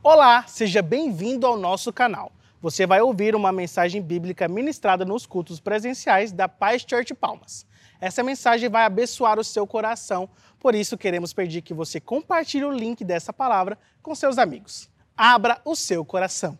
Olá, 0.00 0.46
seja 0.46 0.80
bem-vindo 0.80 1.44
ao 1.44 1.56
nosso 1.56 1.92
canal. 1.92 2.30
Você 2.62 2.86
vai 2.86 3.00
ouvir 3.00 3.34
uma 3.34 3.50
mensagem 3.50 4.00
bíblica 4.00 4.46
ministrada 4.46 5.04
nos 5.04 5.26
cultos 5.26 5.58
presenciais 5.58 6.30
da 6.30 6.48
Paz 6.48 6.86
Church 6.88 7.12
Palmas. 7.14 7.66
Essa 8.00 8.22
mensagem 8.22 8.68
vai 8.68 8.84
abençoar 8.84 9.40
o 9.40 9.44
seu 9.44 9.66
coração, 9.66 10.30
por 10.60 10.72
isso 10.72 10.96
queremos 10.96 11.32
pedir 11.32 11.62
que 11.62 11.74
você 11.74 12.00
compartilhe 12.00 12.64
o 12.64 12.70
link 12.70 13.04
dessa 13.04 13.32
palavra 13.32 13.76
com 14.00 14.14
seus 14.14 14.38
amigos. 14.38 14.88
Abra 15.16 15.60
o 15.64 15.74
seu 15.74 16.04
coração. 16.04 16.56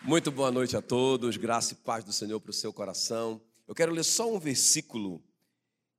Muito 0.00 0.32
boa 0.32 0.50
noite 0.50 0.74
a 0.74 0.80
todos, 0.80 1.36
graça 1.36 1.74
e 1.74 1.76
paz 1.76 2.02
do 2.02 2.14
Senhor 2.14 2.40
para 2.40 2.50
o 2.50 2.54
seu 2.54 2.72
coração. 2.72 3.42
Eu 3.68 3.74
quero 3.74 3.92
ler 3.92 4.04
só 4.04 4.32
um 4.32 4.38
versículo 4.38 5.22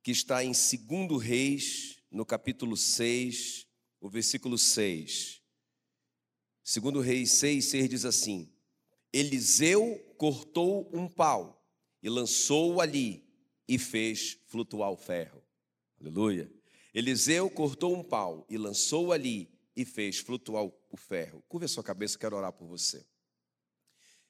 que 0.02 0.10
está 0.10 0.44
em 0.44 0.52
2 0.52 1.24
Reis, 1.24 2.00
no 2.12 2.26
capítulo 2.26 2.76
6, 2.76 3.69
o 4.00 4.10
versículo 4.10 4.58
6. 4.58 5.42
Segundo 6.64 7.02
Reis 7.02 7.32
6, 7.34 7.66
6 7.66 7.90
diz 7.90 8.06
assim: 8.06 8.52
Eliseu 9.12 9.98
cortou 10.18 10.90
um 10.94 11.08
pau 11.08 11.66
e 12.02 12.10
lançou-o 12.10 12.80
ali 12.80 13.28
e 13.68 13.78
fez 13.78 14.38
flutuar 14.48 14.92
o 14.92 14.98
ferro. 14.98 15.44
Aleluia. 16.00 16.52
Eliseu 16.94 17.50
cortou 17.50 17.96
um 17.96 18.04
pau 18.04 18.46
e 18.50 18.58
lançou-o 18.58 19.12
ali 19.12 19.52
e 19.76 19.86
fez 19.86 20.20
flutuar 20.20 20.64
o 20.66 20.98
ferro. 20.98 21.44
Curva 21.48 21.66
a 21.66 21.70
sua 21.70 21.84
cabeça, 21.84 22.18
quero 22.18 22.36
orar 22.36 22.52
por 22.52 22.68
você. 22.68 23.06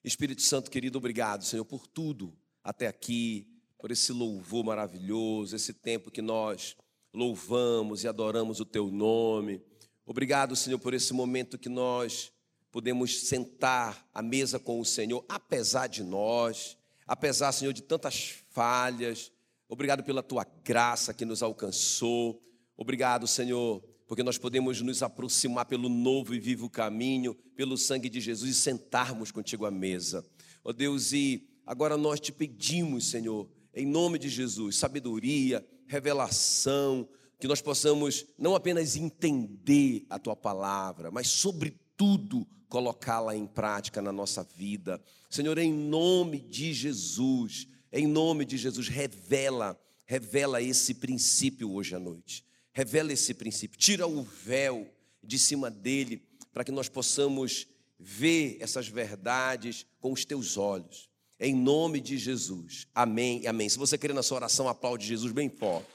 Espírito 0.03 0.41
Santo 0.41 0.71
querido, 0.71 0.97
obrigado, 0.97 1.43
Senhor, 1.43 1.65
por 1.65 1.88
tudo 1.88 2.38
até 2.63 2.88
aqui, 2.88 3.47
por 3.77 3.91
esse 3.91 4.11
louvor 4.11 4.63
maravilhoso, 4.63 5.55
esse 5.55 5.73
tempo 5.73 6.11
que 6.11 6.22
nós 6.22 6.75
louvamos 7.13 8.03
e 8.03 8.07
adoramos 8.07 8.59
o 8.59 8.65
teu 8.65 8.89
nome. 8.91 9.61
Obrigado, 10.05 10.55
Senhor, 10.55 10.79
por 10.79 10.93
esse 10.93 11.13
momento 11.13 11.57
que 11.57 11.69
nós 11.69 12.31
podemos 12.71 13.21
sentar 13.27 14.07
à 14.13 14.21
mesa 14.21 14.59
com 14.59 14.79
o 14.79 14.85
Senhor, 14.85 15.23
apesar 15.27 15.88
de 15.88 16.03
nós, 16.03 16.77
apesar, 17.05 17.51
Senhor, 17.51 17.73
de 17.73 17.81
tantas 17.81 18.43
falhas. 18.49 19.31
Obrigado 19.67 20.03
pela 20.03 20.23
tua 20.23 20.45
graça 20.63 21.13
que 21.13 21.25
nos 21.25 21.43
alcançou. 21.43 22.41
Obrigado, 22.77 23.27
Senhor, 23.27 23.83
porque 24.07 24.23
nós 24.23 24.38
podemos 24.38 24.81
nos 24.81 25.03
aproximar 25.03 25.66
pelo 25.66 25.89
novo 25.89 26.33
e 26.33 26.39
vivo 26.39 26.69
caminho, 26.69 27.35
pelo 27.55 27.77
sangue 27.77 28.09
de 28.09 28.21
Jesus 28.21 28.49
e 28.49 28.53
sentarmos 28.53 29.31
contigo 29.31 29.66
à 29.66 29.71
mesa. 29.71 30.25
Ó 30.63 30.69
oh, 30.69 30.73
Deus, 30.73 31.11
e 31.13 31.47
agora 31.66 31.97
nós 31.97 32.19
te 32.19 32.31
pedimos, 32.31 33.09
Senhor, 33.09 33.49
em 33.73 33.85
nome 33.85 34.17
de 34.17 34.29
Jesus, 34.29 34.77
sabedoria, 34.77 35.66
revelação, 35.89 37.09
que 37.39 37.47
nós 37.47 37.61
possamos 37.61 38.25
não 38.37 38.53
apenas 38.53 38.95
entender 38.95 40.05
a 40.09 40.19
tua 40.19 40.35
palavra, 40.35 41.09
mas, 41.09 41.27
sobretudo, 41.27 42.47
colocá-la 42.69 43.35
em 43.35 43.47
prática 43.47 44.01
na 44.01 44.11
nossa 44.11 44.43
vida. 44.43 45.01
Senhor, 45.29 45.57
em 45.57 45.73
nome 45.73 46.39
de 46.39 46.71
Jesus, 46.71 47.67
em 47.91 48.05
nome 48.05 48.45
de 48.45 48.55
Jesus, 48.55 48.87
revela, 48.87 49.77
revela 50.05 50.61
esse 50.61 50.93
princípio 50.93 51.71
hoje 51.73 51.95
à 51.95 51.99
noite. 51.99 52.45
Revela 52.71 53.11
esse 53.11 53.33
princípio, 53.33 53.79
tira 53.79 54.07
o 54.07 54.21
véu 54.21 54.87
de 55.23 55.39
cima 55.39 55.71
dele, 55.71 56.23
para 56.53 56.63
que 56.63 56.71
nós 56.71 56.87
possamos 56.87 57.67
ver 57.99 58.57
essas 58.61 58.87
verdades 58.87 59.87
com 59.99 60.11
os 60.13 60.23
teus 60.23 60.55
olhos. 60.55 61.08
Em 61.41 61.55
nome 61.55 62.01
de 62.01 62.17
Jesus. 62.17 62.85
Amém 62.93 63.43
e 63.43 63.47
amém. 63.47 63.69
Se 63.69 63.77
você 63.77 63.97
querer 63.97 64.11
na 64.11 64.21
sua 64.21 64.35
oração, 64.35 64.67
aplaude 64.67 65.07
Jesus 65.07 65.31
bem 65.31 65.49
forte. 65.49 65.87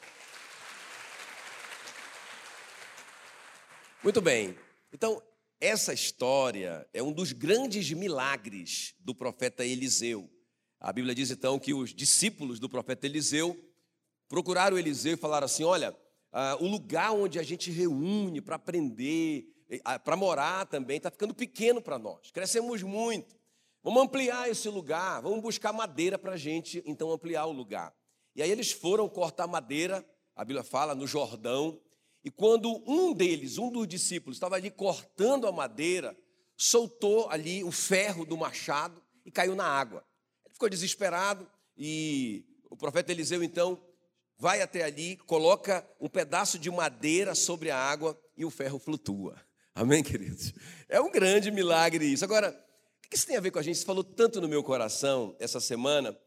Muito 4.02 4.22
bem. 4.22 4.56
Então, 4.90 5.22
essa 5.60 5.92
história 5.92 6.88
é 6.94 7.02
um 7.02 7.12
dos 7.12 7.32
grandes 7.32 7.90
milagres 7.92 8.94
do 8.98 9.14
profeta 9.14 9.66
Eliseu. 9.66 10.30
A 10.80 10.90
Bíblia 10.90 11.14
diz 11.14 11.30
então 11.30 11.58
que 11.58 11.74
os 11.74 11.94
discípulos 11.94 12.58
do 12.58 12.68
profeta 12.68 13.06
Eliseu 13.06 13.54
procuraram 14.30 14.78
Eliseu 14.78 15.12
e 15.12 15.18
falaram 15.18 15.44
assim: 15.44 15.64
Olha, 15.64 15.94
ah, 16.32 16.56
o 16.58 16.66
lugar 16.66 17.12
onde 17.12 17.38
a 17.38 17.42
gente 17.42 17.70
reúne 17.70 18.40
para 18.40 18.56
aprender, 18.56 19.46
ah, 19.84 19.98
para 19.98 20.16
morar 20.16 20.64
também, 20.64 20.96
está 20.96 21.10
ficando 21.10 21.34
pequeno 21.34 21.82
para 21.82 21.98
nós. 21.98 22.30
Crescemos 22.30 22.82
muito. 22.82 23.36
Vamos 23.84 24.02
ampliar 24.02 24.50
esse 24.50 24.66
lugar, 24.70 25.20
vamos 25.20 25.42
buscar 25.42 25.70
madeira 25.70 26.18
para 26.18 26.32
a 26.32 26.36
gente 26.38 26.82
então 26.86 27.12
ampliar 27.12 27.44
o 27.44 27.52
lugar. 27.52 27.94
E 28.34 28.42
aí 28.42 28.50
eles 28.50 28.72
foram 28.72 29.06
cortar 29.10 29.46
madeira, 29.46 30.02
a 30.34 30.42
Bíblia 30.42 30.64
fala, 30.64 30.94
no 30.94 31.06
Jordão, 31.06 31.78
e 32.24 32.30
quando 32.30 32.82
um 32.90 33.12
deles, 33.12 33.58
um 33.58 33.70
dos 33.70 33.86
discípulos, 33.86 34.36
estava 34.36 34.56
ali 34.56 34.70
cortando 34.70 35.46
a 35.46 35.52
madeira, 35.52 36.16
soltou 36.56 37.28
ali 37.28 37.62
o 37.62 37.70
ferro 37.70 38.24
do 38.24 38.38
machado 38.38 39.02
e 39.22 39.30
caiu 39.30 39.54
na 39.54 39.66
água. 39.66 40.02
Ele 40.46 40.54
ficou 40.54 40.70
desesperado 40.70 41.46
e 41.76 42.42
o 42.70 42.78
profeta 42.78 43.12
Eliseu 43.12 43.42
então 43.44 43.78
vai 44.38 44.62
até 44.62 44.82
ali, 44.82 45.18
coloca 45.18 45.86
um 46.00 46.08
pedaço 46.08 46.58
de 46.58 46.70
madeira 46.70 47.34
sobre 47.34 47.70
a 47.70 47.76
água 47.76 48.18
e 48.34 48.46
o 48.46 48.50
ferro 48.50 48.78
flutua. 48.78 49.38
Amém, 49.74 50.02
queridos? 50.02 50.54
É 50.88 50.98
um 51.02 51.10
grande 51.10 51.50
milagre 51.50 52.06
isso. 52.06 52.24
Agora, 52.24 52.63
que 53.14 53.18
isso 53.18 53.28
tem 53.28 53.36
a 53.36 53.40
ver 53.40 53.52
com 53.52 53.60
a 53.60 53.62
gente? 53.62 53.78
Você 53.78 53.84
falou 53.84 54.02
tanto 54.02 54.40
no 54.40 54.48
meu 54.48 54.60
coração 54.64 55.36
essa 55.38 55.60
semana 55.60 56.18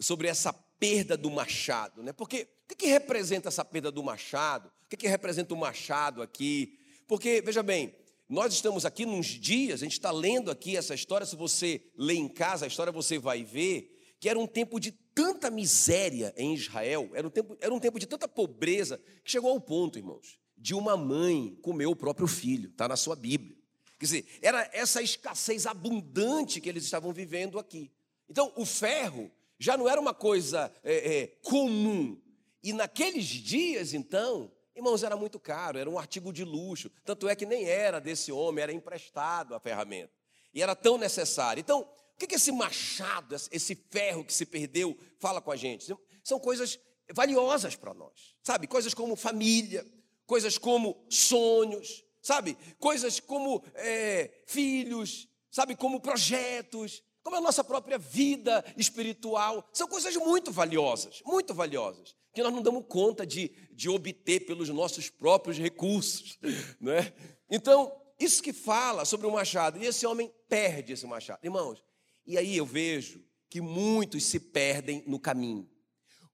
sobre 0.00 0.28
essa 0.28 0.50
perda 0.50 1.14
do 1.14 1.30
machado, 1.30 2.02
né? 2.02 2.10
Porque 2.10 2.48
o 2.64 2.74
que, 2.74 2.86
representa 2.86 3.48
essa 3.48 3.62
perda 3.62 3.92
do 3.92 4.02
machado? 4.02 4.72
O 4.86 4.88
que, 4.88 4.96
que 4.96 5.06
representa 5.06 5.52
o 5.52 5.56
machado 5.58 6.22
aqui? 6.22 6.78
Porque, 7.06 7.42
veja 7.42 7.62
bem, 7.62 7.94
nós 8.30 8.54
estamos 8.54 8.86
aqui 8.86 9.04
nos 9.04 9.26
dias, 9.26 9.82
a 9.82 9.84
gente 9.84 9.92
está 9.92 10.10
lendo 10.10 10.50
aqui 10.50 10.74
essa 10.74 10.94
história, 10.94 11.26
se 11.26 11.36
você 11.36 11.82
lê 11.98 12.14
em 12.14 12.28
casa 12.28 12.64
a 12.64 12.68
história, 12.68 12.90
você 12.90 13.18
vai 13.18 13.44
ver 13.44 13.94
que 14.18 14.26
era 14.26 14.38
um 14.38 14.46
tempo 14.46 14.80
de 14.80 14.90
tanta 15.14 15.50
miséria 15.50 16.32
em 16.34 16.54
Israel, 16.54 17.10
era 17.12 17.26
um 17.26 17.30
tempo, 17.30 17.58
era 17.60 17.74
um 17.74 17.78
tempo 17.78 17.98
de 17.98 18.06
tanta 18.06 18.26
pobreza, 18.26 18.98
que 19.22 19.30
chegou 19.30 19.50
ao 19.50 19.60
ponto, 19.60 19.98
irmãos, 19.98 20.38
de 20.56 20.72
uma 20.72 20.96
mãe 20.96 21.58
comer 21.60 21.86
o 21.86 21.96
próprio 21.96 22.26
filho, 22.26 22.70
está 22.70 22.88
na 22.88 22.96
sua 22.96 23.14
Bíblia. 23.14 23.61
Quer 24.02 24.06
dizer, 24.06 24.26
era 24.42 24.68
essa 24.72 25.00
escassez 25.00 25.64
abundante 25.64 26.60
que 26.60 26.68
eles 26.68 26.82
estavam 26.82 27.12
vivendo 27.12 27.56
aqui. 27.56 27.88
Então, 28.28 28.52
o 28.56 28.66
ferro 28.66 29.30
já 29.60 29.76
não 29.76 29.88
era 29.88 30.00
uma 30.00 30.12
coisa 30.12 30.74
é, 30.82 31.20
é, 31.20 31.26
comum. 31.40 32.20
E 32.64 32.72
naqueles 32.72 33.24
dias, 33.26 33.94
então, 33.94 34.50
irmãos, 34.74 35.04
era 35.04 35.16
muito 35.16 35.38
caro, 35.38 35.78
era 35.78 35.88
um 35.88 36.00
artigo 36.00 36.32
de 36.32 36.42
luxo. 36.42 36.90
Tanto 37.04 37.28
é 37.28 37.36
que 37.36 37.46
nem 37.46 37.64
era 37.64 38.00
desse 38.00 38.32
homem, 38.32 38.64
era 38.64 38.72
emprestado 38.72 39.54
a 39.54 39.60
ferramenta. 39.60 40.10
E 40.52 40.60
era 40.60 40.74
tão 40.74 40.98
necessário. 40.98 41.60
Então, 41.60 41.82
o 41.82 42.18
que, 42.18 42.26
que 42.26 42.34
esse 42.34 42.50
machado, 42.50 43.36
esse 43.52 43.76
ferro 43.88 44.24
que 44.24 44.34
se 44.34 44.44
perdeu, 44.44 44.98
fala 45.20 45.40
com 45.40 45.52
a 45.52 45.56
gente? 45.56 45.96
São 46.24 46.40
coisas 46.40 46.76
valiosas 47.14 47.76
para 47.76 47.94
nós, 47.94 48.34
sabe? 48.42 48.66
Coisas 48.66 48.94
como 48.94 49.14
família, 49.14 49.86
coisas 50.26 50.58
como 50.58 51.06
sonhos, 51.08 52.02
sabe? 52.22 52.56
Coisas 52.78 53.18
como 53.18 53.62
é, 53.74 54.30
filhos, 54.46 55.28
sabe? 55.50 55.74
Como 55.74 56.00
projetos, 56.00 57.02
como 57.22 57.36
a 57.36 57.40
nossa 57.40 57.64
própria 57.64 57.98
vida 57.98 58.64
espiritual. 58.76 59.68
São 59.72 59.88
coisas 59.88 60.14
muito 60.16 60.52
valiosas, 60.52 61.20
muito 61.26 61.52
valiosas, 61.52 62.14
que 62.32 62.42
nós 62.42 62.52
não 62.52 62.62
damos 62.62 62.86
conta 62.88 63.26
de, 63.26 63.48
de 63.72 63.88
obter 63.88 64.46
pelos 64.46 64.68
nossos 64.68 65.10
próprios 65.10 65.58
recursos, 65.58 66.38
não 66.80 66.92
é? 66.92 67.12
Então, 67.50 67.92
isso 68.18 68.42
que 68.42 68.52
fala 68.52 69.04
sobre 69.04 69.26
o 69.26 69.32
machado, 69.32 69.78
e 69.78 69.86
esse 69.86 70.06
homem 70.06 70.32
perde 70.48 70.92
esse 70.92 71.06
machado. 71.06 71.40
Irmãos, 71.42 71.82
e 72.24 72.38
aí 72.38 72.56
eu 72.56 72.64
vejo 72.64 73.22
que 73.50 73.60
muitos 73.60 74.24
se 74.24 74.38
perdem 74.38 75.02
no 75.06 75.18
caminho. 75.18 75.68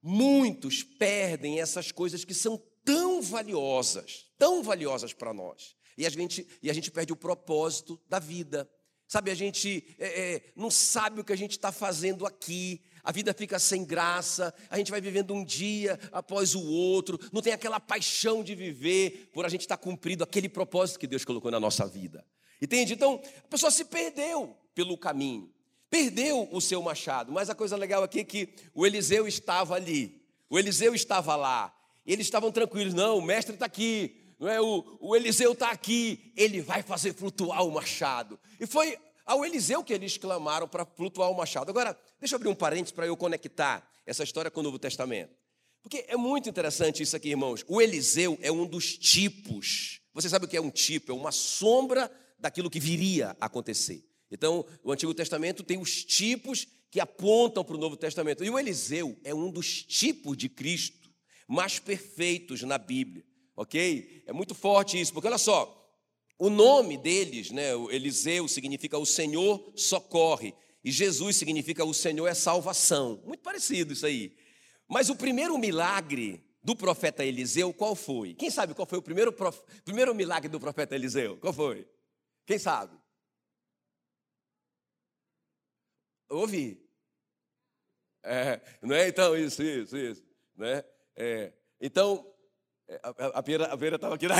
Muitos 0.00 0.84
perdem 0.84 1.60
essas 1.60 1.90
coisas 1.90 2.24
que 2.24 2.34
são 2.34 2.62
tão 2.84 3.20
valiosas, 3.20 4.30
tão 4.38 4.62
valiosas 4.62 5.12
para 5.12 5.34
nós 5.34 5.77
e 5.98 6.06
a 6.06 6.10
gente, 6.10 6.46
e 6.62 6.70
a 6.70 6.72
gente 6.72 6.92
perde 6.92 7.12
o 7.12 7.16
propósito 7.16 8.00
da 8.08 8.20
vida. 8.20 8.70
Sabe, 9.08 9.32
a 9.32 9.34
gente 9.34 9.96
é, 9.98 10.34
é, 10.34 10.42
não 10.54 10.70
sabe 10.70 11.20
o 11.20 11.24
que 11.24 11.32
a 11.32 11.36
gente 11.36 11.52
está 11.52 11.72
fazendo 11.72 12.24
aqui, 12.24 12.80
a 13.02 13.10
vida 13.10 13.34
fica 13.34 13.58
sem 13.58 13.84
graça, 13.84 14.54
a 14.70 14.78
gente 14.78 14.92
vai 14.92 15.00
vivendo 15.00 15.34
um 15.34 15.44
dia 15.44 15.98
após 16.12 16.54
o 16.54 16.64
outro, 16.64 17.18
não 17.32 17.42
tem 17.42 17.52
aquela 17.52 17.80
paixão 17.80 18.44
de 18.44 18.54
viver 18.54 19.30
por 19.32 19.44
a 19.44 19.48
gente 19.48 19.62
estar 19.62 19.76
tá 19.76 19.82
cumprindo 19.82 20.22
aquele 20.22 20.48
propósito 20.48 21.00
que 21.00 21.06
Deus 21.06 21.24
colocou 21.24 21.50
na 21.50 21.58
nossa 21.58 21.84
vida. 21.86 22.24
Entende? 22.62 22.92
Então, 22.92 23.20
a 23.44 23.48
pessoa 23.48 23.70
se 23.70 23.84
perdeu 23.84 24.56
pelo 24.74 24.96
caminho, 24.96 25.50
perdeu 25.90 26.48
o 26.52 26.60
seu 26.60 26.80
machado, 26.80 27.32
mas 27.32 27.50
a 27.50 27.56
coisa 27.56 27.76
legal 27.76 28.04
aqui 28.04 28.20
é 28.20 28.24
que 28.24 28.50
o 28.72 28.86
Eliseu 28.86 29.26
estava 29.26 29.74
ali, 29.74 30.22
o 30.48 30.58
Eliseu 30.58 30.94
estava 30.94 31.34
lá, 31.34 31.74
eles 32.06 32.26
estavam 32.26 32.52
tranquilos, 32.52 32.94
não, 32.94 33.18
o 33.18 33.22
mestre 33.22 33.54
está 33.54 33.66
aqui, 33.66 34.27
não 34.38 34.48
é? 34.48 34.60
O, 34.60 34.98
o 35.00 35.16
Eliseu 35.16 35.52
está 35.52 35.70
aqui, 35.70 36.32
ele 36.36 36.60
vai 36.60 36.82
fazer 36.82 37.12
flutuar 37.12 37.64
o 37.64 37.70
machado. 37.70 38.38
E 38.60 38.66
foi 38.66 38.98
ao 39.26 39.44
Eliseu 39.44 39.82
que 39.82 39.92
eles 39.92 40.16
clamaram 40.16 40.68
para 40.68 40.84
flutuar 40.84 41.30
o 41.30 41.36
machado. 41.36 41.70
Agora, 41.70 41.98
deixa 42.20 42.34
eu 42.34 42.36
abrir 42.36 42.48
um 42.48 42.54
parênteses 42.54 42.92
para 42.92 43.06
eu 43.06 43.16
conectar 43.16 43.86
essa 44.06 44.22
história 44.22 44.50
com 44.50 44.60
o 44.60 44.62
Novo 44.62 44.78
Testamento. 44.78 45.34
Porque 45.82 46.04
é 46.08 46.16
muito 46.16 46.48
interessante 46.48 47.02
isso 47.02 47.16
aqui, 47.16 47.30
irmãos. 47.30 47.64
O 47.68 47.80
Eliseu 47.80 48.38
é 48.40 48.50
um 48.50 48.66
dos 48.66 48.96
tipos. 48.96 50.00
Você 50.14 50.28
sabe 50.28 50.44
o 50.44 50.48
que 50.48 50.56
é 50.56 50.60
um 50.60 50.70
tipo? 50.70 51.12
É 51.12 51.14
uma 51.14 51.32
sombra 51.32 52.10
daquilo 52.38 52.70
que 52.70 52.80
viria 52.80 53.36
a 53.40 53.46
acontecer. 53.46 54.04
Então, 54.30 54.64
o 54.82 54.92
Antigo 54.92 55.14
Testamento 55.14 55.62
tem 55.62 55.78
os 55.78 56.04
tipos 56.04 56.66
que 56.90 57.00
apontam 57.00 57.64
para 57.64 57.76
o 57.76 57.78
Novo 57.78 57.96
Testamento. 57.96 58.44
E 58.44 58.50
o 58.50 58.58
Eliseu 58.58 59.18
é 59.24 59.34
um 59.34 59.50
dos 59.50 59.82
tipos 59.82 60.36
de 60.36 60.48
Cristo 60.48 61.10
mais 61.46 61.78
perfeitos 61.78 62.62
na 62.62 62.76
Bíblia, 62.76 63.24
ok? 63.58 64.22
É 64.24 64.32
muito 64.32 64.54
forte 64.54 65.00
isso, 65.00 65.12
porque 65.12 65.26
olha 65.26 65.36
só, 65.36 65.74
o 66.38 66.48
nome 66.48 66.96
deles, 66.96 67.50
né, 67.50 67.72
Eliseu 67.90 68.46
significa 68.46 68.96
o 68.96 69.04
Senhor 69.04 69.72
socorre, 69.74 70.54
e 70.84 70.92
Jesus 70.92 71.36
significa 71.36 71.84
o 71.84 71.92
Senhor 71.92 72.28
é 72.28 72.34
salvação. 72.34 73.20
Muito 73.26 73.42
parecido 73.42 73.92
isso 73.92 74.06
aí. 74.06 74.36
Mas 74.86 75.10
o 75.10 75.16
primeiro 75.16 75.58
milagre 75.58 76.40
do 76.62 76.76
profeta 76.76 77.24
Eliseu, 77.24 77.74
qual 77.74 77.96
foi? 77.96 78.34
Quem 78.34 78.48
sabe 78.48 78.74
qual 78.74 78.86
foi 78.86 79.00
o 79.00 79.02
primeiro, 79.02 79.32
prof... 79.32 79.60
primeiro 79.84 80.14
milagre 80.14 80.48
do 80.48 80.60
profeta 80.60 80.94
Eliseu? 80.94 81.36
Qual 81.38 81.52
foi? 81.52 81.84
Quem 82.46 82.60
sabe? 82.60 82.96
Ouvi. 86.30 86.80
É, 88.22 88.60
não 88.80 88.94
é? 88.94 89.08
Então, 89.08 89.36
isso, 89.36 89.62
isso, 89.64 89.96
isso. 89.96 90.22
Né? 90.56 90.84
É, 91.16 91.52
então, 91.80 92.24
é, 92.88 93.00
a, 93.02 93.38
a 93.38 93.42
Pera 93.42 93.96
estava 93.96 94.14
aqui. 94.14 94.26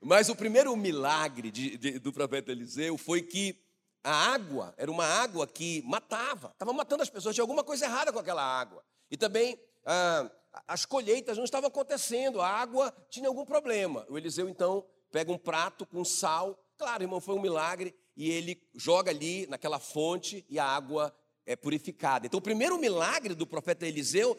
Mas 0.00 0.28
o 0.28 0.36
primeiro 0.36 0.74
milagre 0.76 1.50
de, 1.50 1.76
de, 1.76 1.98
do 1.98 2.12
profeta 2.12 2.50
Eliseu 2.50 2.96
foi 2.96 3.20
que 3.20 3.60
a 4.02 4.32
água 4.32 4.72
era 4.78 4.90
uma 4.90 5.04
água 5.04 5.46
que 5.46 5.82
matava, 5.84 6.50
estava 6.52 6.72
matando 6.72 7.02
as 7.02 7.10
pessoas, 7.10 7.34
tinha 7.34 7.42
alguma 7.42 7.62
coisa 7.62 7.84
errada 7.84 8.12
com 8.12 8.18
aquela 8.18 8.42
água. 8.42 8.82
E 9.10 9.16
também 9.16 9.58
ah, 9.84 10.30
as 10.66 10.86
colheitas 10.86 11.36
não 11.36 11.44
estavam 11.44 11.68
acontecendo, 11.68 12.40
a 12.40 12.48
água 12.48 12.94
tinha 13.10 13.28
algum 13.28 13.44
problema. 13.44 14.06
O 14.08 14.16
Eliseu 14.16 14.48
então 14.48 14.84
pega 15.10 15.30
um 15.30 15.38
prato 15.38 15.84
com 15.84 16.04
sal, 16.04 16.58
claro, 16.78 17.02
irmão, 17.02 17.20
foi 17.20 17.34
um 17.34 17.40
milagre, 17.42 17.94
e 18.16 18.30
ele 18.30 18.62
joga 18.74 19.10
ali 19.10 19.46
naquela 19.46 19.78
fonte 19.78 20.44
e 20.48 20.58
a 20.58 20.64
água 20.64 21.14
é 21.44 21.56
purificada. 21.56 22.26
Então, 22.26 22.38
o 22.38 22.42
primeiro 22.42 22.78
milagre 22.78 23.34
do 23.34 23.46
profeta 23.46 23.86
Eliseu 23.86 24.36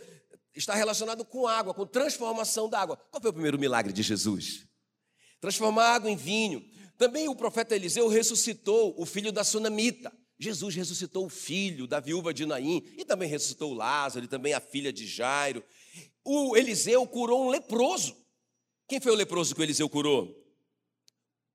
está 0.55 0.73
relacionado 0.73 1.23
com 1.23 1.47
água, 1.47 1.73
com 1.73 1.85
transformação 1.85 2.69
da 2.69 2.79
água. 2.79 2.97
Qual 3.11 3.21
foi 3.21 3.31
o 3.31 3.33
primeiro 3.33 3.59
milagre 3.59 3.93
de 3.93 4.01
Jesus? 4.01 4.65
Transformar 5.39 5.95
água 5.95 6.09
em 6.09 6.15
vinho. 6.15 6.63
Também 6.97 7.29
o 7.29 7.35
profeta 7.35 7.75
Eliseu 7.75 8.07
ressuscitou 8.07 8.93
o 8.97 9.05
filho 9.05 9.31
da 9.31 9.43
sunamita. 9.43 10.11
Jesus 10.37 10.75
ressuscitou 10.75 11.25
o 11.25 11.29
filho 11.29 11.85
da 11.85 11.99
viúva 11.99 12.33
de 12.33 12.45
Naim 12.45 12.83
e 12.97 13.03
também 13.03 13.29
ressuscitou 13.29 13.73
Lázaro 13.73 14.25
e 14.25 14.27
também 14.27 14.53
a 14.53 14.59
filha 14.59 14.91
de 14.91 15.05
Jairo. 15.05 15.63
O 16.23 16.55
Eliseu 16.55 17.05
curou 17.07 17.45
um 17.45 17.49
leproso. 17.49 18.15
Quem 18.87 18.99
foi 18.99 19.11
o 19.11 19.15
leproso 19.15 19.53
que 19.53 19.61
o 19.61 19.63
Eliseu 19.63 19.89
curou? 19.89 20.35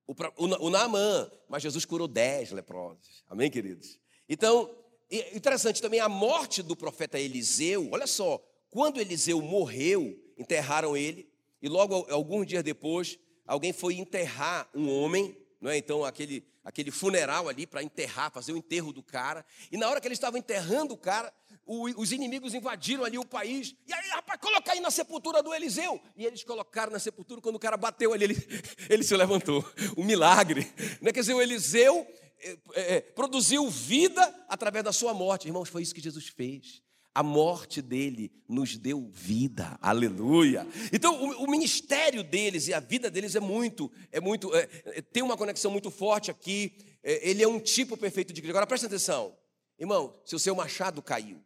O, 0.07 0.13
o, 0.13 0.67
o 0.67 0.69
Naamã, 0.69 1.29
mas 1.49 1.63
Jesus 1.63 1.83
curou 1.83 2.07
dez 2.07 2.51
leprosos. 2.51 3.23
Amém, 3.27 3.49
queridos? 3.49 3.99
Então, 4.29 4.69
interessante 5.09 5.81
também 5.81 5.99
a 5.99 6.07
morte 6.07 6.61
do 6.61 6.75
profeta 6.75 7.19
Eliseu. 7.19 7.89
Olha 7.91 8.07
só, 8.07 8.41
quando 8.75 8.99
Eliseu 8.99 9.41
morreu, 9.41 10.21
enterraram 10.37 10.97
ele, 10.97 11.29
e 11.61 11.69
logo 11.69 12.05
alguns 12.09 12.45
dias 12.45 12.61
depois, 12.61 13.17
alguém 13.47 13.71
foi 13.71 13.93
enterrar 13.93 14.69
um 14.75 14.89
homem, 14.89 15.33
não 15.61 15.71
é? 15.71 15.77
Então, 15.77 16.03
aquele 16.03 16.45
aquele 16.61 16.91
funeral 16.91 17.47
ali 17.47 17.65
para 17.65 17.81
enterrar, 17.81 18.33
fazer 18.33 18.51
o 18.51 18.57
enterro 18.57 18.91
do 18.91 19.01
cara. 19.01 19.45
E 19.71 19.77
na 19.77 19.87
hora 19.87 20.01
que 20.01 20.07
eles 20.09 20.17
estavam 20.17 20.37
enterrando 20.37 20.93
o 20.93 20.97
cara, 20.97 21.33
o, 21.65 21.85
os 22.01 22.11
inimigos 22.11 22.53
invadiram 22.53 23.05
ali 23.05 23.17
o 23.17 23.23
país. 23.23 23.73
E 23.87 23.93
aí, 23.93 24.09
rapaz, 24.09 24.41
coloca 24.41 24.73
aí 24.73 24.81
na 24.81 24.91
sepultura 24.91 25.41
do 25.41 25.53
Eliseu. 25.53 26.01
E 26.17 26.25
eles 26.25 26.43
colocaram 26.43 26.91
na 26.91 26.99
sepultura, 26.99 27.39
quando 27.39 27.55
o 27.55 27.59
cara 27.59 27.77
bateu 27.77 28.11
ali, 28.11 28.25
ele, 28.25 28.35
ele 28.89 29.03
se 29.03 29.15
levantou. 29.15 29.63
Um 29.95 30.03
milagre. 30.03 30.69
Né? 31.01 31.13
Quer 31.13 31.21
dizer, 31.21 31.33
o 31.33 31.41
Eliseu 31.41 32.05
é, 32.41 32.95
é, 32.95 32.99
produziu 32.99 33.69
vida 33.69 34.21
através 34.49 34.83
da 34.83 34.91
sua 34.91 35.13
morte. 35.13 35.47
Irmãos, 35.47 35.69
foi 35.69 35.81
isso 35.81 35.95
que 35.95 36.01
Jesus 36.01 36.27
fez. 36.27 36.83
A 37.15 37.23
morte 37.23 37.81
dele 37.81 38.29
nos 38.45 38.75
deu 38.75 39.09
vida, 39.09 39.79
aleluia. 39.81 40.67
Então, 40.91 41.15
o, 41.15 41.45
o 41.45 41.49
ministério 41.49 42.21
deles 42.21 42.67
e 42.67 42.73
a 42.73 42.81
vida 42.81 43.09
deles 43.09 43.35
é 43.35 43.39
muito, 43.39 43.89
é 44.11 44.19
muito, 44.19 44.53
é, 44.53 44.67
é, 44.83 45.01
tem 45.01 45.23
uma 45.23 45.37
conexão 45.37 45.71
muito 45.71 45.89
forte 45.89 46.29
aqui. 46.29 46.75
É, 47.01 47.29
ele 47.29 47.41
é 47.41 47.47
um 47.47 47.57
tipo 47.57 47.95
perfeito 47.95 48.33
de 48.33 48.41
Cristo. 48.41 48.51
Agora 48.51 48.67
presta 48.67 48.87
atenção, 48.87 49.33
irmão. 49.79 50.13
Se 50.25 50.35
o 50.35 50.39
seu 50.39 50.53
machado 50.53 51.01
caiu, 51.01 51.41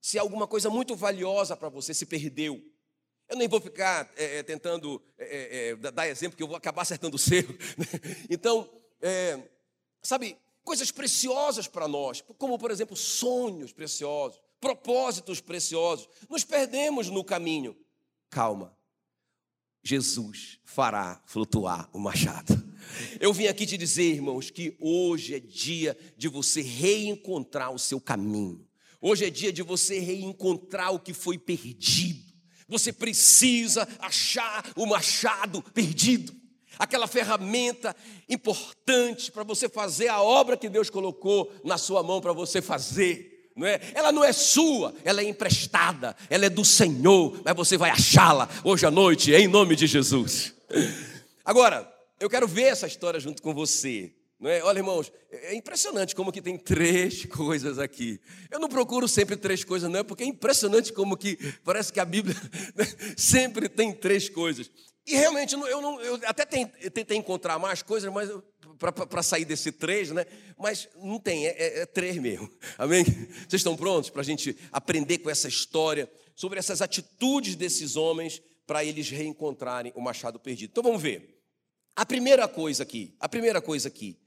se 0.00 0.18
alguma 0.18 0.46
coisa 0.46 0.70
muito 0.70 0.96
valiosa 0.96 1.54
para 1.54 1.68
você 1.68 1.92
se 1.92 2.06
perdeu, 2.06 2.58
eu 3.28 3.36
nem 3.36 3.46
vou 3.46 3.60
ficar 3.60 4.10
é, 4.16 4.38
é, 4.38 4.42
tentando 4.42 5.02
dar 5.92 6.08
exemplo, 6.08 6.34
que 6.34 6.42
eu 6.42 6.48
vou 6.48 6.56
acabar 6.56 6.80
acertando 6.80 7.16
o 7.16 7.18
seu. 7.20 7.44
Então, 8.30 8.66
sabe, 10.00 10.38
coisas 10.64 10.90
preciosas 10.90 11.68
para 11.68 11.86
nós, 11.86 12.24
como 12.38 12.58
por 12.58 12.70
exemplo 12.70 12.96
sonhos 12.96 13.70
preciosos 13.70 14.40
propósitos 14.60 15.40
preciosos. 15.40 16.08
Nos 16.28 16.44
perdemos 16.44 17.08
no 17.08 17.24
caminho. 17.24 17.76
Calma. 18.28 18.76
Jesus 19.82 20.58
fará 20.64 21.20
flutuar 21.24 21.88
o 21.92 21.98
machado. 21.98 22.70
Eu 23.18 23.32
vim 23.32 23.46
aqui 23.46 23.64
te 23.64 23.78
dizer, 23.78 24.14
irmãos, 24.14 24.50
que 24.50 24.76
hoje 24.78 25.34
é 25.34 25.40
dia 25.40 25.96
de 26.16 26.28
você 26.28 26.60
reencontrar 26.60 27.72
o 27.72 27.78
seu 27.78 28.00
caminho. 28.00 28.66
Hoje 29.00 29.24
é 29.24 29.30
dia 29.30 29.52
de 29.52 29.62
você 29.62 29.98
reencontrar 29.98 30.92
o 30.92 31.00
que 31.00 31.14
foi 31.14 31.38
perdido. 31.38 32.30
Você 32.68 32.92
precisa 32.92 33.88
achar 33.98 34.70
o 34.76 34.86
machado 34.86 35.62
perdido, 35.74 36.32
aquela 36.78 37.08
ferramenta 37.08 37.96
importante 38.28 39.32
para 39.32 39.42
você 39.42 39.68
fazer 39.68 40.08
a 40.08 40.22
obra 40.22 40.56
que 40.56 40.68
Deus 40.68 40.88
colocou 40.88 41.50
na 41.64 41.78
sua 41.78 42.02
mão 42.02 42.20
para 42.20 42.32
você 42.32 42.62
fazer 42.62 43.29
não 43.60 43.66
é? 43.66 43.78
Ela 43.94 44.10
não 44.10 44.24
é 44.24 44.32
sua, 44.32 44.94
ela 45.04 45.20
é 45.20 45.24
emprestada, 45.24 46.16
ela 46.30 46.46
é 46.46 46.48
do 46.48 46.64
Senhor, 46.64 47.42
mas 47.44 47.54
você 47.54 47.76
vai 47.76 47.90
achá-la 47.90 48.48
hoje 48.64 48.86
à 48.86 48.90
noite, 48.90 49.32
em 49.32 49.46
nome 49.46 49.76
de 49.76 49.86
Jesus. 49.86 50.54
Agora, 51.44 51.86
eu 52.18 52.30
quero 52.30 52.48
ver 52.48 52.62
essa 52.62 52.86
história 52.86 53.20
junto 53.20 53.42
com 53.42 53.52
você. 53.52 54.14
Não 54.40 54.48
é? 54.48 54.62
Olha, 54.62 54.78
irmãos, 54.78 55.12
é 55.30 55.54
impressionante 55.54 56.16
como 56.16 56.32
que 56.32 56.40
tem 56.40 56.56
três 56.56 57.26
coisas 57.28 57.78
aqui. 57.78 58.18
Eu 58.50 58.58
não 58.58 58.68
procuro 58.70 59.06
sempre 59.06 59.36
três 59.36 59.62
coisas, 59.62 59.90
não, 59.90 60.02
porque 60.02 60.24
é 60.24 60.26
impressionante 60.26 60.90
como 60.90 61.14
que 61.14 61.36
parece 61.62 61.92
que 61.92 62.00
a 62.00 62.04
Bíblia 62.06 62.34
sempre 63.14 63.68
tem 63.68 63.92
três 63.92 64.30
coisas. 64.30 64.70
E 65.06 65.14
realmente, 65.16 65.54
eu, 65.54 65.82
não, 65.82 66.00
eu 66.00 66.18
até 66.24 66.46
tentei 66.46 67.18
encontrar 67.18 67.58
mais 67.58 67.82
coisas, 67.82 68.10
mas 68.10 68.30
para 68.80 69.22
sair 69.22 69.44
desse 69.44 69.70
três, 69.70 70.10
né? 70.10 70.24
Mas 70.58 70.88
não 70.96 71.18
tem, 71.18 71.46
é, 71.46 71.50
é, 71.50 71.80
é 71.80 71.86
três 71.86 72.16
mesmo. 72.16 72.50
Amém? 72.78 73.04
Vocês 73.04 73.60
estão 73.60 73.76
prontos 73.76 74.08
para 74.08 74.22
a 74.22 74.24
gente 74.24 74.56
aprender 74.72 75.18
com 75.18 75.28
essa 75.28 75.46
história 75.46 76.10
sobre 76.34 76.58
essas 76.58 76.80
atitudes 76.80 77.54
desses 77.54 77.94
homens 77.94 78.40
para 78.66 78.82
eles 78.82 79.10
reencontrarem 79.10 79.92
o 79.94 80.00
machado 80.00 80.40
perdido? 80.40 80.70
Então 80.70 80.82
vamos 80.82 81.02
ver. 81.02 81.38
A 81.94 82.06
primeira 82.06 82.48
coisa 82.48 82.82
aqui, 82.82 83.14
a 83.20 83.28
primeira 83.28 83.60
coisa 83.60 83.88
aqui, 83.88 84.18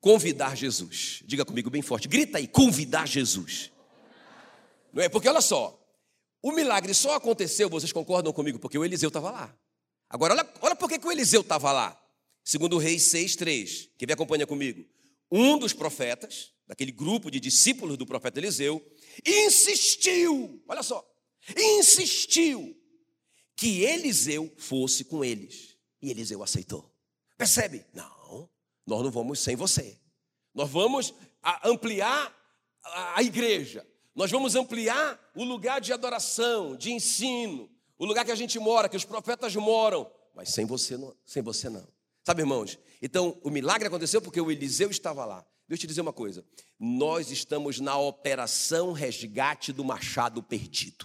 convidar 0.00 0.56
Jesus. 0.56 1.22
Diga 1.24 1.44
comigo 1.44 1.70
bem 1.70 1.82
forte, 1.82 2.08
grita 2.08 2.38
aí, 2.38 2.48
convidar 2.48 3.06
Jesus. 3.06 3.70
Não 4.92 5.02
é? 5.02 5.08
Porque 5.08 5.28
olha 5.28 5.40
só, 5.40 5.80
o 6.42 6.50
milagre 6.50 6.92
só 6.94 7.14
aconteceu, 7.14 7.68
vocês 7.68 7.92
concordam 7.92 8.32
comigo, 8.32 8.58
porque 8.58 8.76
o 8.76 8.84
Eliseu 8.84 9.08
estava 9.08 9.30
lá. 9.30 9.54
Agora, 10.08 10.34
olha, 10.34 10.48
olha 10.62 10.74
por 10.74 10.88
que, 10.88 11.06
o 11.06 11.12
Eliseu 11.12 11.42
estava 11.42 11.70
lá. 11.70 11.99
Segundo 12.50 12.78
Reis 12.78 13.04
6,3. 13.12 13.90
Quem 13.96 14.08
me 14.08 14.12
acompanha 14.12 14.44
comigo? 14.44 14.84
Um 15.30 15.56
dos 15.56 15.72
profetas, 15.72 16.52
daquele 16.66 16.90
grupo 16.90 17.30
de 17.30 17.38
discípulos 17.38 17.96
do 17.96 18.04
profeta 18.04 18.40
Eliseu, 18.40 18.84
insistiu, 19.24 20.60
olha 20.66 20.82
só, 20.82 21.08
insistiu 21.56 22.76
que 23.54 23.84
Eliseu 23.84 24.52
fosse 24.56 25.04
com 25.04 25.24
eles. 25.24 25.76
E 26.02 26.10
Eliseu 26.10 26.42
aceitou. 26.42 26.92
Percebe? 27.38 27.86
Não, 27.94 28.50
nós 28.84 29.04
não 29.04 29.12
vamos 29.12 29.38
sem 29.38 29.54
você. 29.54 30.00
Nós 30.52 30.68
vamos 30.68 31.14
ampliar 31.62 32.36
a 33.14 33.22
igreja. 33.22 33.86
Nós 34.12 34.28
vamos 34.28 34.56
ampliar 34.56 35.30
o 35.36 35.44
lugar 35.44 35.80
de 35.80 35.92
adoração, 35.92 36.74
de 36.74 36.90
ensino, 36.90 37.70
o 37.96 38.04
lugar 38.04 38.24
que 38.24 38.32
a 38.32 38.34
gente 38.34 38.58
mora, 38.58 38.88
que 38.88 38.96
os 38.96 39.04
profetas 39.04 39.54
moram, 39.54 40.10
mas 40.34 40.48
sem 40.48 40.66
você 40.66 40.96
não, 40.96 41.16
sem 41.24 41.44
você 41.44 41.68
não. 41.68 41.99
Sabe, 42.30 42.42
irmãos? 42.42 42.78
Então, 43.02 43.36
o 43.42 43.50
milagre 43.50 43.88
aconteceu 43.88 44.22
porque 44.22 44.40
o 44.40 44.52
Eliseu 44.52 44.88
estava 44.88 45.24
lá. 45.24 45.44
Deixa 45.66 45.80
eu 45.80 45.80
te 45.80 45.86
dizer 45.88 46.00
uma 46.00 46.12
coisa. 46.12 46.46
Nós 46.78 47.28
estamos 47.32 47.80
na 47.80 47.98
operação 47.98 48.92
resgate 48.92 49.72
do 49.72 49.84
machado 49.84 50.40
perdido. 50.40 51.04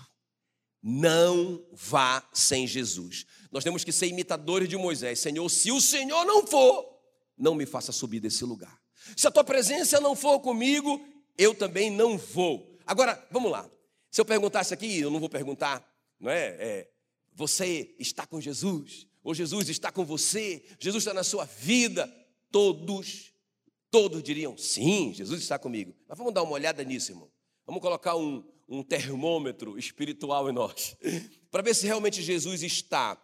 Não 0.84 1.66
vá 1.74 2.24
sem 2.32 2.68
Jesus. 2.68 3.26
Nós 3.52 3.64
temos 3.64 3.84
que 3.84 3.92
ser 3.92 4.06
imitadores 4.06 4.70
de 4.70 4.78
Moisés. 4.78 5.18
Senhor, 5.18 5.50
se 5.50 5.72
o 5.72 5.82
Senhor 5.82 6.26
não 6.26 6.46
for, 6.46 6.96
não 7.36 7.56
me 7.56 7.66
faça 7.66 7.92
subir 7.92 8.20
desse 8.20 8.46
lugar. 8.46 8.80
Se 9.18 9.26
a 9.26 9.32
tua 9.32 9.44
presença 9.44 10.00
não 10.00 10.16
for 10.16 10.40
comigo, 10.42 11.04
eu 11.40 11.56
também 11.56 11.90
não 11.90 12.20
vou. 12.20 12.78
Agora, 12.86 13.28
vamos 13.32 13.50
lá. 13.50 13.68
Se 14.12 14.22
eu 14.22 14.26
perguntasse 14.26 14.76
aqui, 14.76 15.00
eu 15.00 15.10
não 15.10 15.20
vou 15.20 15.30
perguntar 15.30 15.84
não 16.20 16.30
é? 16.30 16.56
é 16.60 16.90
você 17.34 17.96
está 17.98 18.28
com 18.28 18.40
Jesus? 18.40 19.08
Ou 19.26 19.34
Jesus 19.34 19.68
está 19.70 19.92
com 19.92 20.06
você, 20.06 20.64
Jesus 20.80 21.02
está 21.02 21.12
na 21.12 21.24
sua 21.24 21.46
vida, 21.46 22.08
todos, 22.52 23.34
todos 23.90 24.22
diriam: 24.22 24.56
sim, 24.56 25.12
Jesus 25.16 25.42
está 25.42 25.58
comigo. 25.58 25.96
Mas 26.08 26.16
vamos 26.16 26.32
dar 26.32 26.44
uma 26.44 26.52
olhada 26.52 26.84
nisso, 26.84 27.12
irmão. 27.12 27.28
Vamos 27.66 27.82
colocar 27.82 28.16
um, 28.16 28.44
um 28.70 28.84
termômetro 28.84 29.80
espiritual 29.80 30.48
em 30.48 30.54
nós, 30.54 30.96
para 31.50 31.64
ver 31.64 31.74
se 31.74 31.88
realmente 31.88 32.22
Jesus 32.22 32.62
está. 32.62 33.20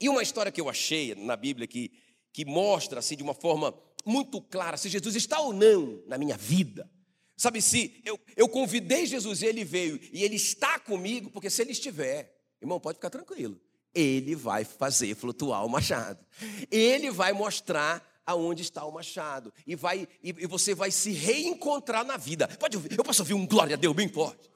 E 0.00 0.08
uma 0.08 0.22
história 0.22 0.50
que 0.50 0.60
eu 0.60 0.70
achei 0.70 1.14
na 1.14 1.36
Bíblia 1.36 1.66
que, 1.66 1.92
que 2.32 2.46
mostra 2.46 3.00
assim 3.00 3.14
de 3.14 3.22
uma 3.22 3.34
forma 3.34 3.78
muito 4.06 4.40
clara 4.40 4.78
se 4.78 4.88
Jesus 4.88 5.16
está 5.16 5.38
ou 5.40 5.52
não 5.52 6.02
na 6.06 6.16
minha 6.16 6.38
vida. 6.38 6.90
Sabe, 7.36 7.60
se 7.60 8.00
eu, 8.06 8.18
eu 8.34 8.48
convidei 8.48 9.04
Jesus 9.04 9.42
e 9.42 9.46
ele 9.46 9.64
veio 9.64 10.00
e 10.10 10.24
ele 10.24 10.36
está 10.36 10.78
comigo, 10.78 11.30
porque 11.30 11.50
se 11.50 11.60
ele 11.60 11.72
estiver, 11.72 12.34
irmão, 12.58 12.80
pode 12.80 12.96
ficar 12.96 13.10
tranquilo, 13.10 13.60
ele 13.98 14.36
vai 14.36 14.64
fazer 14.64 15.14
flutuar 15.14 15.64
o 15.64 15.68
machado, 15.68 16.24
ele 16.70 17.10
vai 17.10 17.32
mostrar 17.32 18.06
aonde 18.24 18.62
está 18.62 18.84
o 18.84 18.92
machado 18.92 19.52
e 19.66 19.74
vai 19.74 20.06
e, 20.22 20.28
e 20.28 20.46
você 20.46 20.74
vai 20.74 20.90
se 20.90 21.12
reencontrar 21.12 22.04
na 22.04 22.16
vida. 22.16 22.46
Pode 22.46 22.76
ouvir, 22.76 22.96
eu 22.98 23.02
posso 23.02 23.22
ouvir 23.22 23.34
um 23.34 23.46
glória 23.46 23.74
a 23.74 23.78
Deus 23.78 23.94
bem 23.94 24.08
forte, 24.08 24.50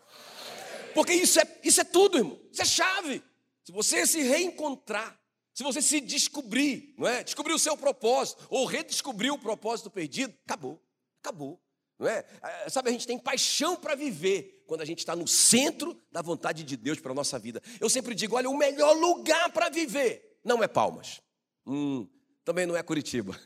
porque 0.94 1.14
isso 1.14 1.40
é 1.40 1.60
isso 1.64 1.80
é 1.80 1.84
tudo, 1.84 2.18
irmão, 2.18 2.38
isso 2.52 2.62
é 2.62 2.64
chave. 2.66 3.22
Se 3.64 3.72
você 3.72 4.06
se 4.06 4.22
reencontrar 4.22 5.20
se 5.60 5.62
você 5.62 5.82
se 5.82 6.00
descobrir, 6.00 6.94
não 6.96 7.06
é? 7.06 7.22
Descobrir 7.22 7.52
o 7.52 7.58
seu 7.58 7.76
propósito 7.76 8.46
ou 8.48 8.64
redescobrir 8.64 9.30
o 9.30 9.38
propósito 9.38 9.90
perdido, 9.90 10.34
acabou. 10.46 10.82
Acabou. 11.22 11.60
Não 12.00 12.08
é? 12.08 12.24
é 12.64 12.70
sabe, 12.70 12.88
a 12.88 12.92
gente 12.92 13.06
tem 13.06 13.18
paixão 13.18 13.76
para 13.76 13.94
viver 13.94 14.64
quando 14.66 14.80
a 14.80 14.86
gente 14.86 15.00
está 15.00 15.14
no 15.14 15.28
centro 15.28 16.00
da 16.10 16.22
vontade 16.22 16.64
de 16.64 16.76
Deus 16.76 16.98
para 16.98 17.12
a 17.12 17.14
nossa 17.14 17.38
vida. 17.38 17.62
Eu 17.78 17.90
sempre 17.90 18.14
digo: 18.14 18.36
olha, 18.36 18.48
o 18.48 18.56
melhor 18.56 18.96
lugar 18.96 19.52
para 19.52 19.68
viver 19.68 20.38
não 20.42 20.64
é 20.64 20.66
Palmas. 20.66 21.20
Hum, 21.66 22.08
também 22.42 22.64
não 22.64 22.74
é 22.74 22.82
Curitiba. 22.82 23.38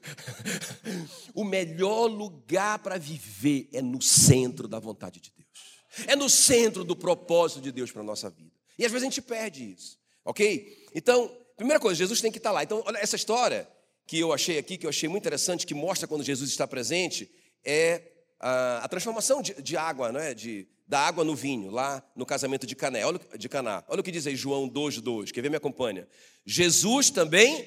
o 1.34 1.42
melhor 1.44 2.06
lugar 2.06 2.78
para 2.78 2.96
viver 2.96 3.68
é 3.72 3.82
no 3.82 4.00
centro 4.00 4.68
da 4.68 4.78
vontade 4.78 5.18
de 5.18 5.32
Deus. 5.36 6.06
É 6.06 6.14
no 6.14 6.30
centro 6.30 6.84
do 6.84 6.94
propósito 6.94 7.60
de 7.60 7.72
Deus 7.72 7.90
para 7.90 8.02
a 8.02 8.04
nossa 8.04 8.30
vida. 8.30 8.52
E 8.78 8.84
às 8.84 8.92
vezes 8.92 9.02
a 9.02 9.10
gente 9.10 9.22
perde 9.22 9.72
isso, 9.72 9.98
ok? 10.24 10.86
Então, 10.94 11.30
primeira 11.56 11.80
coisa, 11.80 11.98
Jesus 11.98 12.20
tem 12.20 12.30
que 12.30 12.38
estar 12.38 12.52
lá. 12.52 12.62
Então, 12.62 12.82
olha, 12.86 12.98
essa 12.98 13.16
história 13.16 13.68
que 14.06 14.18
eu 14.18 14.32
achei 14.32 14.58
aqui, 14.58 14.76
que 14.76 14.86
eu 14.86 14.90
achei 14.90 15.08
muito 15.08 15.22
interessante, 15.22 15.66
que 15.66 15.74
mostra 15.74 16.06
quando 16.06 16.22
Jesus 16.22 16.50
está 16.50 16.66
presente, 16.66 17.30
é 17.64 18.13
a, 18.46 18.84
a 18.84 18.88
transformação 18.88 19.40
de, 19.40 19.54
de, 19.62 19.74
água, 19.74 20.12
não 20.12 20.20
é? 20.20 20.34
De, 20.34 20.68
da 20.86 21.00
água 21.00 21.24
no 21.24 21.34
vinho, 21.34 21.70
lá 21.70 22.02
no 22.14 22.26
casamento 22.26 22.66
de 22.66 22.76
Caná. 22.76 22.98
Olha, 23.06 23.18
de 23.38 23.48
Caná. 23.48 23.82
Olha 23.88 24.00
o 24.00 24.04
que 24.04 24.10
diz 24.10 24.26
aí 24.26 24.36
João 24.36 24.68
2,2. 24.68 25.32
Quer 25.32 25.40
ver? 25.40 25.48
Me 25.48 25.56
acompanha. 25.56 26.06
Jesus 26.44 27.08
também, 27.08 27.66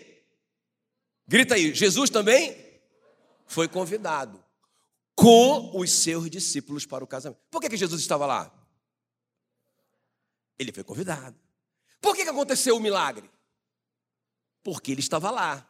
grita 1.27 1.55
aí, 1.55 1.73
Jesus 1.73 2.11
também 2.11 2.55
foi 3.47 3.67
convidado 3.67 4.43
com 5.15 5.75
os 5.75 5.91
seus 5.91 6.29
discípulos 6.29 6.85
para 6.85 7.03
o 7.03 7.07
casamento. 7.07 7.39
Por 7.49 7.59
que, 7.59 7.69
que 7.69 7.77
Jesus 7.77 7.99
estava 7.99 8.27
lá? 8.27 8.53
Ele 10.59 10.71
foi 10.71 10.83
convidado. 10.83 11.35
Por 11.99 12.15
que, 12.15 12.23
que 12.23 12.29
aconteceu 12.29 12.77
o 12.77 12.79
milagre? 12.79 13.27
Porque 14.61 14.91
ele 14.91 14.99
estava 14.99 15.31
lá. 15.31 15.67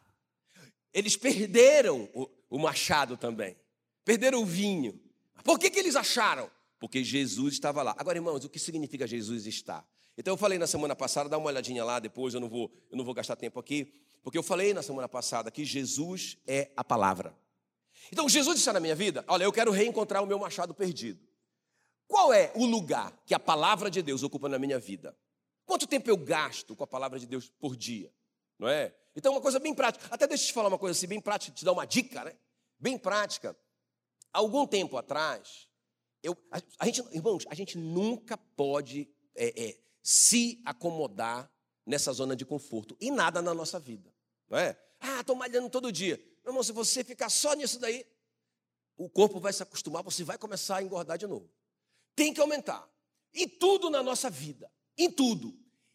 Eles 0.93 1.15
perderam 1.15 2.09
o, 2.13 2.29
o 2.49 2.59
machado 2.59 3.15
também, 3.15 3.55
perderam 4.07 4.41
o 4.41 4.45
vinho. 4.45 4.97
Por 5.43 5.59
que, 5.59 5.69
que 5.69 5.77
eles 5.77 5.97
acharam? 5.97 6.49
Porque 6.79 7.03
Jesus 7.03 7.55
estava 7.55 7.83
lá. 7.83 7.93
Agora, 7.97 8.17
irmãos, 8.17 8.45
o 8.45 8.49
que 8.49 8.57
significa 8.57 9.05
Jesus 9.05 9.45
estar? 9.45 9.85
Então 10.17 10.31
eu 10.33 10.37
falei 10.37 10.57
na 10.57 10.65
semana 10.65 10.95
passada, 10.95 11.27
dá 11.27 11.37
uma 11.37 11.47
olhadinha 11.47 11.83
lá 11.83 11.99
depois, 11.99 12.33
eu 12.33 12.39
não 12.39 12.47
vou, 12.47 12.71
eu 12.89 12.97
não 12.97 13.03
vou 13.03 13.13
gastar 13.13 13.35
tempo 13.35 13.59
aqui, 13.59 13.93
porque 14.23 14.37
eu 14.37 14.43
falei 14.43 14.73
na 14.73 14.81
semana 14.81 15.09
passada 15.09 15.51
que 15.51 15.65
Jesus 15.65 16.37
é 16.47 16.71
a 16.77 16.85
palavra. 16.85 17.35
Então, 18.09 18.29
Jesus 18.29 18.59
está 18.59 18.71
na 18.71 18.79
minha 18.79 18.95
vida, 18.95 19.25
olha, 19.27 19.43
eu 19.43 19.51
quero 19.51 19.71
reencontrar 19.71 20.23
o 20.23 20.25
meu 20.25 20.39
machado 20.39 20.73
perdido. 20.73 21.19
Qual 22.07 22.31
é 22.31 22.53
o 22.55 22.65
lugar 22.65 23.11
que 23.25 23.33
a 23.33 23.39
palavra 23.39 23.91
de 23.91 24.01
Deus 24.01 24.23
ocupa 24.23 24.47
na 24.47 24.57
minha 24.57 24.79
vida? 24.79 25.17
Quanto 25.65 25.85
tempo 25.85 26.09
eu 26.09 26.15
gasto 26.15 26.77
com 26.77 26.83
a 26.85 26.87
palavra 26.87 27.19
de 27.19 27.25
Deus 27.25 27.51
por 27.59 27.75
dia? 27.75 28.09
não 28.57 28.67
é? 28.67 28.93
Então, 29.15 29.33
uma 29.33 29.41
coisa 29.41 29.59
bem 29.59 29.73
prática. 29.73 30.07
Até 30.09 30.27
deixa 30.27 30.43
eu 30.43 30.47
te 30.47 30.53
falar 30.53 30.67
uma 30.69 30.77
coisa 30.77 30.97
assim, 30.97 31.07
bem 31.07 31.19
prática, 31.19 31.55
te 31.55 31.65
dar 31.65 31.71
uma 31.71 31.85
dica, 31.85 32.23
né? 32.23 32.33
Bem 32.79 32.97
prática. 32.97 33.55
Algum 34.37 34.67
tempo 34.67 34.95
atrás, 34.97 35.67
eu, 36.21 36.37
a, 36.51 36.61
a 36.77 36.85
gente, 36.85 37.01
irmãos, 37.11 37.43
a 37.49 37.55
gente 37.55 37.75
nunca 37.75 38.37
pode 38.37 39.09
é, 39.33 39.69
é, 39.69 39.79
se 40.03 40.61
acomodar 40.63 41.51
nessa 41.83 42.13
zona 42.13 42.35
de 42.35 42.45
conforto 42.45 42.95
e 43.01 43.09
nada 43.09 43.41
na 43.41 43.51
nossa 43.51 43.79
vida, 43.79 44.13
não 44.47 44.59
é? 44.59 44.79
Ah, 44.99 45.21
estou 45.21 45.35
malhando 45.35 45.71
todo 45.71 45.91
dia. 45.91 46.17
Meu 46.43 46.51
irmão, 46.51 46.61
se 46.61 46.71
você 46.71 47.03
ficar 47.03 47.29
só 47.29 47.55
nisso 47.55 47.79
daí, 47.79 48.05
o 48.95 49.09
corpo 49.09 49.39
vai 49.39 49.51
se 49.51 49.63
acostumar, 49.63 50.03
você 50.03 50.23
vai 50.23 50.37
começar 50.37 50.77
a 50.77 50.83
engordar 50.83 51.17
de 51.17 51.25
novo. 51.25 51.49
Tem 52.15 52.31
que 52.31 52.39
aumentar. 52.39 52.87
E 53.33 53.47
tudo 53.47 53.89
na 53.89 54.03
nossa 54.03 54.29
vida, 54.29 54.71
em 54.95 55.09
tudo. 55.09 55.51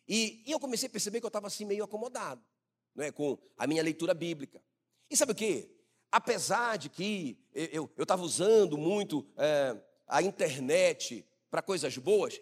E, 0.08 0.42
e 0.44 0.50
eu 0.50 0.58
comecei 0.58 0.88
a 0.88 0.90
perceber 0.90 1.20
que 1.20 1.26
eu 1.26 1.28
estava 1.28 1.46
assim 1.46 1.64
meio 1.64 1.84
acomodado 1.84 2.44
né, 2.92 3.12
com 3.12 3.38
a 3.56 3.68
minha 3.68 3.84
leitura 3.84 4.12
bíblica. 4.12 4.60
E 5.08 5.16
sabe 5.16 5.30
o 5.30 5.36
que? 5.36 5.81
Apesar 6.12 6.76
de 6.76 6.90
que 6.90 7.38
eu 7.54 7.90
estava 7.98 8.22
usando 8.22 8.76
muito 8.76 9.26
é, 9.34 9.74
a 10.06 10.20
internet 10.20 11.24
para 11.50 11.62
coisas 11.62 11.96
boas, 11.96 12.38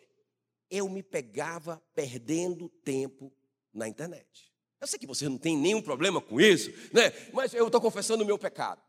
eu 0.68 0.88
me 0.88 1.04
pegava 1.04 1.80
perdendo 1.94 2.68
tempo 2.68 3.32
na 3.72 3.86
internet. 3.86 4.52
Eu 4.80 4.88
sei 4.88 4.98
que 4.98 5.06
você 5.06 5.28
não 5.28 5.38
tem 5.38 5.56
nenhum 5.56 5.80
problema 5.80 6.20
com 6.20 6.40
isso, 6.40 6.70
né? 6.92 7.12
mas 7.32 7.54
eu 7.54 7.66
estou 7.66 7.80
confessando 7.80 8.24
o 8.24 8.26
meu 8.26 8.36
pecado. 8.36 8.82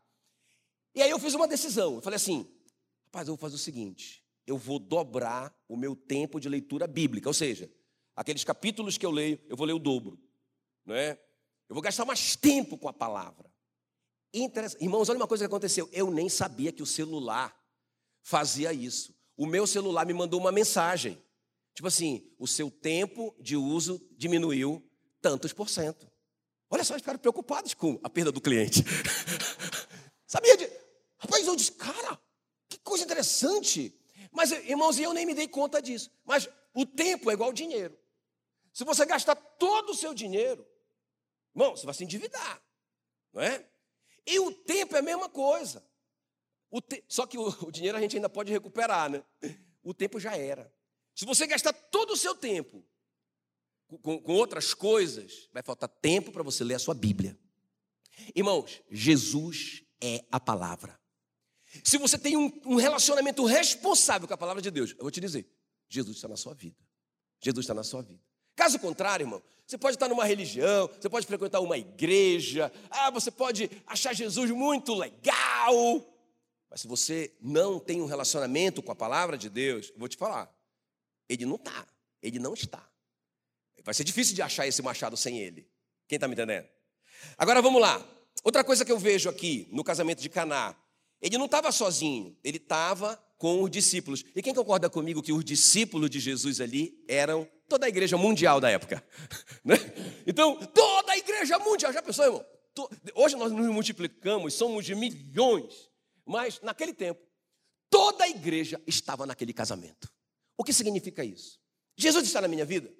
E 0.96 1.00
aí 1.00 1.10
eu 1.10 1.18
fiz 1.20 1.34
uma 1.34 1.46
decisão. 1.46 1.94
Eu 1.96 2.02
falei 2.02 2.16
assim: 2.16 2.44
rapaz, 3.04 3.28
eu 3.28 3.36
vou 3.36 3.40
fazer 3.40 3.54
o 3.54 3.58
seguinte: 3.58 4.24
eu 4.48 4.58
vou 4.58 4.80
dobrar 4.80 5.54
o 5.68 5.76
meu 5.76 5.94
tempo 5.94 6.40
de 6.40 6.48
leitura 6.48 6.88
bíblica, 6.88 7.28
ou 7.28 7.34
seja, 7.34 7.70
aqueles 8.16 8.42
capítulos 8.42 8.98
que 8.98 9.06
eu 9.06 9.12
leio, 9.12 9.38
eu 9.48 9.56
vou 9.56 9.66
ler 9.66 9.74
o 9.74 9.78
dobro. 9.78 10.18
Não 10.84 10.94
é? 10.96 11.12
Eu 11.68 11.74
vou 11.74 11.82
gastar 11.82 12.04
mais 12.04 12.34
tempo 12.34 12.76
com 12.76 12.88
a 12.88 12.92
palavra. 12.92 13.51
Irmãos, 14.32 15.08
olha 15.08 15.18
uma 15.18 15.28
coisa 15.28 15.44
que 15.44 15.46
aconteceu. 15.46 15.88
Eu 15.92 16.10
nem 16.10 16.28
sabia 16.28 16.72
que 16.72 16.82
o 16.82 16.86
celular 16.86 17.54
fazia 18.22 18.72
isso. 18.72 19.14
O 19.36 19.46
meu 19.46 19.66
celular 19.66 20.06
me 20.06 20.14
mandou 20.14 20.40
uma 20.40 20.52
mensagem. 20.52 21.22
Tipo 21.74 21.88
assim, 21.88 22.30
o 22.38 22.46
seu 22.46 22.70
tempo 22.70 23.34
de 23.38 23.56
uso 23.56 24.00
diminuiu 24.12 24.82
tantos 25.20 25.52
por 25.52 25.68
cento. 25.68 26.10
Olha 26.70 26.84
só, 26.84 26.94
eles 26.94 27.02
ficaram 27.02 27.18
preocupados 27.18 27.74
com 27.74 27.98
a 28.02 28.08
perda 28.08 28.32
do 28.32 28.40
cliente. 28.40 28.82
Sabia 30.26 30.56
de. 30.56 30.70
Rapaz, 31.18 31.46
eu 31.46 31.56
disse, 31.56 31.72
cara, 31.72 32.20
que 32.68 32.78
coisa 32.78 33.04
interessante. 33.04 33.94
Mas, 34.30 34.50
irmãos, 34.50 34.98
eu 34.98 35.12
nem 35.12 35.26
me 35.26 35.34
dei 35.34 35.46
conta 35.46 35.80
disso. 35.80 36.10
Mas 36.24 36.48
o 36.74 36.86
tempo 36.86 37.30
é 37.30 37.34
igual 37.34 37.50
ao 37.50 37.54
dinheiro. 37.54 37.98
Se 38.72 38.84
você 38.84 39.04
gastar 39.04 39.34
todo 39.34 39.90
o 39.90 39.94
seu 39.94 40.14
dinheiro 40.14 40.66
Irmão, 41.54 41.76
você 41.76 41.84
vai 41.84 41.94
se 41.94 42.02
endividar, 42.02 42.62
não 43.32 43.42
é? 43.42 43.68
E 44.26 44.38
o 44.38 44.52
tempo 44.52 44.96
é 44.96 45.00
a 45.00 45.02
mesma 45.02 45.28
coisa. 45.28 45.84
Te... 46.88 47.04
Só 47.08 47.26
que 47.26 47.36
o, 47.36 47.48
o 47.66 47.70
dinheiro 47.70 47.98
a 47.98 48.00
gente 48.00 48.16
ainda 48.16 48.28
pode 48.28 48.52
recuperar, 48.52 49.10
né? 49.10 49.22
O 49.82 49.92
tempo 49.92 50.18
já 50.20 50.36
era. 50.36 50.72
Se 51.14 51.24
você 51.24 51.46
gastar 51.46 51.72
todo 51.72 52.12
o 52.12 52.16
seu 52.16 52.34
tempo 52.34 52.84
com, 54.00 54.20
com 54.20 54.32
outras 54.32 54.72
coisas, 54.72 55.48
vai 55.52 55.62
faltar 55.62 55.88
tempo 55.88 56.32
para 56.32 56.42
você 56.42 56.64
ler 56.64 56.74
a 56.74 56.78
sua 56.78 56.94
Bíblia. 56.94 57.38
Irmãos, 58.34 58.80
Jesus 58.90 59.82
é 60.00 60.24
a 60.30 60.38
palavra. 60.38 60.98
Se 61.84 61.96
você 61.96 62.18
tem 62.18 62.36
um, 62.36 62.52
um, 62.66 62.76
relacionamento 62.76 63.44
responsável 63.44 64.28
com 64.28 64.34
a 64.34 64.38
palavra 64.38 64.60
de 64.60 64.70
Deus, 64.70 64.90
eu 64.92 65.02
vou 65.02 65.10
te 65.10 65.20
dizer, 65.20 65.50
Jesus 65.88 66.16
está 66.16 66.28
na 66.28 66.36
sua 66.36 66.54
vida. 66.54 66.76
Jesus 67.40 67.64
está 67.64 67.74
na 67.74 67.82
sua 67.82 68.02
vida. 68.02 68.22
Caso 68.62 68.78
contrário, 68.78 69.24
irmão, 69.24 69.42
você 69.66 69.76
pode 69.76 69.96
estar 69.96 70.08
numa 70.08 70.24
religião, 70.24 70.88
você 70.88 71.08
pode 71.08 71.26
frequentar 71.26 71.58
uma 71.58 71.76
igreja, 71.76 72.72
ah, 72.88 73.10
você 73.10 73.28
pode 73.28 73.68
achar 73.84 74.14
Jesus 74.14 74.52
muito 74.52 74.94
legal, 74.94 76.00
mas 76.70 76.82
se 76.82 76.86
você 76.86 77.34
não 77.40 77.80
tem 77.80 78.00
um 78.00 78.06
relacionamento 78.06 78.80
com 78.80 78.92
a 78.92 78.94
palavra 78.94 79.36
de 79.36 79.50
Deus, 79.50 79.88
eu 79.88 79.98
vou 79.98 80.06
te 80.06 80.16
falar, 80.16 80.48
ele 81.28 81.44
não 81.44 81.56
está, 81.56 81.84
ele 82.22 82.38
não 82.38 82.54
está. 82.54 82.88
Vai 83.82 83.94
ser 83.94 84.04
difícil 84.04 84.32
de 84.32 84.42
achar 84.42 84.64
esse 84.64 84.80
machado 84.80 85.16
sem 85.16 85.40
ele. 85.40 85.68
Quem 86.06 86.14
está 86.14 86.28
me 86.28 86.34
entendendo? 86.34 86.68
Agora 87.36 87.60
vamos 87.60 87.82
lá. 87.82 88.00
Outra 88.44 88.62
coisa 88.62 88.84
que 88.84 88.92
eu 88.92 88.98
vejo 88.98 89.28
aqui 89.28 89.66
no 89.72 89.82
casamento 89.82 90.22
de 90.22 90.28
Caná, 90.28 90.76
ele 91.20 91.36
não 91.36 91.46
estava 91.46 91.72
sozinho, 91.72 92.36
ele 92.44 92.58
estava 92.58 93.20
com 93.38 93.60
os 93.60 93.68
discípulos. 93.72 94.24
E 94.36 94.40
quem 94.40 94.54
concorda 94.54 94.88
comigo 94.88 95.20
que 95.20 95.32
os 95.32 95.44
discípulos 95.44 96.08
de 96.08 96.20
Jesus 96.20 96.60
ali 96.60 97.02
eram 97.08 97.48
toda 97.72 97.86
a 97.86 97.88
igreja 97.88 98.18
mundial 98.18 98.60
da 98.60 98.70
época? 98.70 99.02
Né? 99.64 99.76
Então, 100.26 100.56
toda 100.56 101.12
a 101.12 101.16
igreja 101.16 101.56
mundial, 101.60 101.92
já 101.92 102.02
pensou, 102.02 102.24
irmão? 102.24 102.44
Hoje 103.14 103.36
nós 103.36 103.52
nos 103.52 103.66
multiplicamos, 103.68 104.54
somos 104.54 104.84
de 104.84 104.92
milhões, 104.92 105.88
mas 106.26 106.60
naquele 106.60 106.92
tempo, 106.92 107.20
toda 107.88 108.24
a 108.24 108.28
igreja 108.28 108.82
estava 108.86 109.24
naquele 109.24 109.52
casamento. 109.52 110.10
O 110.58 110.64
que 110.64 110.72
significa 110.72 111.24
isso? 111.24 111.60
Jesus 111.96 112.24
está 112.24 112.40
na 112.40 112.48
minha 112.48 112.64
vida. 112.64 112.92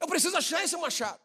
Eu 0.00 0.06
preciso 0.06 0.36
achar 0.36 0.62
esse 0.62 0.76
machado. 0.76 1.20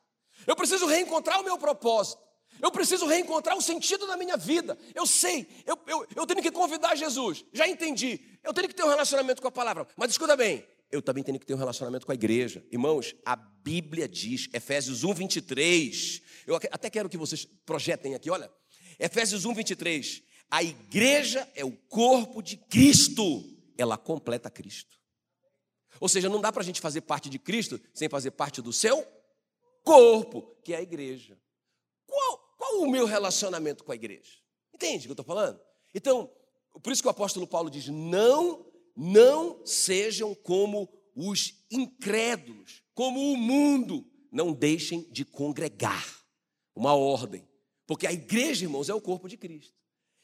Eu 0.47 0.55
preciso 0.55 0.87
reencontrar 0.87 1.39
o 1.39 1.43
meu 1.43 1.59
propósito. 1.59 2.23
Eu 2.59 2.71
preciso 2.71 3.05
reencontrar 3.05 3.55
o 3.55 3.61
sentido 3.61 4.07
da 4.07 4.17
minha 4.17 4.37
vida. 4.37 4.77
Eu 4.95 5.05
sei, 5.05 5.47
eu, 5.65 5.77
eu, 5.85 6.07
eu 6.15 6.25
tenho 6.25 6.41
que 6.41 6.51
convidar 6.51 6.95
Jesus. 6.95 7.45
Já 7.53 7.67
entendi. 7.67 8.19
Eu 8.43 8.53
tenho 8.53 8.67
que 8.67 8.73
ter 8.73 8.83
um 8.83 8.89
relacionamento 8.89 9.41
com 9.41 9.47
a 9.47 9.51
palavra. 9.51 9.87
Mas 9.95 10.11
escuta 10.11 10.35
bem, 10.35 10.65
eu 10.91 11.01
também 11.01 11.23
tenho 11.23 11.39
que 11.39 11.45
ter 11.45 11.53
um 11.53 11.57
relacionamento 11.57 12.05
com 12.05 12.11
a 12.11 12.15
igreja. 12.15 12.65
Irmãos, 12.71 13.15
a 13.25 13.35
Bíblia 13.35 14.07
diz, 14.07 14.49
Efésios 14.53 15.03
1, 15.03 15.13
23. 15.13 16.21
Eu 16.45 16.55
até 16.55 16.89
quero 16.89 17.09
que 17.09 17.17
vocês 17.17 17.45
projetem 17.65 18.13
aqui, 18.13 18.29
olha. 18.29 18.51
Efésios 18.99 19.45
1, 19.45 19.53
23. 19.53 20.23
A 20.49 20.61
igreja 20.61 21.49
é 21.55 21.63
o 21.63 21.71
corpo 21.71 22.41
de 22.41 22.57
Cristo. 22.57 23.43
Ela 23.77 23.97
completa 23.97 24.49
Cristo. 24.49 24.99
Ou 25.99 26.09
seja, 26.09 26.27
não 26.27 26.41
dá 26.41 26.51
para 26.51 26.61
a 26.61 26.65
gente 26.65 26.81
fazer 26.81 27.01
parte 27.01 27.29
de 27.29 27.39
Cristo 27.39 27.79
sem 27.93 28.09
fazer 28.09 28.31
parte 28.31 28.61
do 28.61 28.73
seu 28.73 29.05
corpo, 29.83 30.57
que 30.63 30.73
é 30.73 30.77
a 30.77 30.81
igreja. 30.81 31.39
Qual, 32.05 32.37
qual 32.57 32.81
o 32.81 32.89
meu 32.89 33.05
relacionamento 33.05 33.83
com 33.83 33.91
a 33.91 33.95
igreja? 33.95 34.33
Entende 34.73 34.99
o 34.99 35.01
que 35.01 35.07
eu 35.09 35.13
estou 35.13 35.25
falando? 35.25 35.59
Então, 35.93 36.29
por 36.81 36.91
isso 36.91 37.01
que 37.01 37.07
o 37.07 37.11
apóstolo 37.11 37.47
Paulo 37.47 37.69
diz: 37.69 37.87
não, 37.87 38.65
não 38.95 39.65
sejam 39.65 40.33
como 40.35 40.89
os 41.15 41.65
incrédulos, 41.69 42.83
como 42.93 43.33
o 43.33 43.37
mundo, 43.37 44.05
não 44.31 44.53
deixem 44.53 45.07
de 45.11 45.25
congregar. 45.25 46.21
Uma 46.75 46.93
ordem. 46.95 47.47
Porque 47.85 48.07
a 48.07 48.13
igreja, 48.13 48.63
irmãos, 48.63 48.87
é 48.87 48.93
o 48.93 49.01
corpo 49.01 49.27
de 49.27 49.35
Cristo. 49.35 49.73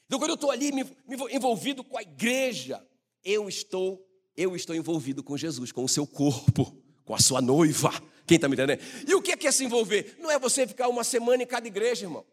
Então, 0.06 0.18
quando 0.18 0.30
eu 0.30 0.36
estou 0.36 0.50
ali 0.50 0.72
me, 0.72 0.84
me 0.84 1.16
envolvido 1.30 1.84
com 1.84 1.98
a 1.98 2.02
igreja, 2.02 2.82
eu 3.22 3.46
estou, 3.48 4.02
eu 4.34 4.56
estou 4.56 4.74
envolvido 4.74 5.22
com 5.22 5.36
Jesus, 5.36 5.70
com 5.70 5.84
o 5.84 5.88
seu 5.88 6.06
corpo, 6.06 6.74
com 7.04 7.14
a 7.14 7.18
sua 7.18 7.42
noiva. 7.42 7.90
Quem 8.26 8.36
está 8.36 8.48
me 8.48 8.54
entendendo? 8.54 8.80
E 9.06 9.14
o 9.14 9.20
que 9.20 9.32
é, 9.32 9.36
que 9.36 9.46
é 9.46 9.52
se 9.52 9.64
envolver? 9.64 10.16
Não 10.18 10.30
é 10.30 10.38
você 10.38 10.66
ficar 10.66 10.88
uma 10.88 11.04
semana 11.04 11.42
em 11.42 11.46
cada 11.46 11.66
igreja, 11.66 12.06
irmão. 12.06 12.24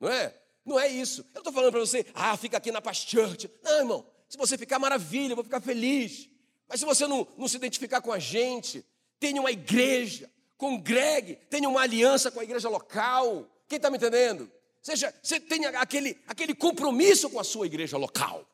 Não 0.00 0.08
é? 0.08 0.36
Não 0.64 0.78
é 0.78 0.88
isso. 0.88 1.24
Eu 1.34 1.40
estou 1.40 1.52
falando 1.52 1.70
para 1.70 1.80
você, 1.80 2.04
ah, 2.14 2.36
fica 2.36 2.56
aqui 2.56 2.72
na 2.72 2.80
Church. 2.92 3.48
Não, 3.62 3.78
irmão. 3.78 4.06
Se 4.32 4.38
você 4.38 4.56
ficar 4.56 4.78
maravilha, 4.78 5.32
eu 5.32 5.36
vou 5.36 5.44
ficar 5.44 5.60
feliz. 5.60 6.26
Mas 6.66 6.80
se 6.80 6.86
você 6.86 7.06
não, 7.06 7.28
não 7.36 7.46
se 7.46 7.58
identificar 7.58 8.00
com 8.00 8.10
a 8.10 8.18
gente, 8.18 8.82
tenha 9.20 9.38
uma 9.38 9.52
igreja, 9.52 10.30
congregue, 10.56 11.36
tenha 11.50 11.68
uma 11.68 11.82
aliança 11.82 12.30
com 12.30 12.40
a 12.40 12.42
igreja 12.42 12.66
local. 12.70 13.46
Quem 13.68 13.76
está 13.76 13.90
me 13.90 13.98
entendendo? 13.98 14.50
Seja, 14.80 15.14
você 15.22 15.38
tenha 15.38 15.68
aquele, 15.78 16.18
aquele 16.26 16.54
compromisso 16.54 17.28
com 17.28 17.38
a 17.38 17.44
sua 17.44 17.66
igreja 17.66 17.98
local. 17.98 18.48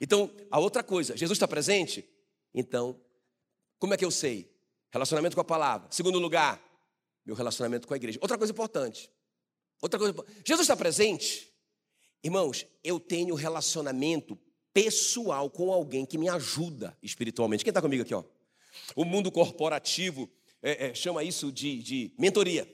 Então, 0.00 0.30
a 0.48 0.60
outra 0.60 0.80
coisa, 0.80 1.16
Jesus 1.16 1.36
está 1.36 1.48
presente? 1.48 2.08
Então, 2.54 2.96
como 3.80 3.94
é 3.94 3.96
que 3.96 4.04
eu 4.04 4.12
sei? 4.12 4.48
Relacionamento 4.92 5.34
com 5.34 5.40
a 5.40 5.44
palavra. 5.44 5.88
Segundo 5.90 6.20
lugar, 6.20 6.62
meu 7.26 7.34
relacionamento 7.34 7.88
com 7.88 7.94
a 7.94 7.96
igreja. 7.96 8.20
Outra 8.22 8.38
coisa 8.38 8.52
importante. 8.52 9.10
Outra 9.82 9.98
coisa, 9.98 10.24
Jesus 10.46 10.66
está 10.66 10.76
presente? 10.76 11.52
Irmãos, 12.22 12.64
eu 12.84 13.00
tenho 13.00 13.34
relacionamento 13.34 14.38
pessoal 14.74 15.48
com 15.48 15.72
alguém 15.72 16.04
que 16.04 16.18
me 16.18 16.28
ajuda 16.28 16.98
espiritualmente. 17.00 17.64
Quem 17.64 17.70
está 17.70 17.80
comigo 17.80 18.02
aqui? 18.02 18.12
Ó? 18.12 18.24
O 18.96 19.04
mundo 19.04 19.30
corporativo 19.30 20.28
é, 20.60 20.88
é, 20.88 20.94
chama 20.94 21.22
isso 21.22 21.52
de, 21.52 21.80
de 21.80 22.12
mentoria. 22.18 22.68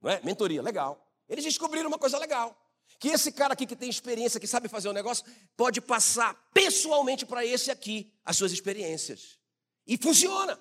Não 0.00 0.10
é? 0.10 0.20
Mentoria, 0.22 0.62
legal. 0.62 1.04
Eles 1.28 1.44
descobriram 1.44 1.88
uma 1.88 1.98
coisa 1.98 2.16
legal. 2.18 2.56
Que 2.98 3.08
esse 3.08 3.32
cara 3.32 3.54
aqui 3.54 3.66
que 3.66 3.74
tem 3.74 3.90
experiência, 3.90 4.38
que 4.38 4.46
sabe 4.46 4.68
fazer 4.68 4.88
um 4.88 4.92
negócio, 4.92 5.24
pode 5.56 5.80
passar 5.80 6.34
pessoalmente 6.54 7.26
para 7.26 7.44
esse 7.44 7.70
aqui 7.70 8.12
as 8.24 8.36
suas 8.36 8.52
experiências. 8.52 9.38
E 9.86 9.96
funciona. 9.96 10.58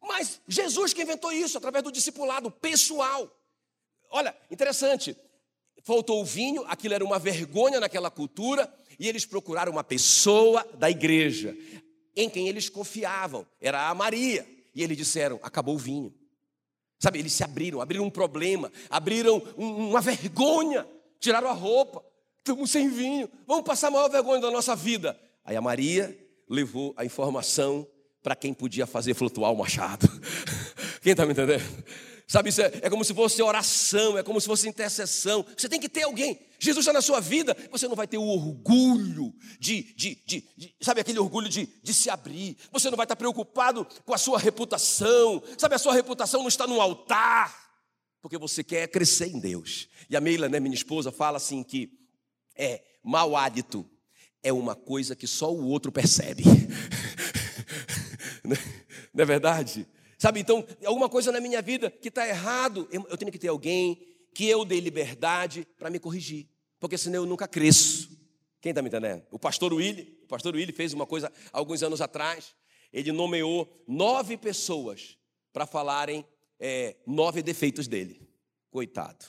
Mas 0.00 0.40
Jesus 0.48 0.92
que 0.92 1.02
inventou 1.02 1.32
isso 1.32 1.56
através 1.58 1.84
do 1.84 1.92
discipulado 1.92 2.50
pessoal. 2.50 3.30
Olha, 4.10 4.36
interessante. 4.50 5.16
Faltou 5.82 6.20
o 6.20 6.24
vinho, 6.24 6.64
aquilo 6.66 6.94
era 6.94 7.04
uma 7.04 7.18
vergonha 7.18 7.80
naquela 7.80 8.10
cultura, 8.10 8.72
e 8.98 9.08
eles 9.08 9.24
procuraram 9.24 9.72
uma 9.72 9.84
pessoa 9.84 10.66
da 10.78 10.90
igreja 10.90 11.56
em 12.16 12.28
quem 12.28 12.48
eles 12.48 12.68
confiavam. 12.68 13.46
Era 13.60 13.88
a 13.88 13.94
Maria. 13.94 14.46
E 14.74 14.82
eles 14.82 14.96
disseram: 14.96 15.38
acabou 15.42 15.76
o 15.76 15.78
vinho. 15.78 16.12
Sabe, 16.98 17.20
eles 17.20 17.32
se 17.32 17.44
abriram, 17.44 17.80
abriram 17.80 18.04
um 18.04 18.10
problema, 18.10 18.72
abriram 18.90 19.38
uma 19.56 20.00
vergonha, 20.00 20.86
tiraram 21.20 21.48
a 21.48 21.52
roupa. 21.52 22.04
Estamos 22.38 22.70
sem 22.70 22.88
vinho, 22.88 23.30
vamos 23.46 23.64
passar 23.64 23.88
a 23.88 23.90
maior 23.90 24.08
vergonha 24.08 24.40
da 24.40 24.50
nossa 24.50 24.74
vida. 24.74 25.18
Aí 25.44 25.54
a 25.54 25.60
Maria 25.60 26.18
levou 26.48 26.94
a 26.96 27.04
informação 27.04 27.86
para 28.22 28.34
quem 28.34 28.52
podia 28.52 28.86
fazer 28.86 29.14
flutuar 29.14 29.52
o 29.52 29.56
machado. 29.56 30.08
Quem 31.00 31.12
está 31.12 31.24
me 31.24 31.32
entendendo? 31.32 31.62
Sabe, 32.30 32.50
isso 32.50 32.60
é, 32.60 32.70
é, 32.82 32.90
como 32.90 33.02
se 33.02 33.14
fosse 33.14 33.40
oração, 33.40 34.18
é 34.18 34.22
como 34.22 34.38
se 34.38 34.46
fosse 34.46 34.68
intercessão. 34.68 35.46
Você 35.56 35.66
tem 35.66 35.80
que 35.80 35.88
ter 35.88 36.02
alguém. 36.02 36.38
Jesus 36.58 36.84
está 36.84 36.92
na 36.92 37.00
sua 37.00 37.20
vida, 37.20 37.56
você 37.70 37.88
não 37.88 37.96
vai 37.96 38.06
ter 38.06 38.18
o 38.18 38.22
orgulho 38.22 39.34
de, 39.58 39.94
de, 39.94 40.14
de, 40.26 40.46
de 40.54 40.74
sabe, 40.78 41.00
aquele 41.00 41.18
orgulho 41.18 41.48
de, 41.48 41.66
de 41.82 41.94
se 41.94 42.10
abrir. 42.10 42.58
Você 42.70 42.90
não 42.90 42.98
vai 42.98 43.06
estar 43.06 43.16
preocupado 43.16 43.86
com 44.04 44.12
a 44.12 44.18
sua 44.18 44.38
reputação. 44.38 45.42
Sabe, 45.56 45.74
a 45.74 45.78
sua 45.78 45.94
reputação 45.94 46.40
não 46.40 46.48
está 46.48 46.66
no 46.66 46.82
altar, 46.82 47.50
porque 48.20 48.36
você 48.36 48.62
quer 48.62 48.88
crescer 48.88 49.28
em 49.28 49.40
Deus. 49.40 49.88
E 50.10 50.14
a 50.14 50.20
Meila, 50.20 50.50
né, 50.50 50.60
minha 50.60 50.74
esposa, 50.74 51.10
fala 51.10 51.38
assim 51.38 51.62
que 51.62 51.98
é 52.54 52.82
mau 53.02 53.36
hálito 53.36 53.88
é 54.42 54.52
uma 54.52 54.74
coisa 54.74 55.16
que 55.16 55.26
só 55.26 55.50
o 55.50 55.64
outro 55.64 55.90
percebe. 55.90 56.44
Não 59.14 59.22
é 59.22 59.24
verdade? 59.24 59.86
Sabe, 60.18 60.40
então, 60.40 60.66
alguma 60.84 61.08
coisa 61.08 61.30
na 61.30 61.40
minha 61.40 61.62
vida 61.62 61.88
que 61.90 62.08
está 62.08 62.26
errado, 62.26 62.88
eu, 62.90 63.16
tenho 63.16 63.30
que 63.30 63.38
ter 63.38 63.46
alguém 63.46 64.04
que 64.34 64.46
eu 64.48 64.64
dê 64.64 64.80
liberdade 64.80 65.64
para 65.78 65.88
me 65.88 66.00
corrigir, 66.00 66.48
porque 66.80 66.98
senão 66.98 67.22
eu 67.22 67.26
nunca 67.26 67.46
cresço. 67.46 68.10
Quem 68.60 68.70
está 68.70 68.82
me 68.82 68.88
entendendo? 68.88 69.24
O 69.30 69.38
pastor 69.38 69.72
Willi, 69.72 70.18
o 70.24 70.26
pastor 70.26 70.56
Willi 70.56 70.72
fez 70.72 70.92
uma 70.92 71.06
coisa 71.06 71.32
alguns 71.52 71.84
anos 71.84 72.00
atrás, 72.00 72.52
ele 72.92 73.12
nomeou 73.12 73.72
nove 73.86 74.36
pessoas 74.36 75.16
para 75.52 75.66
falarem 75.66 76.26
é, 76.58 76.96
nove 77.06 77.40
defeitos 77.40 77.86
dele. 77.86 78.28
Coitado. 78.72 79.24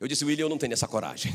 Eu 0.00 0.08
disse, 0.08 0.24
Willi, 0.24 0.40
eu 0.40 0.48
não 0.48 0.56
tenho 0.56 0.72
essa 0.72 0.88
coragem. 0.88 1.32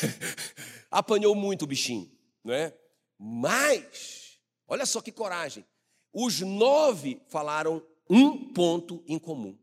Apanhou 0.90 1.34
muito 1.34 1.62
o 1.62 1.66
bichinho, 1.66 2.12
não 2.44 2.52
é? 2.52 2.76
Mas, 3.18 4.38
olha 4.68 4.84
só 4.84 5.00
que 5.00 5.10
coragem. 5.10 5.64
Os 6.12 6.40
nove 6.40 7.20
falaram 7.28 7.82
um 8.08 8.52
ponto 8.52 9.02
em 9.06 9.18
comum. 9.18 9.56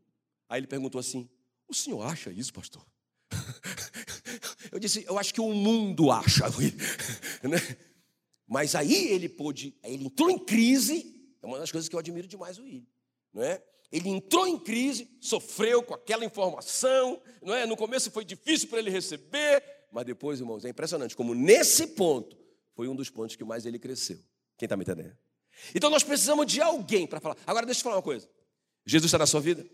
Aí 0.48 0.60
ele 0.60 0.66
perguntou 0.66 0.98
assim: 0.98 1.28
O 1.68 1.74
senhor 1.74 2.02
acha 2.02 2.30
isso, 2.30 2.52
pastor? 2.52 2.84
Eu 4.72 4.78
disse: 4.78 5.04
Eu 5.06 5.18
acho 5.18 5.32
que 5.32 5.40
o 5.40 5.52
mundo 5.52 6.10
acha. 6.10 6.44
Né? 7.40 7.56
Mas 8.48 8.74
aí 8.74 9.12
ele 9.12 9.28
pôde, 9.28 9.72
ele 9.84 10.06
entrou 10.06 10.28
em 10.28 10.38
crise. 10.38 11.14
É 11.40 11.46
uma 11.46 11.56
das 11.56 11.70
coisas 11.70 11.88
que 11.88 11.94
eu 11.94 12.00
admiro 12.00 12.26
demais 12.26 12.58
o 12.58 12.62
William, 12.62 12.84
não 13.32 13.42
é? 13.42 13.62
Ele 13.92 14.08
entrou 14.08 14.44
em 14.46 14.58
crise, 14.58 15.08
sofreu 15.20 15.84
com 15.84 15.94
aquela 15.94 16.24
informação, 16.24 17.22
não 17.40 17.54
é? 17.54 17.64
No 17.64 17.76
começo 17.76 18.10
foi 18.10 18.24
difícil 18.24 18.68
para 18.68 18.80
ele 18.80 18.90
receber, 18.90 19.62
mas 19.92 20.04
depois, 20.04 20.40
irmãos, 20.40 20.64
é 20.64 20.70
impressionante 20.70 21.14
como 21.14 21.32
nesse 21.32 21.86
ponto 21.86 22.36
foi 22.74 22.88
um 22.88 22.96
dos 22.96 23.08
pontos 23.08 23.36
que 23.36 23.44
mais 23.44 23.64
ele 23.64 23.78
cresceu. 23.78 24.18
Quem 24.56 24.66
está 24.66 24.76
me 24.76 24.82
entendendo? 24.82 25.16
Então 25.74 25.90
nós 25.90 26.02
precisamos 26.02 26.46
de 26.46 26.60
alguém 26.60 27.06
para 27.06 27.20
falar. 27.20 27.36
Agora 27.46 27.66
deixa 27.66 27.80
eu 27.80 27.84
falar 27.84 27.96
uma 27.96 28.02
coisa. 28.02 28.28
Jesus 28.86 29.08
está 29.08 29.18
na 29.18 29.26
sua 29.26 29.40
vida? 29.40 29.66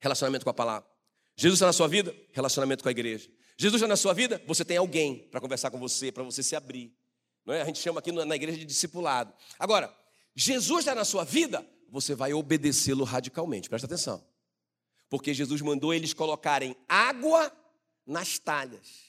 Relacionamento 0.00 0.44
com 0.44 0.50
a 0.50 0.54
palavra. 0.54 0.88
Jesus 1.36 1.58
está 1.58 1.66
na 1.66 1.72
sua 1.72 1.88
vida? 1.88 2.14
Relacionamento 2.32 2.82
com 2.82 2.88
a 2.88 2.92
igreja. 2.92 3.30
Jesus 3.58 3.80
está 3.80 3.88
na 3.88 3.96
sua 3.96 4.12
vida? 4.12 4.42
Você 4.46 4.64
tem 4.64 4.76
alguém 4.76 5.28
para 5.30 5.40
conversar 5.40 5.70
com 5.70 5.78
você, 5.78 6.12
para 6.12 6.22
você 6.22 6.42
se 6.42 6.54
abrir. 6.54 6.94
Não 7.44 7.54
é? 7.54 7.62
A 7.62 7.64
gente 7.64 7.78
chama 7.78 8.00
aqui 8.00 8.12
na 8.12 8.36
igreja 8.36 8.58
de 8.58 8.64
discipulado. 8.64 9.32
Agora, 9.58 9.94
Jesus 10.34 10.80
está 10.80 10.94
na 10.94 11.04
sua 11.04 11.24
vida? 11.24 11.66
Você 11.90 12.14
vai 12.14 12.34
obedecê-lo 12.34 13.04
radicalmente. 13.04 13.68
Presta 13.68 13.86
atenção. 13.86 14.22
Porque 15.08 15.32
Jesus 15.32 15.62
mandou 15.62 15.94
eles 15.94 16.12
colocarem 16.12 16.76
água 16.88 17.50
nas 18.04 18.38
talhas 18.38 19.05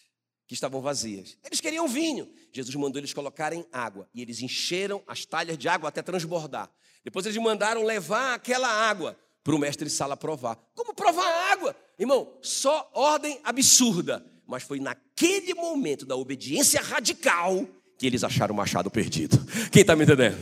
que 0.47 0.53
estavam 0.53 0.81
vazias. 0.81 1.37
Eles 1.43 1.59
queriam 1.59 1.87
vinho. 1.87 2.31
Jesus 2.53 2.73
mandou 2.75 2.99
eles 2.99 3.13
colocarem 3.13 3.65
água 3.71 4.07
e 4.13 4.21
eles 4.21 4.41
encheram 4.41 5.03
as 5.05 5.25
talhas 5.25 5.57
de 5.57 5.67
água 5.67 5.89
até 5.89 6.01
transbordar. 6.01 6.71
Depois 7.03 7.25
eles 7.25 7.37
mandaram 7.37 7.83
levar 7.83 8.33
aquela 8.33 8.67
água 8.67 9.17
para 9.43 9.55
o 9.55 9.59
mestre 9.59 9.89
Sala 9.89 10.15
provar. 10.15 10.57
Como 10.73 10.93
provar 10.93 11.51
água? 11.51 11.75
Irmão, 11.99 12.33
só 12.41 12.89
ordem 12.93 13.39
absurda. 13.43 14.25
Mas 14.45 14.63
foi 14.63 14.79
naquele 14.79 15.53
momento 15.53 16.05
da 16.05 16.15
obediência 16.15 16.81
radical 16.81 17.67
que 17.97 18.05
eles 18.05 18.23
acharam 18.23 18.53
o 18.53 18.57
machado 18.57 18.89
perdido. 18.89 19.37
Quem 19.71 19.81
está 19.81 19.95
me 19.95 20.03
entendendo? 20.03 20.37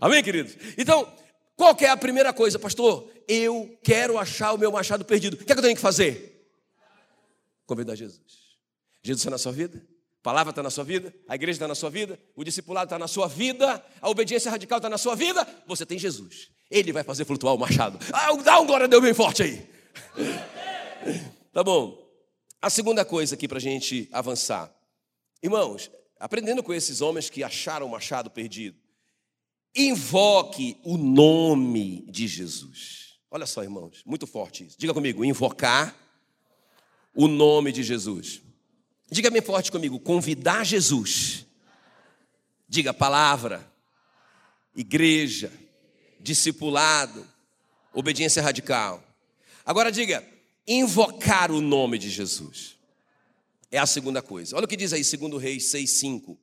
Amém, 0.00 0.22
queridos? 0.22 0.56
Então, 0.76 1.10
qual 1.56 1.76
é 1.80 1.88
a 1.88 1.96
primeira 1.96 2.32
coisa, 2.32 2.58
pastor? 2.58 3.08
Eu 3.28 3.78
quero 3.82 4.18
achar 4.18 4.52
o 4.52 4.58
meu 4.58 4.72
machado 4.72 5.04
perdido. 5.04 5.34
O 5.34 5.36
que, 5.38 5.52
é 5.52 5.54
que 5.54 5.58
eu 5.58 5.62
tenho 5.62 5.76
que 5.76 5.82
fazer? 5.82 6.48
Convidar 7.66 7.94
Jesus. 7.94 8.43
Jesus 9.04 9.20
está 9.20 9.30
na 9.30 9.38
sua 9.38 9.52
vida? 9.52 9.86
A 10.20 10.22
palavra 10.22 10.50
está 10.50 10.62
na 10.62 10.70
sua 10.70 10.82
vida? 10.82 11.14
A 11.28 11.34
igreja 11.34 11.56
está 11.56 11.68
na 11.68 11.74
sua 11.74 11.90
vida? 11.90 12.18
O 12.34 12.42
discipulado 12.42 12.86
está 12.86 12.98
na 12.98 13.06
sua 13.06 13.28
vida? 13.28 13.84
A 14.00 14.08
obediência 14.08 14.50
radical 14.50 14.78
está 14.78 14.88
na 14.88 14.96
sua 14.96 15.14
vida? 15.14 15.46
Você 15.66 15.84
tem 15.84 15.98
Jesus. 15.98 16.50
Ele 16.70 16.90
vai 16.90 17.04
fazer 17.04 17.26
flutuar 17.26 17.54
o 17.54 17.58
machado. 17.58 17.98
Ah, 18.10 18.34
dá 18.36 18.58
um 18.58 18.66
glória 18.66 18.84
a 18.84 18.88
Deus 18.88 19.02
bem 19.02 19.12
forte 19.12 19.42
aí. 19.42 19.68
Tá 21.52 21.62
bom. 21.62 22.02
A 22.62 22.70
segunda 22.70 23.04
coisa 23.04 23.34
aqui 23.34 23.46
para 23.46 23.58
a 23.58 23.60
gente 23.60 24.08
avançar. 24.10 24.74
Irmãos, 25.42 25.90
aprendendo 26.18 26.62
com 26.62 26.72
esses 26.72 27.02
homens 27.02 27.28
que 27.28 27.44
acharam 27.44 27.86
o 27.86 27.90
machado 27.90 28.30
perdido, 28.30 28.78
invoque 29.76 30.78
o 30.82 30.96
nome 30.96 32.06
de 32.10 32.26
Jesus. 32.26 33.18
Olha 33.30 33.44
só, 33.44 33.62
irmãos, 33.62 34.02
muito 34.06 34.26
forte 34.26 34.64
isso. 34.64 34.78
Diga 34.78 34.94
comigo, 34.94 35.22
invocar 35.22 35.94
o 37.14 37.28
nome 37.28 37.70
de 37.70 37.82
Jesus. 37.82 38.40
Diga 39.10 39.30
bem 39.30 39.42
forte 39.42 39.70
comigo, 39.70 40.00
convidar 40.00 40.64
Jesus. 40.64 41.46
Diga 42.68 42.92
palavra, 42.92 43.70
igreja, 44.74 45.52
discipulado, 46.18 47.26
obediência 47.92 48.42
radical. 48.42 49.02
Agora 49.64 49.92
diga, 49.92 50.26
invocar 50.66 51.50
o 51.50 51.60
nome 51.60 51.98
de 51.98 52.10
Jesus. 52.10 52.76
É 53.70 53.78
a 53.78 53.86
segunda 53.86 54.22
coisa. 54.22 54.56
Olha 54.56 54.64
o 54.64 54.68
que 54.68 54.76
diz 54.76 54.92
aí, 54.92 55.04
segundo 55.04 55.36
Reis 55.36 55.64
6:5. 55.64 56.38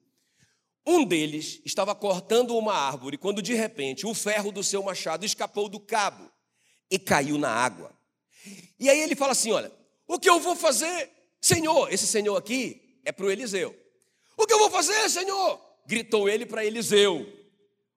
Um 0.85 1.05
deles 1.05 1.61
estava 1.63 1.93
cortando 1.93 2.57
uma 2.57 2.73
árvore 2.73 3.17
quando 3.17 3.41
de 3.41 3.53
repente 3.53 4.05
o 4.05 4.13
ferro 4.13 4.51
do 4.51 4.63
seu 4.63 4.81
machado 4.81 5.25
escapou 5.25 5.69
do 5.69 5.79
cabo 5.79 6.31
e 6.89 6.97
caiu 6.97 7.37
na 7.37 7.49
água. 7.49 7.91
E 8.79 8.89
aí 8.89 8.99
ele 8.99 9.15
fala 9.15 9.31
assim: 9.31 9.51
Olha, 9.51 9.71
o 10.07 10.19
que 10.19 10.29
eu 10.29 10.39
vou 10.39 10.55
fazer, 10.55 11.09
Senhor? 11.41 11.91
Esse 11.91 12.05
Senhor 12.05 12.37
aqui 12.37 12.99
é 13.03 13.11
para 13.11 13.25
o 13.25 13.31
Eliseu. 13.31 13.75
O 14.37 14.45
que 14.45 14.53
eu 14.53 14.59
vou 14.59 14.69
fazer, 14.69 15.09
Senhor? 15.09 15.59
Gritou 15.85 16.29
ele 16.29 16.45
para 16.45 16.65
Eliseu. 16.65 17.27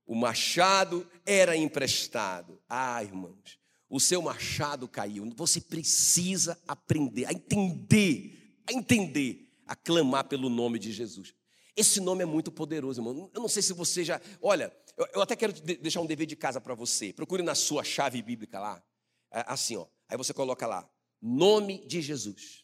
O 0.07 0.15
machado 0.15 1.09
era 1.25 1.57
emprestado. 1.57 2.61
Ah, 2.69 3.03
irmãos, 3.03 3.59
o 3.89 4.01
seu 4.01 4.21
machado 4.21 4.89
caiu. 4.89 5.31
Você 5.37 5.61
precisa 5.61 6.59
aprender 6.67 7.27
a 7.27 7.33
entender, 7.33 8.63
a 8.69 8.73
entender, 8.73 9.49
a 9.67 9.77
clamar 9.77 10.25
pelo 10.25 10.49
nome 10.49 10.79
de 10.79 10.93
Jesus. 10.93 11.35
Esse 11.77 12.01
nome 12.01 12.23
é 12.23 12.27
muito 12.27 12.53
poderoso, 12.53 13.01
irmão. 13.01 13.31
Eu 13.35 13.41
não 13.41 13.49
sei 13.49 13.63
se 13.63 13.73
você 13.73 14.05
já. 14.05 14.21
Olha, 14.41 14.73
eu, 15.13 15.21
até 15.21 15.35
quero 15.35 15.53
deixar 15.53 16.01
um 16.01 16.07
dever 16.07 16.27
de 16.27 16.37
casa 16.37 16.61
para 16.61 16.75
você. 16.75 17.13
Procure 17.13 17.43
na 17.43 17.55
sua 17.55 17.83
chave 17.83 18.23
bíblica 18.23 18.61
lá. 18.61 18.83
É, 19.31 19.45
assim, 19.49 19.77
ó. 19.77 19.87
Aí 20.09 20.17
você 20.17 20.33
coloca 20.33 20.67
lá: 20.67 20.89
Nome 21.21 21.85
de 21.87 22.01
Jesus. 22.01 22.64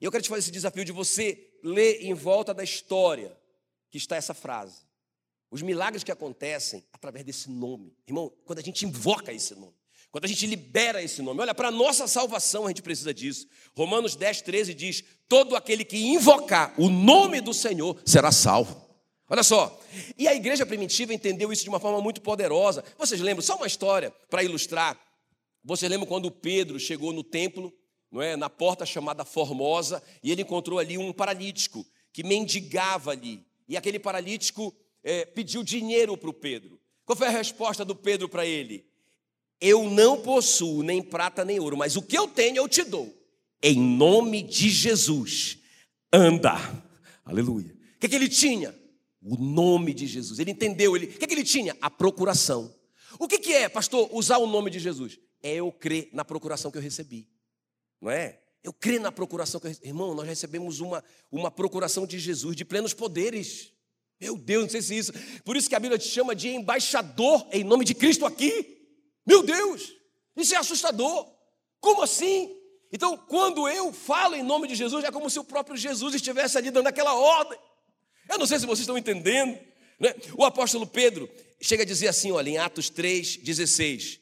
E 0.00 0.04
eu 0.04 0.10
quero 0.10 0.22
te 0.22 0.28
fazer 0.28 0.40
esse 0.40 0.50
desafio 0.50 0.84
de 0.84 0.92
você 0.92 1.58
ler 1.62 2.04
em 2.04 2.14
volta 2.14 2.54
da 2.54 2.62
história 2.62 3.36
que 3.90 3.98
está 3.98 4.16
essa 4.16 4.34
frase. 4.34 4.82
Os 5.50 5.62
milagres 5.62 6.04
que 6.04 6.12
acontecem 6.12 6.84
através 6.92 7.24
desse 7.24 7.50
nome. 7.50 7.96
Irmão, 8.06 8.32
quando 8.44 8.58
a 8.58 8.62
gente 8.62 8.84
invoca 8.84 9.32
esse 9.32 9.54
nome, 9.54 9.74
quando 10.10 10.24
a 10.24 10.28
gente 10.28 10.46
libera 10.46 11.02
esse 11.02 11.20
nome, 11.20 11.40
olha, 11.40 11.54
para 11.54 11.68
a 11.68 11.72
nossa 11.72 12.06
salvação 12.06 12.64
a 12.64 12.68
gente 12.68 12.82
precisa 12.82 13.12
disso. 13.12 13.46
Romanos 13.76 14.14
10, 14.14 14.42
13 14.42 14.74
diz: 14.74 15.04
Todo 15.28 15.56
aquele 15.56 15.84
que 15.84 15.98
invocar 15.98 16.74
o 16.78 16.88
nome 16.88 17.40
do 17.40 17.52
Senhor 17.52 18.00
será 18.04 18.30
salvo. 18.30 18.88
Olha 19.30 19.42
só, 19.42 19.78
e 20.16 20.26
a 20.26 20.34
igreja 20.34 20.64
primitiva 20.64 21.12
entendeu 21.12 21.52
isso 21.52 21.62
de 21.62 21.68
uma 21.68 21.78
forma 21.78 22.00
muito 22.00 22.22
poderosa. 22.22 22.82
Vocês 22.96 23.20
lembram, 23.20 23.42
só 23.42 23.56
uma 23.56 23.66
história 23.66 24.10
para 24.30 24.42
ilustrar. 24.42 24.98
Vocês 25.62 25.90
lembram 25.90 26.06
quando 26.06 26.30
Pedro 26.30 26.80
chegou 26.80 27.12
no 27.12 27.22
templo, 27.22 27.70
não 28.10 28.22
é, 28.22 28.36
na 28.36 28.48
porta 28.48 28.86
chamada 28.86 29.24
Formosa, 29.24 30.02
e 30.22 30.32
ele 30.32 30.42
encontrou 30.42 30.78
ali 30.78 30.96
um 30.96 31.12
paralítico 31.12 31.86
que 32.12 32.22
mendigava 32.22 33.10
ali. 33.10 33.44
E 33.68 33.76
aquele 33.76 33.98
paralítico 33.98 34.74
é, 35.04 35.24
pediu 35.24 35.62
dinheiro 35.62 36.16
para 36.16 36.30
o 36.30 36.34
Pedro. 36.34 36.80
Qual 37.04 37.16
foi 37.16 37.28
a 37.28 37.30
resposta 37.30 37.84
do 37.84 37.94
Pedro 37.94 38.28
para 38.28 38.46
ele? 38.46 38.86
Eu 39.60 39.90
não 39.90 40.20
possuo 40.20 40.82
nem 40.82 41.02
prata 41.02 41.44
nem 41.44 41.58
ouro, 41.58 41.76
mas 41.76 41.96
o 41.96 42.02
que 42.02 42.16
eu 42.16 42.28
tenho 42.28 42.56
eu 42.56 42.68
te 42.68 42.84
dou. 42.84 43.14
Em 43.62 43.78
nome 43.78 44.42
de 44.42 44.70
Jesus, 44.70 45.58
anda. 46.12 46.54
Aleluia. 47.24 47.76
O 47.96 47.98
que, 47.98 48.06
é 48.06 48.08
que 48.08 48.14
ele 48.14 48.28
tinha? 48.28 48.74
O 49.20 49.36
nome 49.36 49.92
de 49.92 50.06
Jesus. 50.06 50.38
Ele 50.38 50.52
entendeu. 50.52 50.96
Ele... 50.96 51.06
O 51.06 51.18
que, 51.18 51.24
é 51.24 51.26
que 51.26 51.34
ele 51.34 51.44
tinha? 51.44 51.76
A 51.80 51.90
procuração. 51.90 52.72
O 53.18 53.26
que, 53.26 53.38
que 53.38 53.52
é, 53.52 53.68
pastor, 53.68 54.08
usar 54.12 54.38
o 54.38 54.46
nome 54.46 54.70
de 54.70 54.78
Jesus? 54.78 55.18
É 55.42 55.56
eu 55.56 55.72
crer 55.72 56.08
na 56.12 56.24
procuração 56.24 56.70
que 56.70 56.78
eu 56.78 56.82
recebi. 56.82 57.26
Não 58.00 58.10
é? 58.10 58.40
Eu 58.62 58.72
creio 58.72 59.00
na 59.00 59.12
procuração. 59.12 59.60
Irmão, 59.82 60.14
nós 60.14 60.26
recebemos 60.26 60.80
uma, 60.80 61.02
uma 61.30 61.50
procuração 61.50 62.06
de 62.06 62.18
Jesus 62.18 62.56
de 62.56 62.64
plenos 62.64 62.92
poderes. 62.92 63.72
Meu 64.20 64.36
Deus, 64.36 64.64
não 64.64 64.70
sei 64.70 64.82
se 64.82 64.98
isso. 64.98 65.12
Por 65.44 65.56
isso 65.56 65.68
que 65.68 65.74
a 65.74 65.80
Bíblia 65.80 65.98
te 65.98 66.08
chama 66.08 66.34
de 66.34 66.48
embaixador 66.48 67.46
em 67.52 67.64
nome 67.64 67.84
de 67.84 67.94
Cristo 67.94 68.26
aqui. 68.26 68.76
Meu 69.26 69.42
Deus, 69.42 69.92
isso 70.36 70.54
é 70.54 70.58
assustador. 70.58 71.30
Como 71.80 72.02
assim? 72.02 72.56
Então, 72.92 73.16
quando 73.16 73.68
eu 73.68 73.92
falo 73.92 74.34
em 74.34 74.42
nome 74.42 74.66
de 74.66 74.74
Jesus, 74.74 75.04
é 75.04 75.10
como 75.10 75.28
se 75.28 75.38
o 75.38 75.44
próprio 75.44 75.76
Jesus 75.76 76.14
estivesse 76.14 76.56
ali 76.58 76.70
dando 76.70 76.86
aquela 76.86 77.14
ordem. 77.14 77.58
Eu 78.28 78.38
não 78.38 78.46
sei 78.46 78.58
se 78.58 78.66
vocês 78.66 78.80
estão 78.80 78.98
entendendo. 78.98 79.58
Né? 80.00 80.14
O 80.34 80.44
apóstolo 80.44 80.86
Pedro 80.86 81.28
chega 81.60 81.82
a 81.82 81.86
dizer 81.86 82.08
assim, 82.08 82.30
olha, 82.32 82.48
em 82.48 82.58
Atos 82.58 82.88
3, 82.88 83.36
16: 83.38 84.20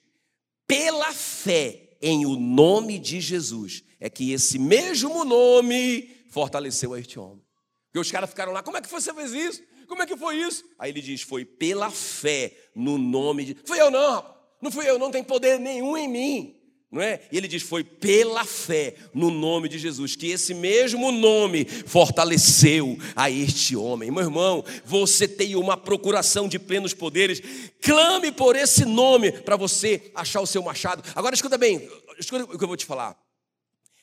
pela 0.67 1.13
fé 1.13 1.86
em 2.01 2.27
o 2.27 2.37
nome 2.37 2.99
de 2.99 3.21
Jesus, 3.21 3.83
é 3.99 4.09
que 4.11 4.33
esse 4.33 4.59
mesmo 4.59 5.25
nome 5.25 6.11
fortaleceu 6.29 6.97
este 6.97 7.19
homem. 7.19 7.45
Porque 7.87 7.99
os 7.99 8.11
caras 8.11 8.31
ficaram 8.31 8.53
lá, 8.53 8.63
como 8.63 8.77
é 8.77 8.81
que 8.81 8.91
você 8.91 9.13
fez 9.15 9.33
isso? 9.33 9.63
Como 9.87 10.03
é 10.03 10.07
que 10.07 10.17
foi 10.17 10.37
isso? 10.37 10.65
Aí 10.79 10.91
ele 10.91 11.01
diz: 11.01 11.23
Foi 11.23 11.45
pela 11.45 11.91
fé 11.91 12.57
no 12.75 12.99
nome 12.99 13.45
de. 13.45 13.57
Fui 13.65 13.81
eu 13.81 13.91
não, 13.91 14.25
não 14.61 14.71
fui 14.71 14.89
eu, 14.89 14.99
não 14.99 15.11
tem 15.11 15.23
poder 15.23 15.59
nenhum 15.59 15.97
em 15.97 16.09
mim. 16.09 16.56
Não 16.97 17.03
é? 17.03 17.21
E 17.31 17.37
ele 17.37 17.47
diz: 17.47 17.63
Foi 17.63 17.85
pela 17.85 18.43
fé 18.43 18.95
no 19.13 19.31
nome 19.31 19.69
de 19.69 19.79
Jesus 19.79 20.17
que 20.17 20.29
esse 20.29 20.55
mesmo 20.55 21.13
nome 21.13 21.67
fortaleceu 21.67 22.97
a 23.15 23.31
este 23.31 23.77
homem. 23.77 24.11
Meu 24.11 24.23
irmão, 24.23 24.65
você 24.83 25.29
tem 25.29 25.55
uma 25.57 25.77
procuração 25.77 26.49
de 26.49 26.59
plenos 26.59 26.95
poderes. 26.95 27.43
Clame 27.83 28.33
por 28.33 28.57
esse 28.57 28.87
nome 28.87 29.31
para 29.31 29.57
você 29.57 30.11
achar 30.15 30.41
o 30.41 30.47
seu 30.47 30.63
machado. 30.63 31.05
Agora 31.15 31.35
escuta 31.35 31.59
bem, 31.59 31.87
escuta 32.19 32.45
o 32.45 32.57
que 32.57 32.65
eu 32.65 32.69
vou 32.69 32.79
te 32.79 32.87
falar. 32.87 33.15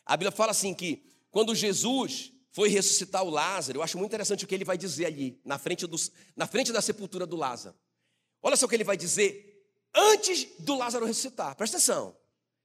A 0.06 0.16
Bíblia 0.16 0.32
fala 0.32 0.52
assim 0.52 0.72
que 0.72 1.04
quando 1.32 1.56
Jesus 1.56 2.32
foi 2.52 2.70
ressuscitar 2.70 3.24
o 3.24 3.30
Lázaro, 3.32 3.80
eu 3.80 3.84
acho 3.84 3.98
muito 3.98 4.12
interessante 4.12 4.46
o 4.46 4.48
que 4.48 4.54
ele 4.54 4.64
vai 4.64 4.78
dizer 4.78 5.08
ali, 5.08 5.42
na 5.44 5.58
frente, 5.58 5.88
do, 5.88 5.98
na 6.36 6.46
frente 6.46 6.72
da 6.72 6.80
sepultura 6.80 7.26
do 7.26 7.36
Lázaro. 7.36 7.76
Olha 8.40 8.56
só 8.56 8.68
o 8.68 8.70
que 8.70 8.76
ele 8.76 8.84
vai 8.84 8.96
dizer 8.96 9.66
antes 9.96 10.48
do 10.60 10.76
Lázaro 10.76 11.08
ressuscitar. 11.08 11.56
Presta 11.56 11.78
atenção, 11.78 12.16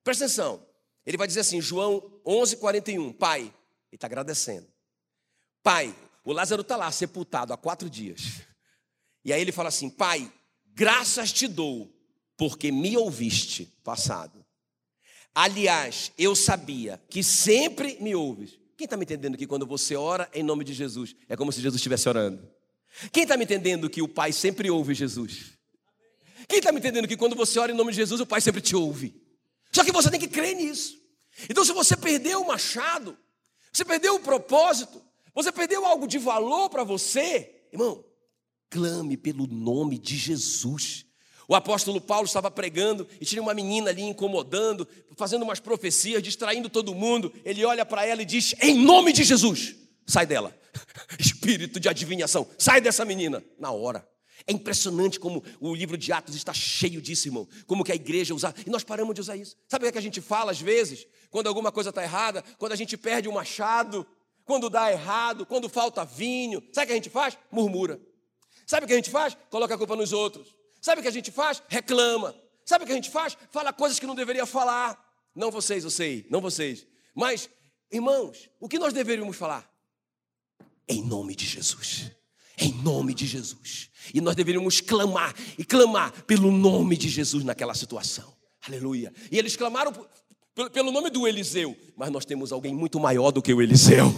presta 0.05 0.25
atenção. 0.25 0.67
Ele 1.05 1.17
vai 1.17 1.27
dizer 1.27 1.41
assim, 1.41 1.61
João 1.61 2.21
11, 2.27 2.57
41, 2.57 3.13
Pai, 3.13 3.41
ele 3.41 3.53
está 3.93 4.07
agradecendo. 4.07 4.67
Pai, 5.63 5.95
o 6.25 6.33
Lázaro 6.33 6.63
está 6.63 6.77
lá, 6.77 6.91
sepultado 6.91 7.53
há 7.53 7.57
quatro 7.57 7.89
dias. 7.89 8.43
E 9.25 9.33
aí 9.33 9.41
ele 9.41 9.53
fala 9.53 9.69
assim, 9.69 9.89
Pai, 9.89 10.33
graças 10.67 11.33
te 11.33 11.49
dou, 11.49 11.93
porque 12.37 12.71
me 12.71 12.97
ouviste 12.97 13.67
passado. 13.83 14.45
Aliás, 15.35 16.13
eu 16.19 16.35
sabia 16.35 17.01
que 17.09 17.23
sempre 17.23 17.97
me 18.01 18.15
ouves 18.15 18.59
quem 18.79 18.85
está 18.85 18.97
me 18.97 19.03
entendendo 19.03 19.37
que 19.37 19.45
quando 19.45 19.67
você 19.67 19.97
ora 19.97 20.31
em 20.33 20.45
nome 20.45 20.63
de 20.63 20.73
Jesus, 20.73 21.17
é 21.29 21.37
como 21.37 21.51
se 21.51 21.61
Jesus 21.61 21.81
estivesse 21.81 22.09
orando? 22.09 22.49
Quem 23.13 23.25
está 23.25 23.37
me 23.37 23.43
entendendo 23.43 23.91
que 23.91 24.01
o 24.01 24.07
Pai 24.07 24.33
sempre 24.33 24.71
ouve 24.71 24.95
Jesus? 24.95 25.59
Quem 26.47 26.61
está 26.61 26.71
me 26.71 26.79
entendendo 26.79 27.09
que 27.09 27.17
quando 27.17 27.35
você 27.35 27.59
ora 27.59 27.73
em 27.73 27.75
nome 27.75 27.91
de 27.91 27.97
Jesus, 27.97 28.21
o 28.21 28.27
Pai 28.27 28.41
sempre 28.41 28.61
te 28.61 28.77
ouve? 28.77 29.21
Só 29.73 29.85
que 29.85 29.93
você 29.93 30.11
tem 30.11 30.21
que 30.21 30.29
crer 30.29 30.55
nisso. 30.55 30.99
Então, 31.49 31.65
se 31.65 31.73
você 31.73 31.97
perdeu 31.97 32.43
o 32.43 32.47
machado, 32.47 33.17
você 33.73 33.85
perdeu 33.85 34.17
o 34.17 34.21
propósito, 34.21 35.03
você 35.35 35.53
perdeu 35.53 35.87
algo 35.87 36.07
de 36.07 36.19
valor 36.19 36.69
para 36.69 36.83
você, 36.83 37.67
irmão, 37.73 38.05
clame 38.71 39.17
pelo 39.17 39.47
nome 39.47 39.99
de 39.99 40.17
Jesus. 40.17 41.07
O 41.47 41.55
apóstolo 41.55 42.01
Paulo 42.01 42.27
estava 42.27 42.51
pregando 42.51 43.09
e 43.21 43.25
tinha 43.25 43.41
uma 43.41 43.55
menina 43.55 43.89
ali 43.89 44.03
incomodando, 44.03 44.87
fazendo 45.17 45.45
umas 45.45 45.61
profecias, 45.61 46.23
distraindo 46.23 46.69
todo 46.69 46.95
mundo. 46.95 47.33
Ele 47.45 47.65
olha 47.65 47.87
para 47.87 48.05
ela 48.05 48.21
e 48.21 48.27
diz: 48.27 48.55
Em 48.61 48.77
nome 48.77 49.13
de 49.13 49.25
Jesus, 49.25 49.75
sai 50.07 50.27
dela. 50.27 50.55
Espírito 51.19 51.81
de 51.81 51.89
adivinhação, 51.89 52.47
sai 52.59 52.81
dessa 52.81 53.05
menina. 53.05 53.43
Na 53.59 53.71
hora. 53.71 54.07
É 54.47 54.53
impressionante 54.53 55.19
como 55.19 55.43
o 55.61 55.75
livro 55.75 55.97
de 55.97 56.13
Atos 56.13 56.35
está 56.35 56.53
cheio 56.53 57.01
disso, 57.01 57.29
irmão. 57.29 57.49
Como 57.67 57.85
que 57.85 57.93
a 57.93 57.95
igreja 57.95 58.35
usa. 58.35 58.55
E 58.67 58.71
nós 58.71 58.85
paramos 58.85 59.15
de 59.15 59.21
usar 59.21 59.37
isso. 59.37 59.57
Sabe 59.69 59.87
o 59.87 59.93
que, 59.93 59.97
é 59.97 60.01
a 60.01 60.03
gente 60.03 60.21
fala 60.21 60.53
às 60.53 60.61
vezes? 60.61 61.07
Quando 61.31 61.47
alguma 61.47 61.73
coisa 61.73 61.91
está 61.91 62.03
errada, 62.03 62.43
quando 62.59 62.73
a 62.73 62.77
gente 62.77 62.97
perde 62.97 63.29
o 63.29 63.33
machado, 63.33 64.07
quando 64.45 64.71
dá 64.71 64.91
errado, 64.91 65.45
quando 65.45 65.69
falta 65.69 66.05
vinho. 66.05 66.63
Sabe 66.73 66.85
o 66.85 66.87
que 66.87 66.93
a 66.93 66.97
gente 66.97 67.11
faz? 67.11 67.37
Murmura. 67.51 68.01
Sabe 68.67 68.85
o 68.85 68.87
que 68.87 68.95
a 68.95 68.97
gente 68.97 69.11
faz? 69.11 69.37
Coloca 69.51 69.75
a 69.75 69.79
culpa 69.79 69.95
nos 69.97 70.13
outros. 70.13 70.55
Sabe 70.81 71.01
o 71.01 71.03
que 71.03 71.09
a 71.09 71.13
gente 71.13 71.31
faz? 71.31 71.63
Reclama. 71.69 72.35
Sabe 72.65 72.85
o 72.85 72.87
que 72.87 72.93
a 72.93 72.97
gente 72.97 73.11
faz? 73.11 73.37
Fala 73.51 73.73
coisas 73.73 73.99
que 73.99 74.07
não 74.07 74.15
deveria 74.15 74.47
falar. 74.47 74.99
Não 75.35 75.51
vocês, 75.51 75.85
eu 75.85 75.91
sei, 75.91 76.27
não 76.31 76.41
vocês. 76.41 76.87
Mas, 77.15 77.49
irmãos, 77.91 78.49
o 78.61 78.69
que 78.69 78.79
nós 78.79 78.93
deveríamos 78.93 79.37
falar? 79.37 79.71
Em 80.89 81.03
nome 81.03 81.35
de 81.35 81.47
Jesus. 81.47 82.11
Em 82.59 82.73
nome 82.83 83.15
de 83.15 83.27
Jesus. 83.27 83.89
E 84.13 84.21
nós 84.21 84.35
deveríamos 84.35 84.81
clamar 84.81 85.35
e 85.57 85.65
clamar 85.65 86.25
pelo 86.25 86.51
nome 86.51 86.97
de 86.97 87.09
Jesus 87.09 87.45
naquela 87.45 87.75
situação. 87.75 88.33
Aleluia. 88.67 89.13
E 89.31 89.39
eles 89.39 89.57
clamaram 89.57 89.93
pelo 90.73 90.91
nome 90.91 91.11
do 91.11 91.29
Eliseu, 91.29 91.77
mas 91.97 92.11
nós 92.11 92.25
temos 92.25 92.51
alguém 92.51 92.75
muito 92.75 92.99
maior 92.99 93.31
do 93.31 93.41
que 93.41 93.55
o 93.55 93.63
Eliseu. 93.63 94.13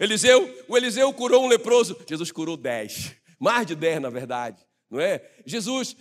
Eliseu, 0.00 0.64
o 0.68 0.76
Eliseu 0.76 1.12
curou 1.12 1.44
um 1.44 1.48
leproso, 1.48 1.96
Jesus 2.08 2.30
curou 2.30 2.56
dez, 2.56 3.12
mais 3.38 3.66
de 3.66 3.74
dez 3.74 4.00
na 4.00 4.08
verdade, 4.08 4.56
não 4.90 5.00
é? 5.00 5.20
Jesus, 5.44 5.96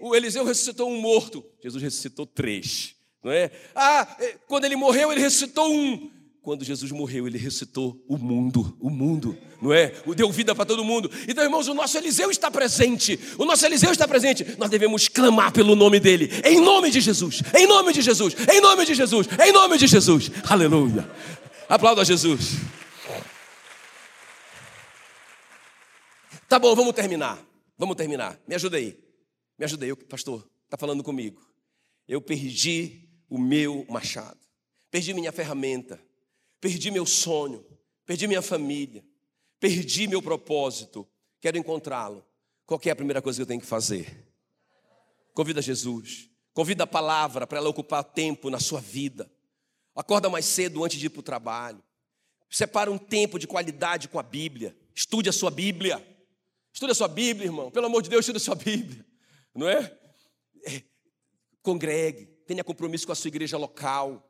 o 0.00 0.14
Eliseu 0.14 0.44
ressuscitou 0.44 0.88
um 0.88 1.00
morto, 1.00 1.44
Jesus 1.62 1.82
ressuscitou 1.82 2.24
três, 2.24 2.94
não 3.22 3.30
é? 3.30 3.50
Ah, 3.74 4.06
quando 4.46 4.64
ele 4.64 4.76
morreu, 4.76 5.12
ele 5.12 5.20
ressuscitou 5.20 5.70
um. 5.70 6.10
Quando 6.42 6.64
Jesus 6.64 6.90
morreu, 6.90 7.26
ele 7.26 7.36
ressuscitou 7.36 8.02
o 8.08 8.16
mundo, 8.16 8.74
o 8.80 8.88
mundo, 8.88 9.36
não 9.60 9.74
é? 9.74 9.92
Deu 10.16 10.32
vida 10.32 10.54
para 10.54 10.64
todo 10.64 10.82
mundo. 10.82 11.10
Então, 11.28 11.44
irmãos, 11.44 11.68
o 11.68 11.74
nosso 11.74 11.98
Eliseu 11.98 12.30
está 12.30 12.50
presente. 12.50 13.20
O 13.36 13.44
nosso 13.44 13.66
Eliseu 13.66 13.92
está 13.92 14.08
presente. 14.08 14.56
Nós 14.58 14.70
devemos 14.70 15.06
clamar 15.06 15.52
pelo 15.52 15.76
nome 15.76 16.00
dele. 16.00 16.30
Em 16.42 16.58
nome 16.58 16.90
de 16.90 16.98
Jesus. 16.98 17.42
Em 17.54 17.66
nome 17.66 17.92
de 17.92 18.00
Jesus. 18.00 18.34
Em 18.50 18.58
nome 18.58 18.86
de 18.86 18.94
Jesus. 18.94 19.28
Em 19.38 19.52
nome 19.52 19.76
de 19.76 19.86
Jesus. 19.86 20.30
Aleluia. 20.48 21.10
Aplauda 21.68 22.06
Jesus. 22.06 22.52
Tá 26.48 26.58
bom, 26.58 26.74
vamos 26.74 26.94
terminar. 26.94 27.38
Vamos 27.76 27.96
terminar. 27.96 28.40
Me 28.48 28.54
ajuda 28.54 28.78
aí. 28.78 28.98
Me 29.58 29.66
ajuda 29.66 29.84
aí, 29.84 29.94
pastor. 29.94 30.48
Está 30.64 30.78
falando 30.78 31.02
comigo. 31.02 31.46
Eu 32.08 32.22
perdi 32.22 33.06
o 33.28 33.38
meu 33.38 33.84
machado. 33.90 34.38
Perdi 34.90 35.12
minha 35.12 35.30
ferramenta 35.30 36.00
perdi 36.60 36.90
meu 36.90 37.06
sonho, 37.06 37.64
perdi 38.04 38.26
minha 38.26 38.42
família, 38.42 39.04
perdi 39.58 40.06
meu 40.06 40.20
propósito, 40.20 41.08
quero 41.40 41.56
encontrá-lo. 41.56 42.24
Qual 42.66 42.80
é 42.84 42.90
a 42.90 42.96
primeira 42.96 43.22
coisa 43.22 43.38
que 43.38 43.42
eu 43.42 43.46
tenho 43.46 43.60
que 43.60 43.66
fazer? 43.66 44.28
Convida 45.34 45.62
Jesus, 45.62 46.28
convida 46.52 46.84
a 46.84 46.86
palavra 46.86 47.46
para 47.46 47.58
ela 47.58 47.68
ocupar 47.68 48.04
tempo 48.04 48.50
na 48.50 48.60
sua 48.60 48.80
vida. 48.80 49.30
Acorda 49.94 50.28
mais 50.28 50.44
cedo 50.44 50.84
antes 50.84 50.98
de 50.98 51.06
ir 51.06 51.10
para 51.10 51.20
o 51.20 51.22
trabalho. 51.22 51.82
Separa 52.48 52.90
um 52.90 52.98
tempo 52.98 53.38
de 53.38 53.46
qualidade 53.46 54.08
com 54.08 54.18
a 54.18 54.22
Bíblia. 54.22 54.76
Estude 54.94 55.28
a 55.28 55.32
sua 55.32 55.50
Bíblia. 55.50 56.04
Estude 56.72 56.92
a 56.92 56.94
sua 56.94 57.08
Bíblia, 57.08 57.46
irmão. 57.46 57.70
Pelo 57.70 57.86
amor 57.86 58.02
de 58.02 58.10
Deus, 58.10 58.20
estude 58.20 58.38
a 58.38 58.40
sua 58.40 58.54
Bíblia. 58.54 59.04
Não 59.54 59.68
é? 59.68 59.96
é. 60.64 60.82
Congregue. 61.62 62.26
Tenha 62.46 62.64
compromisso 62.64 63.06
com 63.06 63.12
a 63.12 63.16
sua 63.16 63.28
igreja 63.28 63.56
local. 63.56 64.29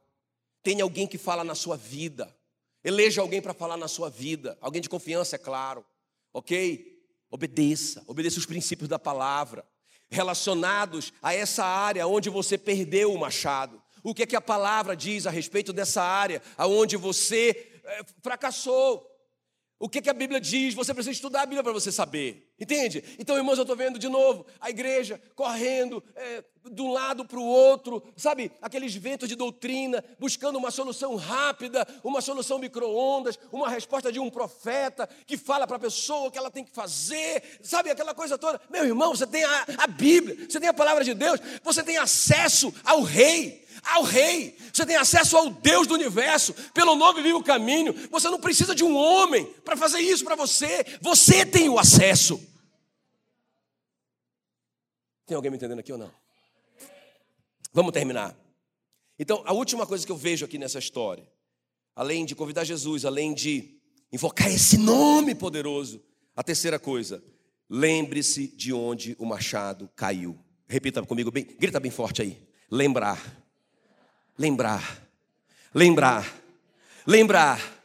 Tenha 0.62 0.84
alguém 0.84 1.06
que 1.06 1.18
fala 1.18 1.42
na 1.44 1.54
sua 1.54 1.76
vida. 1.76 2.34
Eleja 2.82 3.20
alguém 3.20 3.40
para 3.40 3.54
falar 3.54 3.76
na 3.76 3.88
sua 3.88 4.08
vida. 4.08 4.56
Alguém 4.60 4.80
de 4.80 4.88
confiança, 4.88 5.36
é 5.36 5.38
claro. 5.38 5.84
Ok? 6.32 6.98
Obedeça. 7.30 8.02
Obedeça 8.06 8.38
os 8.38 8.46
princípios 8.46 8.88
da 8.88 8.98
palavra. 8.98 9.66
Relacionados 10.10 11.12
a 11.22 11.34
essa 11.34 11.64
área 11.64 12.06
onde 12.06 12.28
você 12.28 12.58
perdeu 12.58 13.12
o 13.12 13.18
machado. 13.18 13.80
O 14.02 14.14
que 14.14 14.22
é 14.22 14.26
que 14.26 14.36
a 14.36 14.40
palavra 14.40 14.96
diz 14.96 15.26
a 15.26 15.30
respeito 15.30 15.72
dessa 15.72 16.02
área 16.02 16.42
aonde 16.56 16.96
você 16.96 17.80
é, 17.84 18.00
fracassou? 18.22 19.06
O 19.78 19.88
que, 19.88 20.02
que 20.02 20.10
a 20.10 20.14
Bíblia 20.14 20.40
diz? 20.40 20.74
Você 20.74 20.92
precisa 20.92 21.12
estudar 21.12 21.42
a 21.42 21.46
Bíblia 21.46 21.62
para 21.62 21.72
você 21.72 21.92
saber. 21.92 22.49
Entende? 22.60 23.02
Então, 23.18 23.36
irmãos, 23.36 23.56
eu 23.56 23.62
estou 23.62 23.76
vendo 23.76 23.98
de 23.98 24.08
novo 24.08 24.44
a 24.60 24.68
igreja 24.68 25.18
correndo 25.34 26.04
é, 26.14 26.44
de 26.70 26.82
um 26.82 26.92
lado 26.92 27.24
para 27.24 27.38
o 27.38 27.44
outro, 27.44 28.02
sabe? 28.14 28.52
Aqueles 28.60 28.94
ventos 28.94 29.28
de 29.28 29.34
doutrina, 29.34 30.04
buscando 30.18 30.58
uma 30.58 30.70
solução 30.70 31.16
rápida, 31.16 31.86
uma 32.04 32.20
solução 32.20 32.58
micro-ondas, 32.58 33.38
uma 33.50 33.70
resposta 33.70 34.12
de 34.12 34.20
um 34.20 34.28
profeta 34.28 35.08
que 35.26 35.38
fala 35.38 35.66
para 35.66 35.76
a 35.76 35.80
pessoa 35.80 36.28
o 36.28 36.30
que 36.30 36.36
ela 36.36 36.50
tem 36.50 36.62
que 36.62 36.70
fazer, 36.70 37.42
sabe? 37.62 37.90
Aquela 37.90 38.14
coisa 38.14 38.36
toda. 38.36 38.60
Meu 38.68 38.84
irmão, 38.84 39.14
você 39.14 39.26
tem 39.26 39.42
a, 39.42 39.66
a 39.78 39.86
Bíblia, 39.86 40.46
você 40.46 40.60
tem 40.60 40.68
a 40.68 40.74
palavra 40.74 41.02
de 41.02 41.14
Deus, 41.14 41.40
você 41.62 41.82
tem 41.82 41.96
acesso 41.96 42.74
ao 42.84 43.00
Rei 43.02 43.60
ao 43.82 44.02
Rei, 44.02 44.56
você 44.72 44.84
tem 44.84 44.96
acesso 44.96 45.36
ao 45.36 45.48
Deus 45.48 45.86
do 45.86 45.94
universo, 45.94 46.54
pelo 46.74 46.96
novo 46.96 47.18
e 47.18 47.22
vivo 47.22 47.42
caminho. 47.42 47.94
Você 48.10 48.28
não 48.28 48.38
precisa 48.38 48.74
de 48.74 48.84
um 48.84 48.94
homem 48.94 49.46
para 49.64 49.76
fazer 49.76 50.00
isso 50.00 50.24
para 50.24 50.34
você, 50.34 50.84
você 51.00 51.46
tem 51.46 51.68
o 51.68 51.78
acesso. 51.78 52.49
Tem 55.30 55.36
alguém 55.36 55.48
me 55.48 55.56
entendendo 55.56 55.78
aqui 55.78 55.92
ou 55.92 55.98
não? 55.98 56.10
Vamos 57.72 57.92
terminar. 57.92 58.36
Então, 59.16 59.44
a 59.46 59.52
última 59.52 59.86
coisa 59.86 60.04
que 60.04 60.10
eu 60.10 60.16
vejo 60.16 60.44
aqui 60.44 60.58
nessa 60.58 60.80
história, 60.80 61.24
além 61.94 62.24
de 62.24 62.34
convidar 62.34 62.64
Jesus, 62.64 63.04
além 63.04 63.32
de 63.32 63.78
invocar 64.12 64.50
esse 64.50 64.76
nome 64.76 65.36
poderoso, 65.36 66.02
a 66.34 66.42
terceira 66.42 66.80
coisa, 66.80 67.22
lembre-se 67.68 68.48
de 68.48 68.72
onde 68.72 69.14
o 69.20 69.24
machado 69.24 69.88
caiu. 69.94 70.36
Repita 70.66 71.00
comigo 71.04 71.30
bem, 71.30 71.44
grita 71.44 71.78
bem 71.78 71.92
forte 71.92 72.22
aí. 72.22 72.36
Lembrar 72.68 73.40
lembrar, 74.36 75.08
lembrar, 75.72 76.42
lembrar 77.06 77.84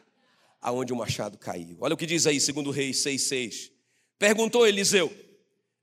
aonde 0.59 0.93
o 0.93 0.95
machado 0.95 1.37
caiu. 1.37 1.77
Olha 1.79 1.93
o 1.93 1.97
que 1.97 2.07
diz 2.07 2.25
aí, 2.25 2.41
segundo 2.41 2.71
Reis 2.71 3.03
6,6. 3.03 3.69
Perguntou 4.17 4.65
Eliseu, 4.65 5.15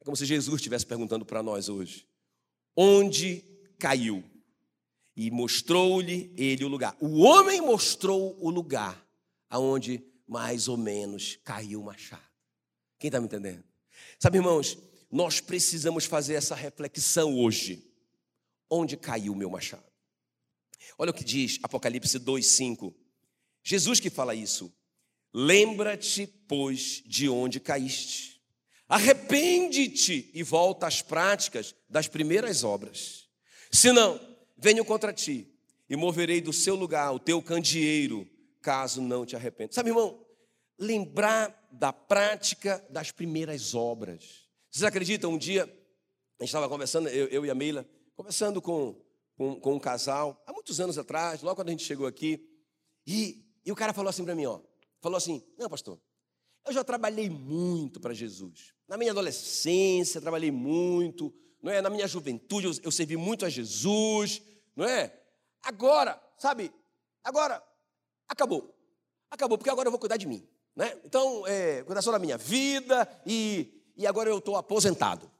é 0.02 0.04
como 0.04 0.16
se 0.16 0.26
Jesus 0.26 0.56
estivesse 0.56 0.84
perguntando 0.84 1.24
para 1.24 1.44
nós 1.44 1.68
hoje: 1.68 2.08
onde 2.76 3.44
caiu? 3.78 4.24
E 5.14 5.30
mostrou-lhe 5.30 6.32
ele 6.36 6.64
o 6.64 6.68
lugar. 6.68 6.96
O 6.98 7.20
homem 7.20 7.60
mostrou 7.60 8.36
o 8.40 8.50
lugar 8.50 9.06
aonde 9.48 10.02
mais 10.26 10.66
ou 10.66 10.76
menos 10.76 11.38
caiu 11.44 11.82
o 11.82 11.84
machado. 11.84 12.22
Quem 12.98 13.08
está 13.08 13.20
me 13.20 13.26
entendendo? 13.26 13.62
Sabe, 14.18 14.38
irmãos, 14.38 14.76
nós 15.10 15.38
precisamos 15.38 16.04
fazer 16.06 16.34
essa 16.34 16.54
reflexão 16.54 17.38
hoje. 17.38 17.86
Onde 18.68 18.96
caiu 18.96 19.34
o 19.34 19.36
meu 19.36 19.50
machado? 19.50 19.84
Olha 20.98 21.10
o 21.10 21.14
que 21.14 21.22
diz 21.22 21.60
Apocalipse 21.62 22.18
2:5. 22.18 22.92
Jesus 23.62 24.00
que 24.00 24.10
fala 24.10 24.34
isso. 24.34 24.72
Lembra-te, 25.32 26.26
pois, 26.48 27.02
de 27.06 27.28
onde 27.28 27.60
caíste. 27.60 28.31
Arrepende-te 28.92 30.30
e 30.34 30.42
volta 30.42 30.86
às 30.86 31.00
práticas 31.00 31.74
das 31.88 32.08
primeiras 32.08 32.62
obras. 32.62 33.26
Senão, 33.72 34.20
venho 34.56 34.84
contra 34.84 35.12
ti 35.12 35.48
e 35.88 35.96
moverei 35.96 36.40
do 36.40 36.52
seu 36.52 36.74
lugar 36.74 37.12
o 37.12 37.18
teu 37.18 37.40
candeeiro, 37.40 38.28
caso 38.60 39.00
não 39.00 39.24
te 39.24 39.34
arrependa. 39.34 39.72
Sabe, 39.72 39.90
irmão, 39.90 40.22
lembrar 40.78 41.68
da 41.72 41.92
prática 41.92 42.84
das 42.90 43.10
primeiras 43.10 43.74
obras. 43.74 44.46
Vocês 44.70 44.84
acreditam? 44.84 45.32
Um 45.32 45.38
dia, 45.38 45.62
a 45.62 46.42
gente 46.42 46.48
estava 46.48 46.68
conversando, 46.68 47.08
eu, 47.08 47.28
eu 47.28 47.46
e 47.46 47.50
a 47.50 47.54
Meila, 47.54 47.88
conversando 48.14 48.60
com 48.60 49.00
com, 49.36 49.58
com 49.58 49.74
um 49.74 49.78
casal, 49.78 50.42
há 50.46 50.52
muitos 50.52 50.80
anos 50.80 50.98
atrás, 50.98 51.42
logo 51.42 51.56
quando 51.56 51.68
a 51.68 51.72
gente 51.72 51.84
chegou 51.84 52.06
aqui, 52.06 52.48
e, 53.06 53.44
e 53.64 53.72
o 53.72 53.74
cara 53.74 53.92
falou 53.92 54.10
assim 54.10 54.24
para 54.24 54.34
mim, 54.34 54.46
ó, 54.46 54.60
falou 55.00 55.16
assim, 55.16 55.42
não 55.58 55.68
pastor, 55.68 56.00
eu 56.66 56.72
já 56.72 56.84
trabalhei 56.84 57.28
muito 57.28 58.00
para 58.00 58.14
Jesus. 58.14 58.72
Na 58.88 58.96
minha 58.96 59.10
adolescência, 59.10 60.20
trabalhei 60.20 60.50
muito, 60.50 61.34
não 61.62 61.72
é? 61.72 61.80
Na 61.80 61.90
minha 61.90 62.06
juventude, 62.06 62.66
eu, 62.66 62.72
eu 62.82 62.90
servi 62.90 63.16
muito 63.16 63.44
a 63.44 63.48
Jesus, 63.48 64.42
não 64.76 64.84
é? 64.84 65.18
Agora, 65.62 66.20
sabe? 66.38 66.72
Agora, 67.24 67.62
acabou. 68.28 68.76
Acabou, 69.30 69.56
porque 69.56 69.70
agora 69.70 69.86
eu 69.86 69.90
vou 69.90 69.98
cuidar 69.98 70.16
de 70.16 70.26
mim, 70.26 70.46
né? 70.76 71.00
Então, 71.04 71.46
é, 71.46 71.82
cuidar 71.84 72.02
só 72.02 72.12
da 72.12 72.18
minha 72.18 72.36
vida 72.36 73.08
e, 73.24 73.92
e 73.96 74.06
agora 74.06 74.28
eu 74.28 74.38
estou 74.38 74.56
aposentado. 74.56 75.30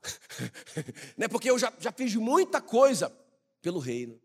né? 1.17 1.29
Porque 1.29 1.51
eu 1.51 1.59
já, 1.59 1.73
já 1.79 1.93
fiz 1.93 2.15
muita 2.15 2.61
coisa 2.61 3.13
pelo 3.61 3.79
reino. 3.79 4.21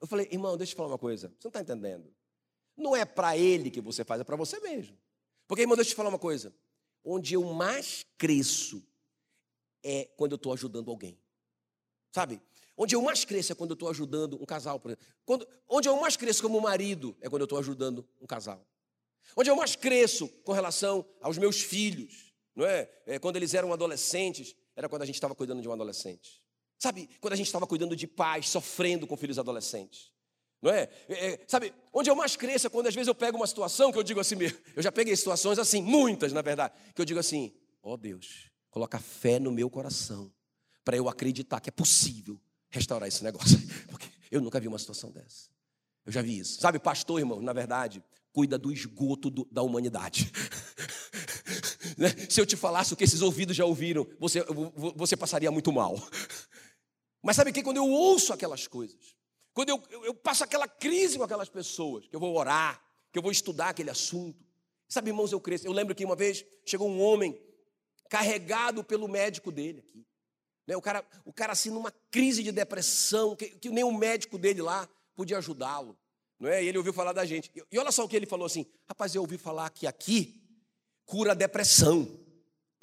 Eu 0.00 0.06
falei, 0.06 0.28
irmão, 0.30 0.56
deixa 0.56 0.72
eu 0.72 0.76
falar 0.76 0.88
uma 0.88 0.98
coisa. 0.98 1.28
Você 1.28 1.48
não 1.48 1.50
está 1.50 1.60
entendendo? 1.60 2.12
Não 2.76 2.96
é 2.96 3.04
para 3.04 3.36
ele 3.36 3.70
que 3.70 3.80
você 3.80 4.04
faz, 4.04 4.20
é 4.20 4.24
para 4.24 4.36
você 4.36 4.58
mesmo. 4.60 4.96
Porque, 5.46 5.62
irmão, 5.62 5.76
deixa 5.76 5.90
eu 5.90 5.94
te 5.94 5.96
falar 5.96 6.08
uma 6.08 6.18
coisa. 6.18 6.54
Onde 7.04 7.34
eu 7.34 7.44
mais 7.52 8.04
cresço 8.16 8.82
é 9.82 10.08
quando 10.16 10.32
eu 10.32 10.36
estou 10.36 10.52
ajudando 10.52 10.90
alguém. 10.90 11.18
Sabe? 12.12 12.40
Onde 12.76 12.94
eu 12.94 13.02
mais 13.02 13.24
cresço 13.24 13.52
é 13.52 13.54
quando 13.54 13.70
eu 13.70 13.74
estou 13.74 13.88
ajudando 13.88 14.40
um 14.40 14.46
casal, 14.46 14.80
por 14.80 14.90
exemplo. 14.90 15.06
Quando, 15.24 15.46
onde 15.68 15.88
eu 15.88 15.96
mais 16.00 16.16
cresço 16.16 16.42
como 16.42 16.60
marido 16.60 17.16
é 17.20 17.28
quando 17.28 17.42
eu 17.42 17.46
estou 17.46 17.58
ajudando 17.58 18.06
um 18.20 18.26
casal. 18.26 18.66
Onde 19.36 19.50
eu 19.50 19.56
mais 19.56 19.76
cresço 19.76 20.28
com 20.44 20.52
relação 20.52 21.04
aos 21.20 21.38
meus 21.38 21.60
filhos, 21.60 22.34
não 22.54 22.64
é? 22.64 22.90
é 23.06 23.18
quando 23.18 23.36
eles 23.36 23.54
eram 23.54 23.72
adolescentes, 23.72 24.54
era 24.74 24.88
quando 24.88 25.02
a 25.02 25.06
gente 25.06 25.16
estava 25.16 25.34
cuidando 25.34 25.62
de 25.62 25.68
um 25.68 25.72
adolescente. 25.72 26.42
Sabe, 26.78 27.08
quando 27.20 27.32
a 27.32 27.36
gente 27.36 27.46
estava 27.46 27.66
cuidando 27.66 27.94
de 27.96 28.06
pais, 28.06 28.48
sofrendo 28.48 29.06
com 29.06 29.16
filhos 29.16 29.38
adolescentes. 29.38 30.12
Não 30.64 30.70
é? 30.70 30.88
é? 31.10 31.26
é? 31.26 31.40
Sabe, 31.46 31.74
onde 31.92 32.08
eu 32.08 32.16
mais 32.16 32.36
cresço 32.36 32.68
é 32.68 32.70
quando 32.70 32.86
às 32.86 32.94
vezes 32.94 33.06
eu 33.06 33.14
pego 33.14 33.36
uma 33.36 33.46
situação 33.46 33.92
que 33.92 33.98
eu 33.98 34.02
digo 34.02 34.18
assim, 34.18 34.34
eu 34.74 34.82
já 34.82 34.90
peguei 34.90 35.14
situações 35.14 35.58
assim, 35.58 35.82
muitas 35.82 36.32
na 36.32 36.40
verdade, 36.40 36.72
que 36.94 37.02
eu 37.02 37.04
digo 37.04 37.20
assim, 37.20 37.52
ó 37.82 37.92
oh 37.92 37.96
Deus, 37.98 38.50
coloca 38.70 38.98
fé 38.98 39.38
no 39.38 39.52
meu 39.52 39.68
coração, 39.68 40.32
para 40.82 40.96
eu 40.96 41.06
acreditar 41.06 41.60
que 41.60 41.68
é 41.68 41.70
possível 41.70 42.40
restaurar 42.70 43.06
esse 43.06 43.22
negócio. 43.22 43.58
Porque 43.88 44.08
eu 44.30 44.40
nunca 44.40 44.58
vi 44.58 44.66
uma 44.66 44.78
situação 44.78 45.10
dessa. 45.10 45.50
Eu 46.06 46.10
já 46.10 46.22
vi 46.22 46.38
isso. 46.38 46.58
Sabe, 46.60 46.78
pastor, 46.78 47.18
irmão, 47.18 47.42
na 47.42 47.52
verdade, 47.52 48.02
cuida 48.32 48.56
do 48.56 48.72
esgoto 48.72 49.28
do, 49.28 49.46
da 49.52 49.62
humanidade. 49.62 50.32
Né? 51.96 52.08
Se 52.28 52.40
eu 52.40 52.46
te 52.46 52.56
falasse 52.56 52.92
o 52.92 52.96
que 52.96 53.04
esses 53.04 53.22
ouvidos 53.22 53.54
já 53.54 53.64
ouviram, 53.64 54.04
você, 54.18 54.44
você 54.96 55.16
passaria 55.16 55.48
muito 55.52 55.70
mal. 55.70 55.94
Mas 57.22 57.36
sabe 57.36 57.52
que 57.52 57.62
quando 57.62 57.76
eu 57.76 57.88
ouço 57.88 58.32
aquelas 58.32 58.66
coisas, 58.66 59.14
quando 59.54 59.68
eu, 59.68 59.82
eu, 59.88 60.04
eu 60.06 60.14
passo 60.14 60.42
aquela 60.42 60.66
crise 60.66 61.16
com 61.16 61.24
aquelas 61.24 61.48
pessoas, 61.48 62.06
que 62.08 62.14
eu 62.14 62.20
vou 62.20 62.36
orar, 62.36 62.84
que 63.12 63.18
eu 63.18 63.22
vou 63.22 63.30
estudar 63.30 63.68
aquele 63.68 63.88
assunto. 63.88 64.44
Sabe, 64.88 65.10
irmãos, 65.10 65.30
eu 65.32 65.40
cresço. 65.40 65.66
Eu 65.66 65.72
lembro 65.72 65.94
que 65.94 66.04
uma 66.04 66.16
vez 66.16 66.44
chegou 66.66 66.88
um 66.90 67.00
homem 67.00 67.40
carregado 68.10 68.82
pelo 68.82 69.08
médico 69.08 69.52
dele 69.52 69.78
aqui. 69.78 70.04
Né? 70.66 70.76
O, 70.76 70.82
cara, 70.82 71.06
o 71.24 71.32
cara 71.32 71.52
assim 71.52 71.70
numa 71.70 71.92
crise 72.10 72.42
de 72.42 72.50
depressão, 72.50 73.36
que, 73.36 73.46
que 73.50 73.70
nem 73.70 73.84
o 73.84 73.96
médico 73.96 74.36
dele 74.36 74.60
lá 74.60 74.88
podia 75.14 75.38
ajudá-lo. 75.38 75.96
Não 76.38 76.50
é? 76.50 76.62
E 76.62 76.68
ele 76.68 76.78
ouviu 76.78 76.92
falar 76.92 77.12
da 77.12 77.24
gente. 77.24 77.50
E 77.70 77.78
olha 77.78 77.92
só 77.92 78.04
o 78.04 78.08
que 78.08 78.16
ele 78.16 78.26
falou 78.26 78.46
assim: 78.46 78.66
rapaz, 78.88 79.14
eu 79.14 79.22
ouvi 79.22 79.38
falar 79.38 79.70
que 79.70 79.86
aqui 79.86 80.42
cura 81.06 81.30
a 81.30 81.34
depressão. 81.34 82.08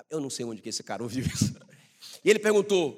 Eu 0.10 0.21
não 0.21 0.29
sei 0.29 0.45
onde 0.45 0.62
que 0.62 0.69
esse 0.69 0.84
cara 0.84 1.03
ouviu 1.03 1.25
isso. 1.25 1.53
E 2.23 2.29
ele 2.29 2.39
perguntou: 2.39 2.97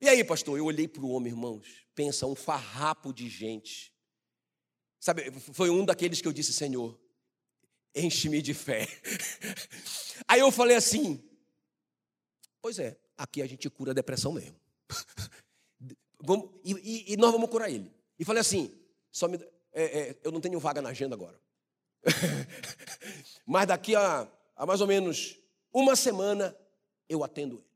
e 0.00 0.08
aí, 0.08 0.22
pastor? 0.22 0.58
Eu 0.58 0.66
olhei 0.66 0.86
para 0.86 1.02
o 1.02 1.10
homem, 1.10 1.32
irmãos. 1.32 1.85
Pensa, 1.96 2.26
um 2.26 2.36
farrapo 2.36 3.12
de 3.12 3.28
gente. 3.28 3.92
Sabe, 5.00 5.32
foi 5.32 5.70
um 5.70 5.84
daqueles 5.84 6.20
que 6.20 6.28
eu 6.28 6.32
disse, 6.32 6.52
Senhor, 6.52 6.96
enche-me 7.94 8.40
de 8.40 8.54
fé. 8.54 8.86
Aí 10.28 10.38
eu 10.38 10.52
falei 10.52 10.76
assim: 10.76 11.20
Pois 12.60 12.78
é, 12.78 12.98
aqui 13.16 13.40
a 13.40 13.46
gente 13.46 13.70
cura 13.70 13.92
a 13.92 13.94
depressão 13.94 14.32
mesmo. 14.32 14.60
vamos, 16.20 16.50
e, 16.64 17.12
e, 17.12 17.16
nós 17.16 17.32
vamos 17.32 17.48
curar 17.48 17.70
ele. 17.70 17.90
E 18.18 18.24
falei 18.24 18.40
assim: 18.40 18.76
só 19.10 19.28
me, 19.28 19.38
é, 19.72 19.84
é, 19.84 20.16
eu 20.22 20.32
não 20.32 20.40
tenho 20.40 20.58
vaga 20.58 20.82
na 20.82 20.90
agenda 20.90 21.14
agora. 21.14 21.40
Mas 23.46 23.66
daqui 23.66 23.94
a, 23.94 24.30
a 24.54 24.66
mais 24.66 24.80
ou 24.80 24.86
menos 24.86 25.38
uma 25.72 25.96
semana 25.96 26.56
eu 27.08 27.24
atendo 27.24 27.56
ele. 27.56 27.66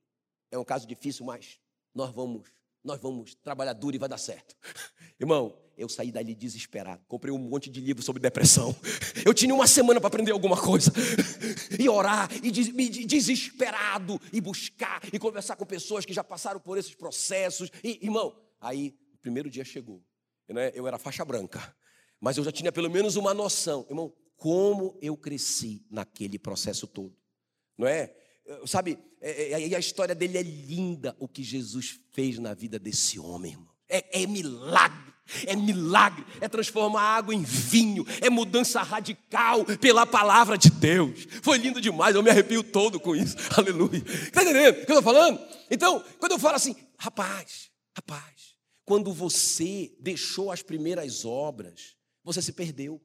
É 0.51 0.59
um 0.59 0.65
caso 0.65 0.87
difícil, 0.87 1.25
mas 1.25 1.61
nós 1.95 2.11
vamos, 2.13 2.51
nós 2.83 3.01
vamos 3.01 3.35
trabalhar 3.35 3.73
duro 3.73 3.97
e 3.97 3.99
vai 3.99 4.09
dar 4.09 4.19
certo. 4.19 4.57
Irmão, 5.19 5.59
eu 5.77 5.89
saí 5.89 6.11
dali 6.11 6.35
desesperado. 6.35 7.03
Comprei 7.07 7.33
um 7.33 7.39
monte 7.39 7.71
de 7.71 7.81
livros 7.81 8.05
sobre 8.05 8.21
depressão. 8.21 8.75
Eu 9.25 9.35
tinha 9.35 9.55
uma 9.55 9.67
semana 9.67 10.01
para 10.01 10.09
aprender 10.09 10.33
alguma 10.33 10.61
coisa. 10.61 10.93
E 11.79 11.89
orar, 11.89 12.29
e 12.43 12.51
desesperado, 12.51 14.21
e 14.33 14.41
buscar, 14.41 15.03
e 15.13 15.19
conversar 15.19 15.57
com 15.57 15.65
pessoas 15.67 16.05
que 16.05 16.13
já 16.13 16.25
passaram 16.25 16.61
por 16.61 16.79
esses 16.79 16.95
processos. 16.95 17.71
E, 17.85 17.99
irmão, 18.03 18.39
aí 18.61 18.95
o 19.15 19.19
primeiro 19.19 19.51
dia 19.51 19.65
chegou. 19.65 20.03
Eu 20.75 20.87
era 20.87 20.99
faixa 20.99 21.25
branca. 21.25 21.77
Mas 22.21 22.37
eu 22.37 22.45
já 22.45 22.53
tinha 22.53 22.73
pelo 22.73 22.91
menos 22.91 23.17
uma 23.17 23.33
noção. 23.33 23.87
Irmão, 23.89 24.13
como 24.37 24.99
eu 25.03 25.17
cresci 25.17 25.87
naquele 25.91 26.39
processo 26.39 26.87
todo. 26.87 27.15
Não 27.77 27.87
é? 27.87 28.15
Sabe, 28.67 28.99
é, 29.21 29.53
é, 29.53 29.69
e 29.69 29.75
a 29.75 29.79
história 29.79 30.15
dele 30.15 30.39
é 30.39 30.43
linda, 30.43 31.15
o 31.19 31.29
que 31.29 31.43
Jesus 31.43 32.01
fez 32.13 32.39
na 32.39 32.55
vida 32.55 32.79
desse 32.79 33.19
homem, 33.19 33.53
irmão. 33.53 33.69
É, 33.89 34.23
é 34.23 34.27
milagre. 34.27 35.11
É 35.47 35.55
milagre, 35.55 36.27
é 36.41 36.49
transformar 36.49 37.03
água 37.03 37.33
em 37.33 37.45
vinho, 37.45 38.05
é 38.21 38.29
mudança 38.29 38.83
radical 38.83 39.65
pela 39.81 40.05
palavra 40.05 40.59
de 40.59 40.69
Deus. 40.69 41.25
Foi 41.41 41.57
lindo 41.57 41.81
demais, 41.81 42.17
eu 42.17 42.23
me 42.23 42.31
arrepio 42.31 42.65
todo 42.65 42.99
com 42.99 43.15
isso. 43.15 43.37
Aleluia. 43.57 44.03
Está 44.05 44.43
entendendo 44.43 44.71
o 44.71 44.75
que 44.87 44.91
eu 44.91 44.99
estou 44.99 45.03
falando? 45.03 45.41
Então, 45.71 46.05
quando 46.19 46.33
eu 46.33 46.39
falo 46.39 46.57
assim, 46.57 46.75
rapaz, 46.99 47.71
rapaz, 47.95 48.57
quando 48.85 49.13
você 49.13 49.97
deixou 50.01 50.51
as 50.51 50.63
primeiras 50.63 51.25
obras, 51.25 51.95
você 52.25 52.43
se 52.43 52.53
perdeu. 52.53 53.01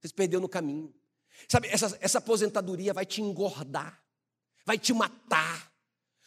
Você 0.00 0.08
se 0.08 0.14
perdeu 0.14 0.40
no 0.40 0.48
caminho. 0.48 0.94
Sabe, 1.46 1.68
essa, 1.68 1.96
essa 2.00 2.18
aposentadoria 2.18 2.94
vai 2.94 3.04
te 3.04 3.20
engordar, 3.20 4.02
vai 4.66 4.76
te 4.78 4.92
matar. 4.92 5.72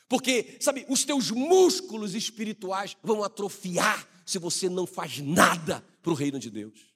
Porque, 0.08 0.58
sabe, 0.60 0.86
os 0.90 1.04
teus 1.04 1.30
músculos 1.30 2.16
espirituais 2.16 2.98
vão 3.04 3.24
atrofiar 3.24 4.08
se 4.26 4.40
você 4.40 4.70
não 4.70 4.88
faz 4.88 5.20
nada 5.20 5.86
para 6.02 6.12
o 6.12 6.16
reino 6.16 6.40
de 6.40 6.50
Deus. 6.50 6.96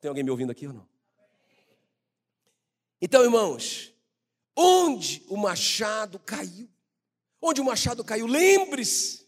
Tem 0.00 0.08
alguém 0.08 0.24
me 0.24 0.30
ouvindo 0.30 0.50
aqui 0.50 0.66
ou 0.66 0.74
não? 0.74 0.86
Então, 3.00 3.22
irmãos, 3.22 3.92
onde 4.54 5.22
o 5.28 5.36
machado 5.36 6.18
caiu? 6.18 6.68
Onde 7.40 7.60
o 7.60 7.64
machado 7.64 8.02
caiu? 8.02 8.26
Lembre-se, 8.26 9.26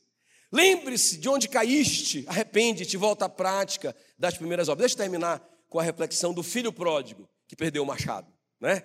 lembre-se 0.50 1.18
de 1.18 1.28
onde 1.28 1.48
caíste, 1.48 2.24
arrepende-te, 2.26 2.96
volta 2.96 3.26
à 3.26 3.28
prática 3.28 3.94
das 4.18 4.36
primeiras 4.36 4.68
obras. 4.68 4.84
Deixa 4.84 4.94
eu 4.94 4.98
terminar 4.98 5.46
com 5.68 5.78
a 5.78 5.82
reflexão 5.82 6.34
do 6.34 6.42
filho 6.42 6.72
pródigo 6.72 7.28
que 7.46 7.54
perdeu 7.54 7.82
o 7.82 7.86
machado, 7.86 8.30
né? 8.60 8.82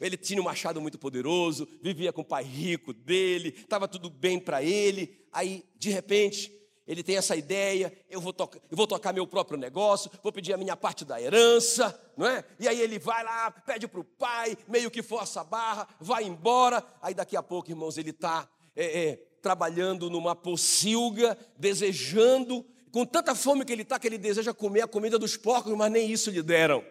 Ele 0.00 0.16
tinha 0.16 0.40
um 0.40 0.44
machado 0.44 0.80
muito 0.80 0.98
poderoso, 0.98 1.68
vivia 1.80 2.12
com 2.12 2.22
o 2.22 2.24
pai 2.24 2.44
rico 2.44 2.92
dele, 2.92 3.54
estava 3.56 3.88
tudo 3.88 4.10
bem 4.10 4.38
para 4.38 4.62
ele. 4.62 5.18
Aí, 5.32 5.64
de 5.76 5.90
repente, 5.90 6.52
ele 6.86 7.02
tem 7.02 7.16
essa 7.16 7.34
ideia, 7.34 7.92
eu 8.10 8.20
vou, 8.20 8.32
tocar, 8.32 8.60
eu 8.70 8.76
vou 8.76 8.86
tocar 8.86 9.12
meu 9.12 9.26
próprio 9.26 9.58
negócio, 9.58 10.10
vou 10.22 10.32
pedir 10.32 10.52
a 10.52 10.56
minha 10.56 10.76
parte 10.76 11.04
da 11.04 11.20
herança, 11.20 11.98
não 12.16 12.26
é? 12.26 12.44
E 12.60 12.68
aí 12.68 12.78
ele 12.80 12.98
vai 12.98 13.24
lá, 13.24 13.50
pede 13.50 13.88
para 13.88 14.00
o 14.00 14.04
pai, 14.04 14.56
meio 14.68 14.90
que 14.90 15.02
força 15.02 15.40
a 15.40 15.44
barra, 15.44 15.88
vai 15.98 16.24
embora. 16.24 16.84
Aí 17.00 17.14
daqui 17.14 17.36
a 17.36 17.42
pouco, 17.42 17.70
irmãos, 17.70 17.96
ele 17.96 18.10
está 18.10 18.46
é, 18.76 19.02
é, 19.02 19.16
trabalhando 19.40 20.10
numa 20.10 20.36
pocilga, 20.36 21.38
desejando, 21.56 22.66
com 22.92 23.06
tanta 23.06 23.34
fome 23.34 23.64
que 23.64 23.72
ele 23.72 23.82
está, 23.82 23.98
que 23.98 24.06
ele 24.06 24.18
deseja 24.18 24.52
comer 24.52 24.82
a 24.82 24.86
comida 24.86 25.18
dos 25.18 25.36
porcos, 25.36 25.74
mas 25.74 25.90
nem 25.90 26.10
isso 26.10 26.30
lhe 26.30 26.42
deram. 26.42 26.84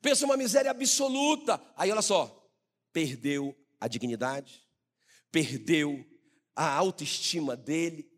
Pensa 0.00 0.24
uma 0.24 0.36
miséria 0.36 0.70
absoluta. 0.70 1.60
Aí 1.76 1.90
olha 1.90 2.02
só, 2.02 2.50
perdeu 2.92 3.56
a 3.80 3.88
dignidade, 3.88 4.62
perdeu 5.30 6.04
a 6.54 6.72
autoestima 6.74 7.56
dele, 7.56 8.08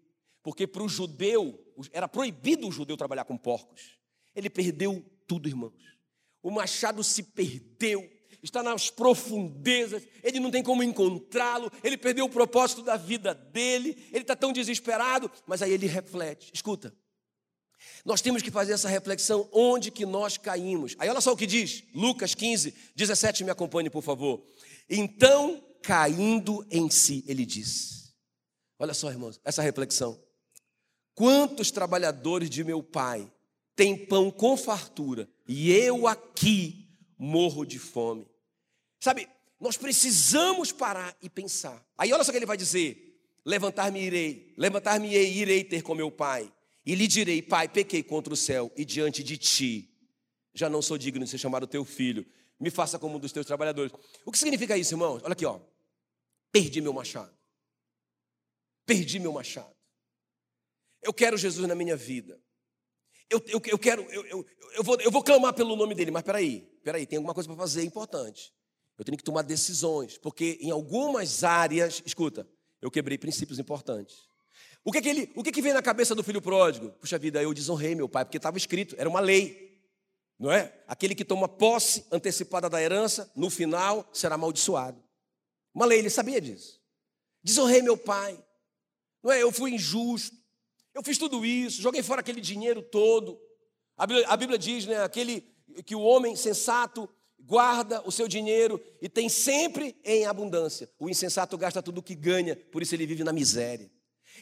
porque 0.43 0.67
para 0.67 0.83
o 0.83 0.89
judeu, 0.89 1.59
era 1.93 2.09
proibido 2.09 2.69
o 2.69 2.73
judeu 2.73 2.97
trabalhar 2.97 3.25
com 3.25 3.37
porcos. 3.37 3.99
Ele 4.35 4.51
perdeu 4.51 5.05
tudo, 5.27 5.49
irmãos. 5.49 5.73
O 6.43 6.51
machado 6.51 7.03
se 7.03 7.23
perdeu, 7.23 8.07
está 8.43 8.63
nas 8.63 8.91
profundezas, 8.91 10.07
ele 10.23 10.39
não 10.39 10.51
tem 10.51 10.63
como 10.63 10.83
encontrá-lo, 10.83 11.71
ele 11.83 11.97
perdeu 11.97 12.27
o 12.27 12.31
propósito 12.31 12.83
da 12.83 12.97
vida 12.97 13.35
dele, 13.35 13.97
ele 14.11 14.21
está 14.23 14.37
tão 14.37 14.53
desesperado, 14.53 15.31
mas 15.47 15.63
aí 15.63 15.73
ele 15.73 15.87
reflete. 15.87 16.51
Escuta, 16.53 16.95
nós 18.05 18.21
temos 18.21 18.43
que 18.43 18.51
fazer 18.51 18.73
essa 18.73 18.89
reflexão 18.89 19.49
onde 19.53 19.91
que 19.91 20.05
nós 20.05 20.37
caímos. 20.37 20.95
Aí 20.99 21.09
olha 21.09 21.21
só 21.21 21.33
o 21.33 21.37
que 21.37 21.47
diz, 21.47 21.85
Lucas 21.95 22.35
15, 22.35 22.75
17, 22.95 23.45
me 23.45 23.51
acompanhe, 23.51 23.89
por 23.89 24.03
favor. 24.03 24.45
Então, 24.89 25.63
caindo 25.83 26.67
em 26.71 26.91
si, 26.91 27.25
ele 27.27 27.47
diz. 27.47 28.15
Olha 28.79 28.95
só, 28.95 29.11
irmãos, 29.11 29.41
essa 29.45 29.63
reflexão. 29.63 30.21
Quantos 31.15 31.71
trabalhadores 31.71 32.51
de 32.51 32.65
meu 32.65 32.83
pai 32.83 33.31
têm 33.77 33.97
pão 33.97 34.31
com 34.31 34.57
fartura 34.57 35.29
e 35.47 35.73
eu 35.73 36.07
aqui 36.07 36.89
morro 37.17 37.65
de 37.65 37.79
fome? 37.79 38.27
Sabe, 39.01 39.29
nós 39.61 39.77
precisamos 39.77 40.73
parar 40.73 41.17
e 41.23 41.31
pensar. 41.31 41.83
Aí 41.97 42.13
olha 42.13 42.25
só 42.25 42.31
o 42.31 42.33
que 42.33 42.39
ele 42.39 42.47
vai 42.47 42.57
dizer: 42.57 43.21
levantar-me 43.45 44.01
irei, 44.01 44.55
levantar-me-ei, 44.57 45.33
irei 45.33 45.65
ter 45.65 45.83
com 45.83 45.95
meu 45.95 46.11
pai. 46.11 46.53
E 46.87 46.95
lhe 46.95 47.07
direi, 47.07 47.41
pai, 47.41 47.69
pequei 47.69 48.03
contra 48.03 48.33
o 48.33 48.37
céu 48.37 48.71
e 48.77 48.85
diante 48.85 49.23
de 49.23 49.39
ti. 49.39 49.91
Já 50.53 50.69
não 50.69 50.83
sou 50.83 50.99
digno 50.99 51.25
de 51.25 51.31
ser 51.31 51.39
chamado 51.39 51.67
teu 51.67 51.85
filho. 51.85 52.27
Me 52.61 52.71
faça 52.71 52.99
como 52.99 53.17
um 53.17 53.19
dos 53.19 53.33
teus 53.33 53.47
trabalhadores. 53.47 53.93
O 54.25 54.31
que 54.31 54.39
significa 54.39 54.77
isso, 54.77 54.95
irmãos? 54.95 55.23
Olha 55.23 55.33
aqui, 55.33 55.47
ó. 55.47 55.61
Perdi 56.53 56.81
meu 56.81 56.93
machado. 56.93 57.35
Perdi 58.87 59.19
meu 59.19 59.33
machado. 59.33 59.75
Eu 61.03 61.13
quero 61.13 61.37
Jesus 61.37 61.67
na 61.67 61.75
minha 61.75 61.97
vida. 61.97 62.41
Eu, 63.29 63.43
eu, 63.47 63.61
eu 63.67 63.79
quero, 63.79 64.03
eu, 64.11 64.25
eu, 64.27 64.47
eu, 64.77 64.85
vou, 64.85 65.01
eu 65.01 65.11
vou 65.11 65.23
clamar 65.23 65.55
pelo 65.55 65.75
nome 65.75 65.95
dele, 65.95 66.11
mas 66.11 66.23
peraí, 66.23 66.61
peraí, 66.85 67.07
tem 67.07 67.17
alguma 67.17 67.35
coisa 67.35 67.49
para 67.49 67.57
fazer 67.57 67.83
importante. 67.83 68.53
Eu 68.97 69.05
tenho 69.05 69.19
que 69.19 69.25
tomar 69.25 69.43
decisões, 69.43 70.19
porque 70.19 70.59
em 70.61 70.71
algumas 70.71 71.43
áreas, 71.43 72.03
escuta, 72.07 72.49
eu 72.81 72.91
quebrei 72.91 73.19
princípios 73.19 73.59
importantes. 73.59 74.29
O 74.85 74.93
que, 74.93 75.01
que, 75.01 75.09
ele, 75.09 75.33
o 75.35 75.43
que, 75.43 75.51
que 75.51 75.63
vem 75.63 75.73
na 75.73 75.81
cabeça 75.81 76.15
do 76.15 76.23
filho 76.23 76.43
pródigo? 76.43 76.91
Puxa 77.01 77.19
vida, 77.19 77.43
eu 77.43 77.55
desonrei 77.55 77.95
meu 77.95 78.07
pai, 78.07 78.25
porque 78.25 78.37
estava 78.37 78.59
escrito, 78.59 78.95
era 78.99 79.09
uma 79.09 79.19
lei, 79.19 79.81
não 80.39 80.53
é? 80.53 80.79
Aquele 80.87 81.15
que 81.15 81.25
toma 81.25 81.49
posse 81.49 82.05
antecipada 82.13 82.69
da 82.69 82.83
herança, 82.83 83.31
no 83.35 83.49
final 83.49 84.07
será 84.13 84.35
amaldiçoado. 84.35 85.03
Uma 85.75 85.87
lei, 85.87 86.01
ele 86.01 86.11
sabia 86.11 86.39
disso. 86.39 86.83
Desonrei 87.43 87.81
meu 87.81 87.97
pai, 87.97 88.39
não 89.23 89.33
é? 89.33 89.43
Eu 89.43 89.51
fui 89.51 89.73
injusto, 89.73 90.37
eu 90.93 91.03
fiz 91.03 91.17
tudo 91.17 91.47
isso, 91.47 91.81
joguei 91.81 92.03
fora 92.03 92.21
aquele 92.21 92.43
dinheiro 92.43 92.83
todo. 92.83 93.41
A 93.97 94.07
Bíblia, 94.07 94.29
a 94.29 94.37
Bíblia 94.37 94.59
diz, 94.59 94.85
né, 94.85 95.03
aquele 95.03 95.41
que 95.87 95.97
o 95.97 96.03
homem 96.03 96.37
sensato 96.37 97.09
guarda 97.41 98.03
o 98.07 98.13
seu 98.13 98.29
dinheiro 98.29 98.79
e 99.01 99.09
tem 99.09 99.31
sempre 99.31 99.97
em 100.05 100.27
abundância. 100.27 100.91
O 100.99 101.09
insensato 101.09 101.57
gasta 101.57 101.83
tudo 101.83 101.99
o 101.99 102.03
que 102.03 102.15
ganha, 102.15 102.55
por 102.55 102.83
isso 102.83 102.95
ele 102.95 103.07
vive 103.07 103.25
na 103.25 103.33
miséria. 103.33 103.91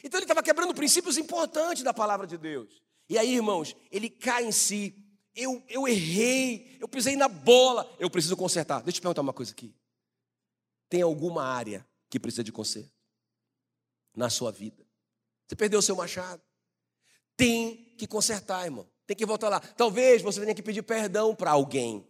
Então 0.03 0.17
ele 0.17 0.25
estava 0.25 0.41
quebrando 0.41 0.73
princípios 0.73 1.17
importantes 1.17 1.83
da 1.83 1.93
palavra 1.93 2.25
de 2.25 2.37
Deus. 2.37 2.81
E 3.09 3.17
aí, 3.17 3.35
irmãos, 3.35 3.75
ele 3.91 4.09
cai 4.09 4.45
em 4.45 4.51
si. 4.51 4.95
Eu, 5.35 5.63
eu 5.67 5.87
errei, 5.87 6.77
eu 6.79 6.87
pisei 6.87 7.15
na 7.15 7.27
bola, 7.27 7.91
eu 7.99 8.09
preciso 8.09 8.37
consertar. 8.37 8.77
Deixa 8.77 8.89
eu 8.89 8.93
te 8.93 9.01
perguntar 9.01 9.21
uma 9.21 9.33
coisa 9.33 9.51
aqui. 9.51 9.75
Tem 10.89 11.01
alguma 11.01 11.43
área 11.43 11.87
que 12.09 12.19
precisa 12.19 12.43
de 12.43 12.51
conserto 12.51 12.93
na 14.15 14.29
sua 14.29 14.51
vida? 14.51 14.85
Você 15.47 15.55
perdeu 15.55 15.79
o 15.79 15.81
seu 15.83 15.95
machado. 15.95 16.41
tem 17.35 17.95
que 17.97 18.07
consertar, 18.07 18.65
irmão. 18.65 18.87
Tem 19.05 19.15
que 19.15 19.25
voltar 19.25 19.49
lá. 19.49 19.59
Talvez 19.59 20.21
você 20.21 20.39
tenha 20.41 20.55
que 20.55 20.63
pedir 20.63 20.83
perdão 20.83 21.35
para 21.35 21.51
alguém. 21.51 22.07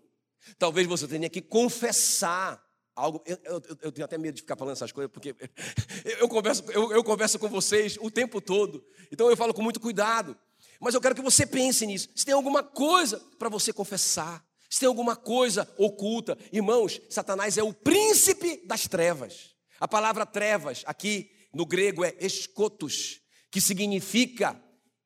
Talvez 0.58 0.88
você 0.88 1.08
tenha 1.08 1.30
que 1.30 1.42
confessar 1.42 2.63
algo. 2.96 3.22
Eu, 3.26 3.38
eu, 3.44 3.62
eu, 3.82 3.92
tenho 3.92 4.06
até 4.06 4.18
medo 4.18 4.36
de 4.36 4.42
ficar 4.42 4.56
falando 4.56 4.74
essas 4.74 4.92
coisas, 4.92 5.12
porque 5.12 5.36
eu, 6.20 6.28
converso, 6.28 6.64
eu, 6.72 6.92
eu 6.92 7.04
converso 7.04 7.40
com 7.40 7.50
vocês 7.50 7.98
o 8.02 8.10
tempo 8.10 8.40
todo. 8.42 8.84
Então 9.12 9.30
eu 9.30 9.38
falo 9.38 9.54
com 9.54 9.62
muito 9.62 9.80
cuidado. 9.80 10.38
Mas 10.80 10.94
eu 10.94 11.02
quero 11.02 11.16
que 11.16 11.22
você 11.22 11.46
pense 11.46 11.86
nisso. 11.86 12.10
Se 12.16 12.26
tem 12.26 12.34
alguma 12.34 12.64
coisa 12.64 13.20
para 13.40 13.50
você 13.50 13.72
confessar, 13.72 14.46
se 14.70 14.80
tem 14.80 14.88
alguma 14.88 15.16
coisa 15.16 15.72
oculta, 15.78 16.38
irmãos, 16.52 17.00
Satanás 17.10 17.58
é 17.58 17.64
o 17.64 17.74
príncipe 17.74 18.62
das 18.66 18.88
trevas. 18.88 19.56
A 19.80 19.88
palavra 19.88 20.26
trevas 20.26 20.84
aqui 20.86 21.32
no 21.54 21.66
grego 21.66 22.04
é 22.04 22.16
escotos, 22.20 23.22
que 23.52 23.62
significa 23.62 24.60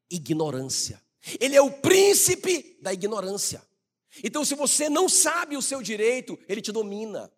ignorância. 0.09 1.01
Ele 1.39 1.55
é 1.55 1.61
o 1.61 1.71
príncipe 1.71 2.77
da 2.81 2.93
ignorância. 2.93 3.61
Então, 4.23 4.45
se 4.45 4.55
você 4.55 4.89
não 4.89 5.09
sabe 5.09 5.57
o 5.57 5.61
seu 5.61 5.81
direito, 5.81 6.39
ele 6.47 6.61
te 6.61 6.71
domina. 6.71 7.31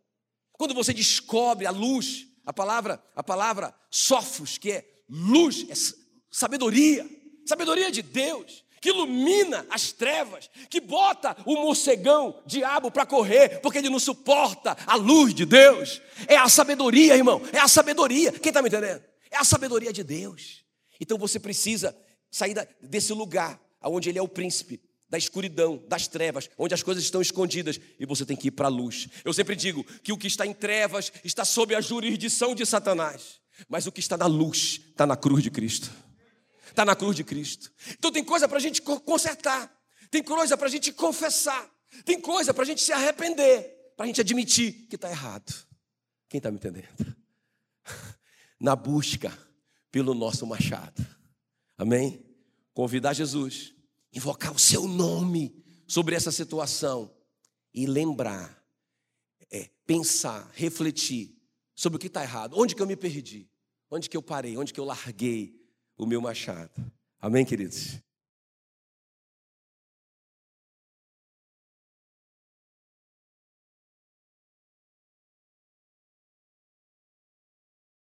Quando 0.59 0.73
você 0.73 0.93
descobre 0.93 1.65
a 1.65 1.71
luz, 1.71 2.27
a 2.45 2.51
palavra, 2.51 3.01
a 3.15 3.23
palavra 3.23 3.73
sofos, 3.89 4.57
que 4.57 4.73
é 4.73 4.85
luz, 5.09 5.65
é 5.69 5.73
sabedoria, 6.29 7.09
sabedoria 7.45 7.89
de 7.89 8.01
Deus, 8.01 8.65
que 8.81 8.89
ilumina 8.89 9.65
as 9.69 9.93
trevas, 9.93 10.49
que 10.69 10.81
bota 10.81 11.33
o 11.45 11.53
morcegão, 11.53 12.43
diabo, 12.45 12.91
para 12.91 13.05
correr, 13.05 13.61
porque 13.61 13.77
ele 13.77 13.89
não 13.89 13.99
suporta 13.99 14.75
a 14.85 14.97
luz 14.97 15.33
de 15.33 15.45
Deus. 15.45 16.01
É 16.27 16.35
a 16.35 16.49
sabedoria, 16.49 17.15
irmão, 17.15 17.41
é 17.53 17.59
a 17.59 17.67
sabedoria. 17.69 18.33
Quem 18.33 18.49
está 18.49 18.61
me 18.61 18.67
entendendo? 18.67 19.01
É 19.31 19.37
a 19.37 19.45
sabedoria 19.45 19.93
de 19.93 20.03
Deus. 20.03 20.65
Então 20.99 21.17
você 21.17 21.39
precisa 21.39 21.97
sair 22.29 22.53
desse 22.81 23.13
lugar, 23.13 23.57
onde 23.81 24.09
ele 24.09 24.19
é 24.19 24.21
o 24.21 24.27
príncipe, 24.27 24.81
da 25.09 25.17
escuridão, 25.17 25.83
das 25.87 26.07
trevas, 26.07 26.49
onde 26.57 26.73
as 26.73 26.83
coisas 26.83 27.03
estão 27.03 27.21
escondidas, 27.21 27.79
e 27.99 28.05
você 28.05 28.25
tem 28.25 28.37
que 28.37 28.49
ir 28.49 28.51
para 28.51 28.67
a 28.67 28.69
luz. 28.69 29.07
Eu 29.25 29.33
sempre 29.33 29.55
digo 29.55 29.83
que 30.03 30.11
o 30.11 30.17
que 30.17 30.27
está 30.27 30.45
em 30.45 30.53
trevas 30.53 31.11
está 31.23 31.43
sob 31.43 31.73
a 31.73 31.81
jurisdição 31.81 32.53
de 32.53 32.65
Satanás, 32.65 33.41
mas 33.67 33.87
o 33.87 33.91
que 33.91 33.99
está 33.99 34.15
na 34.15 34.27
luz 34.27 34.81
está 34.91 35.07
na 35.07 35.17
cruz 35.17 35.43
de 35.43 35.49
Cristo. 35.49 35.91
Está 36.67 36.85
na 36.85 36.95
cruz 36.95 37.15
de 37.15 37.23
Cristo. 37.23 37.71
Então 37.91 38.11
tem 38.11 38.23
coisa 38.23 38.47
para 38.47 38.57
a 38.57 38.61
gente 38.61 38.81
consertar, 38.81 39.75
tem 40.11 40.21
coisa 40.21 40.55
para 40.55 40.67
a 40.67 40.71
gente 40.71 40.91
confessar, 40.91 41.69
tem 42.05 42.21
coisa 42.21 42.53
para 42.53 42.63
a 42.63 42.67
gente 42.67 42.81
se 42.81 42.93
arrepender, 42.93 43.93
para 43.97 44.03
a 44.03 44.07
gente 44.07 44.21
admitir 44.21 44.87
que 44.87 44.95
está 44.95 45.09
errado. 45.09 45.51
Quem 46.29 46.37
está 46.37 46.51
me 46.51 46.57
entendendo? 46.57 47.15
Na 48.59 48.75
busca 48.75 49.35
pelo 49.91 50.13
nosso 50.13 50.45
machado. 50.45 51.03
Amém? 51.75 52.23
Convidar 52.75 53.13
Jesus 53.13 53.73
invocar 54.13 54.53
o 54.53 54.59
seu 54.59 54.87
nome 54.87 55.55
sobre 55.87 56.15
essa 56.15 56.31
situação 56.31 57.11
e 57.73 57.85
lembrar, 57.85 58.63
é, 59.51 59.69
pensar, 59.85 60.49
refletir 60.53 61.35
sobre 61.75 61.97
o 61.97 61.99
que 61.99 62.07
está 62.07 62.23
errado, 62.23 62.55
onde 62.57 62.75
que 62.75 62.81
eu 62.81 62.87
me 62.87 62.95
perdi, 62.95 63.49
onde 63.89 64.09
que 64.09 64.17
eu 64.17 64.21
parei, 64.21 64.57
onde 64.57 64.73
que 64.73 64.79
eu 64.79 64.85
larguei 64.85 65.59
o 65.97 66.05
meu 66.05 66.21
machado. 66.21 66.71
Amém, 67.19 67.45
queridos? 67.45 67.99